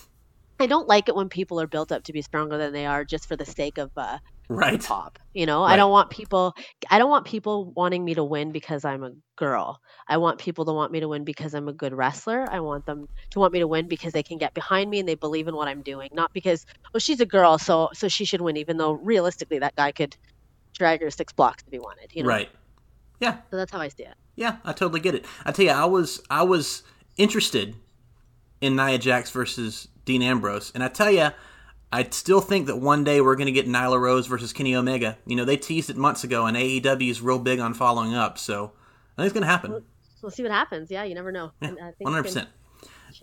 I 0.61 0.67
don't 0.67 0.87
like 0.87 1.09
it 1.09 1.15
when 1.15 1.29
people 1.29 1.59
are 1.59 1.67
built 1.67 1.91
up 1.91 2.03
to 2.03 2.13
be 2.13 2.21
stronger 2.21 2.57
than 2.57 2.71
they 2.71 2.85
are 2.85 3.03
just 3.03 3.27
for 3.27 3.35
the 3.35 3.45
sake 3.45 3.77
of 3.77 3.91
uh, 3.97 4.19
right. 4.47 4.83
pop 4.83 5.17
you 5.33 5.45
know? 5.45 5.61
Right. 5.61 5.73
i 5.73 5.75
don't 5.75 5.91
want 5.91 6.09
people 6.09 6.53
i 6.89 6.99
don't 6.99 7.09
want 7.09 7.25
people 7.25 7.71
wanting 7.71 8.03
me 8.03 8.13
to 8.13 8.23
win 8.23 8.51
because 8.51 8.85
i'm 8.85 9.03
a 9.03 9.11
girl. 9.35 9.81
I 10.07 10.17
want 10.17 10.37
people 10.37 10.65
to 10.65 10.71
want 10.71 10.91
me 10.91 10.99
to 10.99 11.07
win 11.07 11.23
because 11.23 11.55
i'm 11.55 11.67
a 11.67 11.73
good 11.73 11.93
wrestler. 11.93 12.45
I 12.51 12.59
want 12.59 12.85
them 12.85 13.07
to 13.31 13.39
want 13.39 13.53
me 13.53 13.59
to 13.59 13.67
win 13.67 13.87
because 13.87 14.13
they 14.13 14.21
can 14.21 14.37
get 14.37 14.53
behind 14.53 14.87
me 14.87 14.99
and 14.99 15.09
they 15.09 15.15
believe 15.15 15.47
in 15.47 15.55
what 15.55 15.67
i'm 15.67 15.81
doing 15.81 16.09
not 16.13 16.31
because 16.31 16.65
well 16.93 16.99
she's 16.99 17.21
a 17.21 17.25
girl 17.25 17.57
so 17.57 17.89
so 17.93 18.07
she 18.07 18.23
should 18.23 18.41
win 18.41 18.55
even 18.55 18.77
though 18.77 18.91
realistically 18.91 19.57
that 19.57 19.75
guy 19.75 19.91
could 19.91 20.15
drag 20.73 21.01
her 21.01 21.09
six 21.09 21.33
blocks 21.33 21.63
to 21.63 21.71
be 21.71 21.79
wanted 21.79 22.11
you 22.13 22.21
know? 22.21 22.29
Right. 22.29 22.49
Yeah. 23.19 23.37
So 23.49 23.57
that's 23.57 23.71
how 23.71 23.79
i 23.79 23.87
see 23.87 24.03
it. 24.03 24.13
Yeah 24.35 24.57
i 24.63 24.73
totally 24.73 24.99
get 24.99 25.15
it. 25.15 25.25
I 25.43 25.51
tell 25.51 25.65
you 25.65 25.71
i 25.71 25.85
was 25.85 26.21
i 26.29 26.43
was 26.43 26.83
interested 27.17 27.75
in 28.61 28.75
nia 28.75 28.97
jax 28.97 29.31
versus 29.31 29.87
dean 30.05 30.21
ambrose 30.21 30.71
and 30.73 30.83
i 30.83 30.87
tell 30.87 31.11
you 31.11 31.29
I 31.93 32.07
still 32.09 32.39
think 32.39 32.67
that 32.67 32.77
one 32.77 33.03
day 33.03 33.19
we're 33.19 33.35
going 33.35 33.47
to 33.47 33.51
get 33.51 33.67
Nyla 33.67 33.99
Rose 33.99 34.25
versus 34.25 34.53
Kenny 34.53 34.75
Omega. 34.75 35.17
You 35.25 35.35
know, 35.35 35.43
they 35.43 35.57
teased 35.57 35.89
it 35.89 35.97
months 35.97 36.23
ago, 36.23 36.45
and 36.45 36.55
AEW 36.55 37.09
is 37.09 37.21
real 37.21 37.39
big 37.39 37.59
on 37.59 37.73
following 37.73 38.15
up. 38.15 38.37
So 38.37 38.71
I 39.17 39.21
think 39.21 39.25
it's 39.25 39.33
going 39.33 39.41
to 39.41 39.49
happen. 39.49 39.71
We'll, 39.71 39.83
we'll, 40.21 40.31
see 40.31 40.43
what 40.43 40.53
happens. 40.53 40.89
Yeah, 40.89 41.03
you 41.03 41.15
never 41.15 41.33
know. 41.33 41.51
Yeah, 41.61 41.71
one 41.97 42.13
hundred 42.13 42.23
percent. 42.23 42.47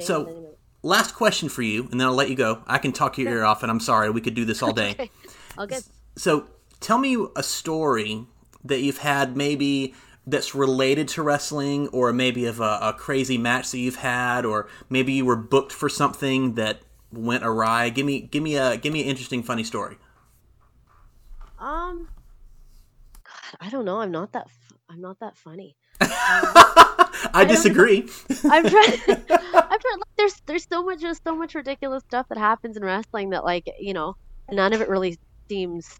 So 0.01 0.55
last 0.83 1.15
question 1.15 1.49
for 1.49 1.63
you, 1.63 1.89
and 1.91 1.99
then 1.99 2.07
I'll 2.07 2.15
let 2.15 2.29
you 2.29 2.37
go. 2.37 2.63
I 2.67 2.77
can 2.79 2.93
talk 2.93 3.17
your 3.17 3.31
ear 3.31 3.45
off, 3.45 3.63
and 3.63 3.71
I'm 3.71 3.81
sorry, 3.81 4.11
we 4.11 4.21
could 4.21 4.35
do 4.35 4.45
this 4.45 4.63
all 4.63 4.73
day. 4.73 4.97
Okay. 4.99 5.11
All 5.57 5.67
good. 5.67 5.83
So, 6.15 6.47
tell 6.79 6.99
me 6.99 7.17
a 7.35 7.43
story 7.43 8.27
that 8.65 8.79
you've 8.79 8.99
had 8.99 9.37
maybe 9.37 9.93
that's 10.29 10.55
related 10.55 11.09
to 11.09 11.23
wrestling, 11.23 11.89
or 11.89 12.13
maybe 12.13 12.45
of 12.47 12.61
a, 12.61 12.79
a 12.83 12.93
crazy 12.97 13.39
match 13.39 13.71
that 13.71 13.79
you've 13.79 13.97
had, 13.97 14.45
or 14.45 14.69
maybe 14.91 15.13
you 15.13 15.25
were 15.25 15.37
booked 15.37 15.73
for 15.73 15.89
something 15.89 16.55
that 16.55 16.81
went 17.13 17.45
awry. 17.45 17.89
Give 17.89 18.05
me, 18.05 18.21
give 18.21 18.43
me 18.43 18.57
a, 18.57 18.77
give 18.77 18.93
me 18.93 19.03
an 19.03 19.09
interesting, 19.09 19.43
funny 19.43 19.65
story. 19.65 19.97
Um, 21.59 22.09
God, 23.25 23.57
I 23.61 23.71
don't 23.71 23.85
know. 23.85 24.01
I'm 24.01 24.11
not 24.13 24.33
that. 24.33 24.47
i'm 24.89 25.01
not 25.01 25.19
that 25.21 25.37
funny. 25.37 25.77
I 26.01 27.45
don't 27.45 27.49
disagree. 27.49 28.09
I'm 28.45 28.69
trying. 28.69 28.93
I'm 29.09 29.25
trying. 29.25 29.99
Like, 29.99 30.17
there's 30.17 30.41
there's 30.47 30.67
so 30.71 30.83
much 30.85 31.01
just 31.01 31.25
so 31.25 31.35
much 31.35 31.55
ridiculous 31.55 32.05
stuff 32.05 32.29
that 32.29 32.39
happens 32.39 32.77
in 32.77 32.85
wrestling 32.85 33.31
that 33.31 33.45
like 33.45 33.69
you 33.81 33.93
know 33.93 34.17
none 34.51 34.73
of 34.73 34.81
it 34.81 34.89
really 34.89 35.19
seems. 35.49 35.99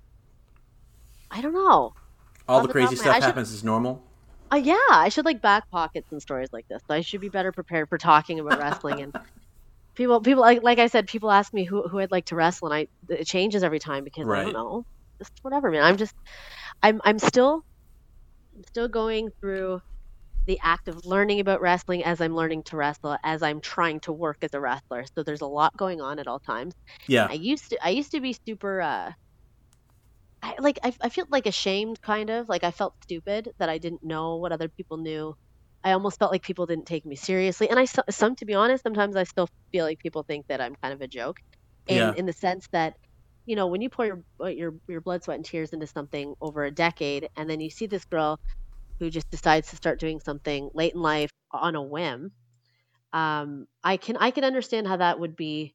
I 1.31 1.41
don't 1.41 1.53
know. 1.55 1.95
All 2.49 2.63
the 2.63 2.69
crazy 2.69 2.95
of 2.95 2.99
my- 2.99 3.03
stuff 3.03 3.15
should- 3.17 3.23
happens 3.25 3.53
is 3.53 3.65
normal. 3.65 4.05
Uh, 4.53 4.57
yeah, 4.57 4.77
I 4.91 5.09
should 5.11 5.25
like 5.27 5.43
back 5.43 5.65
pockets 5.71 6.09
and 6.11 6.23
stories 6.23 6.49
like 6.53 6.67
this. 6.69 6.81
I 6.89 7.03
should 7.03 7.21
be 7.21 7.29
better 7.29 7.53
prepared 7.53 7.89
for 7.89 7.99
talking 7.99 8.41
about 8.41 8.59
wrestling 8.59 9.01
and 9.03 9.13
people. 9.97 10.21
People 10.23 10.43
like 10.43 10.63
like 10.63 10.79
I 10.79 10.89
said, 10.89 11.07
people 11.09 11.31
ask 11.31 11.53
me 11.55 11.65
who 11.65 11.89
who 11.89 11.99
I'd 12.01 12.13
like 12.13 12.27
to 12.27 12.37
wrestle, 12.37 12.71
and 12.73 12.89
I 13.11 13.15
it 13.15 13.27
changes 13.27 13.63
every 13.65 13.79
time 13.81 14.05
because 14.05 14.29
I 14.31 14.41
don't 14.41 14.53
know. 14.55 14.85
Just 15.21 15.33
whatever, 15.43 15.71
man. 15.71 15.85
I'm 15.85 15.97
just 15.99 16.15
I'm 16.83 17.01
I'm 17.05 17.19
still 17.19 17.63
I'm 18.57 18.65
still 18.65 18.89
going 18.89 19.31
through 19.41 19.81
the 20.47 20.59
act 20.63 20.89
of 20.89 21.05
learning 21.05 21.41
about 21.41 21.61
wrestling 21.61 22.05
as 22.05 22.21
I'm 22.21 22.35
learning 22.37 22.65
to 22.67 22.77
wrestle, 22.77 23.17
as 23.25 23.43
I'm 23.43 23.61
trying 23.61 24.01
to 24.03 24.13
work 24.13 24.39
as 24.43 24.51
a 24.55 24.61
wrestler. 24.61 25.05
So 25.17 25.23
there's 25.25 25.43
a 25.43 25.47
lot 25.47 25.77
going 25.77 26.01
on 26.01 26.19
at 26.19 26.27
all 26.29 26.41
times. 26.41 26.75
Yeah, 27.09 27.29
I 27.31 27.35
used 27.35 27.71
to 27.71 27.79
I 27.85 27.91
used 27.91 28.13
to 28.13 28.21
be 28.21 28.37
super 28.47 28.81
uh 28.83 29.13
I 30.43 30.55
like 30.61 30.79
I, 30.83 30.95
I 31.01 31.09
feel 31.09 31.27
like 31.31 31.47
ashamed 31.47 32.01
kind 32.03 32.31
of 32.31 32.49
like 32.49 32.65
I 32.65 32.71
felt 32.71 32.95
stupid 33.03 33.51
that 33.59 33.69
I 33.69 33.79
didn't 33.79 34.03
know 34.05 34.37
what 34.37 34.53
other 34.53 34.69
people 34.69 34.97
knew. 34.99 35.35
I 35.85 35.93
almost 35.93 36.19
felt 36.19 36.33
like 36.33 36.43
people 36.43 36.67
didn't 36.67 36.87
take 36.87 37.05
me 37.07 37.17
seriously 37.17 37.69
and 37.71 37.79
I 37.79 37.85
some 37.87 38.37
to 38.37 38.45
be 38.47 38.55
honest 38.55 38.83
sometimes 38.83 39.17
I 39.17 39.25
still 39.25 39.49
feel 39.73 39.85
like 39.85 39.99
people 40.01 40.25
think 40.25 40.47
that 40.49 40.61
I'm 40.61 40.75
kind 40.83 40.95
of 40.95 41.01
a 41.01 41.09
joke 41.09 41.37
in 41.89 42.13
Yeah. 42.13 42.15
in 42.15 42.27
the 42.27 42.33
sense 42.33 42.67
that 42.73 42.97
you 43.47 43.57
know 43.57 43.67
when 43.69 43.81
you 43.83 43.91
pour 43.91 44.07
your 44.07 44.23
uh, 44.43 44.47
your 44.49 44.75
your 44.89 45.01
blood 45.01 45.25
sweat 45.25 45.37
and 45.37 45.45
tears 45.45 45.73
into 45.73 45.87
something 45.87 46.35
over 46.41 46.65
a 46.65 46.71
decade 46.73 47.29
and 47.37 47.49
then 47.51 47.61
you 47.61 47.71
see 47.71 47.87
this 47.87 48.05
girl 48.05 48.39
who 49.01 49.11
just 49.11 49.31
decides 49.31 49.71
to 49.71 49.77
start 49.77 50.01
doing 50.01 50.21
something 50.21 50.71
late 50.75 50.95
in 50.95 51.03
life 51.03 51.31
on 51.53 51.77
a 51.77 51.83
whim 51.83 52.33
um 53.13 53.67
I 53.85 53.97
can 53.99 54.17
I 54.19 54.31
can 54.33 54.45
understand 54.45 54.87
how 54.89 54.99
that 54.99 55.21
would 55.21 55.37
be 55.37 55.75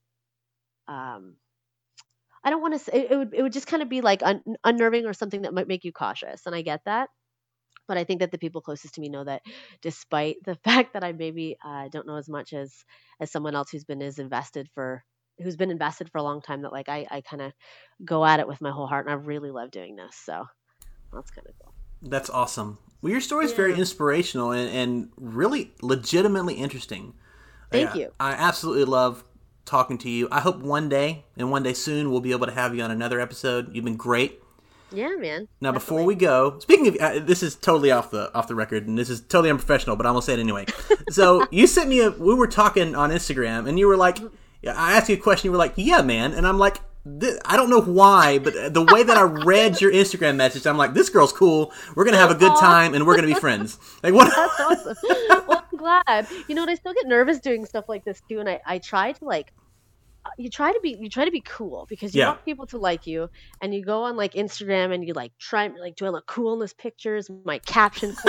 um 0.87 1.37
I 2.43 2.49
don't 2.49 2.61
want 2.61 2.73
to 2.73 2.79
say 2.79 2.91
it, 2.93 3.11
it 3.11 3.17
would 3.17 3.33
it 3.33 3.41
would 3.41 3.53
just 3.53 3.67
kind 3.67 3.83
of 3.83 3.89
be 3.89 4.01
like 4.01 4.23
un, 4.23 4.41
unnerving 4.63 5.05
or 5.05 5.13
something 5.13 5.43
that 5.43 5.53
might 5.53 5.67
make 5.67 5.83
you 5.83 5.91
cautious 5.91 6.45
and 6.45 6.55
I 6.55 6.61
get 6.61 6.81
that 6.85 7.09
but 7.87 7.97
I 7.97 8.05
think 8.05 8.21
that 8.21 8.31
the 8.31 8.37
people 8.37 8.61
closest 8.61 8.95
to 8.95 9.01
me 9.01 9.09
know 9.09 9.23
that 9.23 9.41
despite 9.81 10.37
the 10.45 10.55
fact 10.63 10.93
that 10.93 11.03
I 11.03 11.11
maybe 11.11 11.57
uh, 11.63 11.89
don't 11.89 12.07
know 12.07 12.17
as 12.17 12.29
much 12.29 12.53
as 12.53 12.73
as 13.19 13.31
someone 13.31 13.55
else 13.55 13.71
who's 13.71 13.85
been 13.85 14.01
as 14.01 14.19
invested 14.19 14.69
for 14.73 15.03
who's 15.39 15.57
been 15.57 15.71
invested 15.71 16.11
for 16.11 16.19
a 16.19 16.23
long 16.23 16.41
time 16.41 16.61
that 16.61 16.71
like 16.71 16.89
I, 16.89 17.07
I 17.09 17.21
kind 17.21 17.41
of 17.41 17.53
go 18.05 18.23
at 18.25 18.39
it 18.39 18.47
with 18.47 18.61
my 18.61 18.71
whole 18.71 18.87
heart 18.87 19.05
and 19.07 19.13
I 19.13 19.17
really 19.17 19.51
love 19.51 19.71
doing 19.71 19.95
this 19.95 20.15
so 20.15 20.45
that's 21.11 21.31
kind 21.31 21.47
of 21.47 21.55
cool 21.63 21.73
that's 22.05 22.29
awesome. 22.29 22.79
Well, 23.01 23.11
your 23.11 23.21
story 23.21 23.45
is 23.45 23.53
very 23.53 23.75
inspirational 23.75 24.51
and, 24.51 24.69
and 24.69 25.09
really 25.15 25.71
legitimately 25.81 26.55
interesting. 26.55 27.13
Thank 27.71 27.95
I- 27.95 27.99
you. 27.99 28.13
I 28.19 28.31
absolutely 28.33 28.85
love 28.85 29.23
talking 29.65 29.97
to 29.99 30.09
you. 30.09 30.27
I 30.31 30.39
hope 30.41 30.57
one 30.59 30.89
day 30.89 31.25
and 31.37 31.51
one 31.51 31.63
day 31.63 31.73
soon 31.73 32.11
we'll 32.11 32.21
be 32.21 32.31
able 32.31 32.47
to 32.47 32.53
have 32.53 32.75
you 32.75 32.81
on 32.83 32.91
another 32.91 33.19
episode. 33.19 33.73
You've 33.75 33.85
been 33.85 33.95
great. 33.97 34.41
yeah 34.91 35.15
man 35.17 35.47
Now, 35.61 35.71
before 35.71 36.03
we 36.03 36.15
go, 36.15 36.59
speaking 36.59 36.87
of, 36.87 36.95
uh, 36.97 37.19
this 37.19 37.41
is 37.43 37.55
totally 37.55 37.91
off 37.91 38.11
the 38.11 38.33
off 38.35 38.47
the 38.47 38.55
record, 38.55 38.87
and 38.87 38.97
this 38.97 39.09
is 39.09 39.21
totally 39.21 39.49
unprofessional, 39.49 39.95
but 39.95 40.05
I'm 40.05 40.13
gonna 40.13 40.21
say 40.21 40.33
it 40.33 40.39
anyway. 40.39 40.65
so 41.09 41.47
you 41.51 41.65
sent 41.67 41.89
me 41.89 42.01
a. 42.01 42.11
We 42.11 42.35
were 42.35 42.47
talking 42.47 42.95
on 42.95 43.09
Instagram, 43.09 43.67
and 43.67 43.79
you 43.79 43.87
were 43.87 43.97
like, 43.97 44.19
I 44.65 44.93
asked 44.97 45.09
you 45.09 45.15
a 45.15 45.19
question. 45.19 45.47
You 45.47 45.51
were 45.51 45.57
like, 45.57 45.73
"Yeah, 45.75 46.01
man," 46.01 46.33
and 46.33 46.45
I'm 46.45 46.59
like, 46.59 46.77
I 47.45 47.57
don't 47.57 47.69
know 47.69 47.81
why, 47.81 48.39
but 48.39 48.53
the 48.73 48.81
way 48.81 49.03
that 49.03 49.17
I 49.17 49.23
read 49.23 49.81
your 49.81 49.91
Instagram 49.91 50.37
message, 50.37 50.65
I'm 50.65 50.77
like, 50.77 50.93
this 50.93 51.09
girl's 51.09 51.33
cool. 51.33 51.73
We're 51.95 52.05
gonna 52.05 52.17
have 52.17 52.31
a 52.31 52.35
good 52.35 52.55
time, 52.57 52.93
and 52.93 53.05
we're 53.05 53.15
gonna 53.15 53.27
be 53.27 53.33
friends. 53.33 53.77
Like 54.03 54.13
what? 54.13 54.33
That's 54.59 54.85
awesome. 54.85 55.47
glad. 55.83 56.27
You 56.47 56.55
know, 56.55 56.63
and 56.63 56.71
I 56.71 56.75
still 56.75 56.93
get 56.93 57.07
nervous 57.07 57.39
doing 57.39 57.65
stuff 57.65 57.85
like 57.89 58.03
this 58.05 58.21
too. 58.29 58.39
And 58.39 58.49
I, 58.49 58.61
I 58.65 58.79
try 58.79 59.13
to 59.13 59.25
like, 59.25 59.51
uh, 60.25 60.29
you 60.37 60.49
try 60.49 60.71
to 60.71 60.79
be, 60.83 60.97
you 60.99 61.09
try 61.09 61.25
to 61.25 61.31
be 61.31 61.43
cool 61.47 61.85
because 61.89 62.15
you 62.15 62.21
Yeah. 62.21 62.25
want 62.25 62.45
people 62.45 62.67
to 62.67 62.77
like 62.79 63.07
you. 63.07 63.29
And 63.61 63.73
you 63.75 63.83
go 63.85 64.03
on 64.03 64.17
like 64.17 64.33
Instagram 64.33 64.93
and 64.93 65.05
you 65.07 65.13
like 65.13 65.33
try 65.39 65.67
like 65.67 65.95
do 65.97 66.05
all 66.07 66.13
the 66.13 66.21
coolness 66.27 66.73
pictures, 66.73 67.29
my 67.45 67.59
captions. 67.59 68.21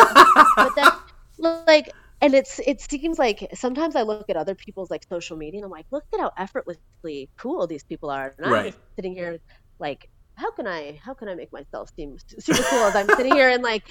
but 0.61 0.75
then 0.77 0.89
like, 1.39 1.93
and 2.21 2.35
it's 2.35 2.61
it 2.67 2.81
seems 2.81 3.19
like 3.19 3.47
sometimes 3.55 3.97
I 3.97 4.03
look 4.03 4.27
at 4.31 4.37
other 4.37 4.55
people's 4.55 4.91
like 4.91 5.03
social 5.11 5.37
media 5.37 5.59
and 5.59 5.65
I'm 5.67 5.71
like, 5.71 5.87
look 5.93 6.05
at 6.15 6.21
how 6.21 6.33
effortlessly 6.39 7.31
cool 7.39 7.67
these 7.67 7.85
people 7.85 8.11
are. 8.11 8.35
And 8.39 8.47
I'm 8.47 8.55
Right. 8.55 8.65
just 8.65 8.79
sitting 8.97 9.15
here 9.15 9.39
like, 9.79 10.09
how 10.37 10.51
can 10.53 10.67
I 10.67 11.01
how 11.05 11.15
can 11.15 11.29
I 11.29 11.35
make 11.35 11.53
myself 11.53 11.91
seem 11.97 12.17
super 12.41 12.65
cool 12.65 12.87
as 12.87 12.95
I'm 12.97 13.11
sitting 13.11 13.35
here 13.35 13.49
and 13.49 13.63
like 13.63 13.83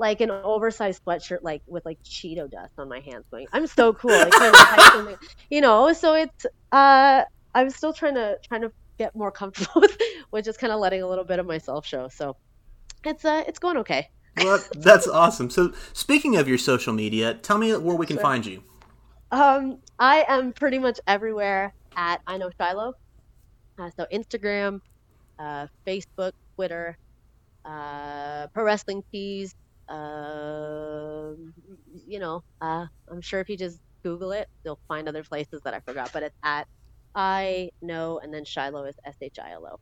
like 0.00 0.22
an 0.22 0.30
oversized 0.30 1.04
sweatshirt 1.04 1.40
like 1.42 1.62
with 1.66 1.84
like 1.84 2.02
Cheeto 2.02 2.50
dust 2.50 2.72
on 2.78 2.88
my 2.88 3.00
hands 3.00 3.26
going, 3.30 3.46
I'm 3.52 3.66
so 3.66 3.92
cool. 3.92 4.10
Like, 4.10 5.18
you 5.50 5.60
know, 5.60 5.92
so 5.92 6.14
it's 6.14 6.46
uh 6.72 7.22
I'm 7.54 7.70
still 7.70 7.92
trying 7.92 8.14
to 8.14 8.38
trying 8.42 8.62
to 8.62 8.72
get 8.98 9.14
more 9.14 9.30
comfortable 9.30 9.72
with 9.82 9.96
with 10.32 10.44
just 10.46 10.58
kind 10.58 10.72
of 10.72 10.80
letting 10.80 11.02
a 11.02 11.06
little 11.06 11.24
bit 11.24 11.38
of 11.38 11.46
myself 11.46 11.86
show. 11.86 12.08
So 12.08 12.36
it's 13.04 13.24
uh 13.26 13.44
it's 13.46 13.58
going 13.58 13.76
okay. 13.76 14.08
well, 14.38 14.58
that's 14.72 15.06
awesome. 15.06 15.50
So 15.50 15.72
speaking 15.92 16.36
of 16.36 16.48
your 16.48 16.58
social 16.58 16.94
media, 16.94 17.34
tell 17.34 17.58
me 17.58 17.76
where 17.76 17.96
we 17.96 18.06
can 18.06 18.16
Sure. 18.16 18.22
find 18.22 18.46
you. 18.46 18.62
Um, 19.32 19.78
I 19.98 20.24
am 20.28 20.52
pretty 20.52 20.78
much 20.78 20.98
everywhere 21.06 21.74
at 21.94 22.22
I 22.26 22.38
know 22.38 22.50
Shiloh. 22.58 22.94
Uh, 23.78 23.90
so 23.96 24.06
Instagram, 24.12 24.80
uh, 25.38 25.66
Facebook, 25.86 26.32
Twitter, 26.54 26.96
uh, 27.64 28.46
Pro 28.48 28.64
Wrestling 28.64 29.04
Tees. 29.12 29.54
Um 29.90 31.52
you 32.06 32.18
know, 32.18 32.42
uh, 32.60 32.86
I'm 33.10 33.20
sure 33.20 33.40
if 33.40 33.48
you 33.48 33.56
just 33.56 33.80
Google 34.02 34.32
it, 34.32 34.48
you'll 34.64 34.80
find 34.88 35.08
other 35.08 35.22
places 35.22 35.60
that 35.62 35.74
I 35.74 35.80
forgot. 35.80 36.10
But 36.12 36.22
it's 36.22 36.36
at 36.42 36.66
I 37.14 37.70
know, 37.82 38.18
and 38.18 38.32
then 38.32 38.44
Shiloh 38.44 38.84
is 38.84 38.94
S 39.04 39.16
H 39.20 39.38
I 39.38 39.52
L 39.52 39.66
O. 39.66 39.80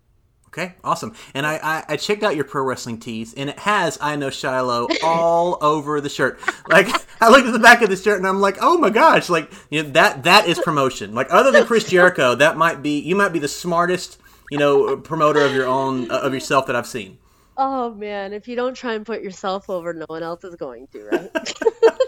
Okay, 0.48 0.74
awesome. 0.82 1.14
And 1.34 1.46
I, 1.46 1.60
I, 1.62 1.84
I 1.90 1.96
checked 1.98 2.22
out 2.22 2.34
your 2.34 2.46
pro 2.46 2.62
wrestling 2.62 2.98
tees, 2.98 3.34
and 3.34 3.50
it 3.50 3.58
has 3.60 3.98
I 4.00 4.16
know 4.16 4.30
Shiloh 4.30 4.88
all 5.04 5.58
over 5.62 6.00
the 6.00 6.08
shirt. 6.08 6.40
Like 6.68 6.88
I 7.20 7.28
looked 7.28 7.46
at 7.46 7.52
the 7.52 7.58
back 7.58 7.82
of 7.82 7.90
the 7.90 7.96
shirt, 7.96 8.18
and 8.18 8.26
I'm 8.26 8.40
like, 8.40 8.56
oh 8.60 8.78
my 8.78 8.88
gosh! 8.88 9.28
Like 9.28 9.52
you 9.70 9.82
know, 9.82 9.90
that 9.90 10.22
that 10.22 10.48
is 10.48 10.58
promotion. 10.58 11.14
Like 11.14 11.26
other 11.30 11.50
than 11.50 11.66
Chris 11.66 11.88
Jericho, 11.88 12.34
that 12.34 12.56
might 12.56 12.82
be 12.82 12.98
you 12.98 13.14
might 13.14 13.32
be 13.32 13.38
the 13.38 13.48
smartest 13.48 14.18
you 14.50 14.58
know 14.58 14.96
promoter 14.96 15.40
of 15.40 15.54
your 15.54 15.66
own 15.66 16.10
uh, 16.10 16.20
of 16.20 16.32
yourself 16.32 16.66
that 16.66 16.76
I've 16.76 16.86
seen. 16.86 17.18
Oh 17.60 17.92
man, 17.92 18.32
if 18.32 18.46
you 18.46 18.54
don't 18.56 18.74
try 18.74 18.94
and 18.94 19.04
put 19.04 19.20
yourself 19.20 19.68
over, 19.68 19.92
no 19.92 20.06
one 20.06 20.22
else 20.22 20.44
is 20.44 20.54
going 20.54 20.86
to, 20.92 21.04
right? 21.04 21.30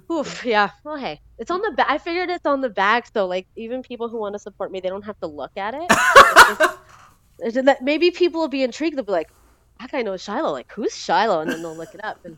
Oof, 0.10 0.44
yeah. 0.44 0.70
Well, 0.84 0.96
hey, 0.96 1.20
it's 1.38 1.50
on 1.50 1.60
the 1.62 1.70
back. 1.72 1.86
I 1.88 1.98
figured 1.98 2.28
it's 2.28 2.46
on 2.46 2.60
the 2.60 2.70
back, 2.70 3.08
so 3.12 3.26
like 3.26 3.46
even 3.56 3.82
people 3.82 4.08
who 4.08 4.18
want 4.18 4.34
to 4.34 4.38
support 4.38 4.70
me, 4.72 4.80
they 4.80 4.88
don't 4.88 5.04
have 5.04 5.18
to 5.20 5.26
look 5.26 5.52
at 5.56 5.74
it. 5.74 5.86
It's 7.38 7.54
just- 7.56 7.66
it's 7.66 7.82
maybe 7.82 8.12
people 8.12 8.40
will 8.40 8.48
be 8.48 8.62
intrigued. 8.62 8.96
They'll 8.96 9.04
be 9.04 9.10
like, 9.10 9.30
"That 9.80 9.90
guy 9.90 10.02
knows 10.02 10.22
Shiloh. 10.22 10.52
Like, 10.52 10.70
who's 10.70 10.94
Shiloh?" 10.96 11.40
And 11.40 11.50
then 11.50 11.62
they'll 11.62 11.74
look 11.74 11.92
it 11.92 12.04
up, 12.04 12.24
and 12.24 12.36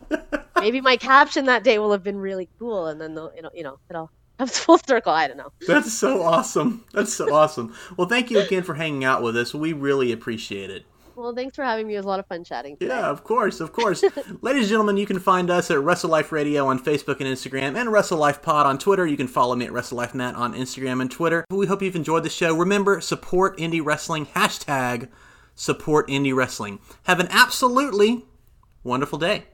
maybe 0.59 0.81
my 0.81 0.97
caption 0.97 1.45
that 1.47 1.63
day 1.63 1.79
will 1.79 1.93
have 1.93 2.03
been 2.03 2.17
really 2.17 2.49
cool, 2.59 2.87
and 2.87 2.99
then 2.99 3.15
they'll, 3.15 3.31
you 3.37 3.43
know, 3.43 3.51
you 3.55 3.65
know, 3.65 3.79
it'll 3.91 4.11
comes 4.39 4.59
full 4.59 4.79
circle. 4.79 5.13
I 5.13 5.29
don't 5.29 5.37
know. 5.37 5.53
That's 5.67 5.93
so 5.93 6.23
awesome. 6.23 6.85
That's 6.93 7.13
so 7.13 7.35
awesome. 7.35 7.75
Well, 7.99 8.09
thank 8.09 8.31
you 8.31 8.39
again 8.39 8.63
for 8.63 8.75
hanging 8.75 9.05
out 9.05 9.23
with 9.23 9.37
us. 9.37 9.53
We 9.53 9.73
really 9.75 10.11
appreciate 10.13 10.71
it. 10.71 10.87
Well, 11.17 11.35
thanks 11.35 11.55
for 11.55 11.65
having 11.65 11.87
me. 11.87 11.95
It 11.95 11.99
was 11.99 12.07
a 12.07 12.09
lot 12.09 12.21
of 12.21 12.27
fun 12.27 12.45
chatting. 12.45 12.77
Today. 12.77 12.95
Yeah, 12.95 13.09
of 13.09 13.25
course, 13.25 13.61
of 13.61 13.73
course. 13.73 14.03
Ladies 14.43 14.63
and 14.63 14.69
gentlemen, 14.69 14.97
you 14.97 15.07
can 15.07 15.19
find 15.19 15.51
us 15.51 15.71
at 15.71 15.81
Wrestle 15.81 16.11
Life 16.11 16.33
Radio 16.33 16.67
on 16.67 16.79
Facebook 16.79 17.21
and 17.21 17.29
Instagram, 17.29 17.79
and 17.79 17.93
Wrestle 17.93 18.19
Life 18.19 18.43
Pod 18.43 18.67
on 18.67 18.79
Twitter. 18.79 19.07
You 19.07 19.17
can 19.17 19.29
follow 19.29 19.55
me 19.55 19.65
at 19.65 19.73
Wrestle 19.73 19.97
Life 19.97 20.15
Matt 20.15 20.35
on 20.35 20.55
Instagram 20.55 21.01
and 21.01 21.11
Twitter. 21.11 21.45
We 21.51 21.67
hope 21.67 21.83
you've 21.83 21.97
enjoyed 21.97 22.25
the 22.25 22.31
show. 22.31 22.55
Remember, 22.55 23.01
support 23.01 23.57
indie 23.59 23.85
wrestling. 23.85 24.27
Hashtag 24.27 25.09
support 25.55 26.09
indie 26.09 26.35
wrestling. 26.35 26.81
Have 27.05 27.21
an 27.21 27.29
absolutely 27.31 28.25
wonderful 28.83 29.19
day. 29.19 29.45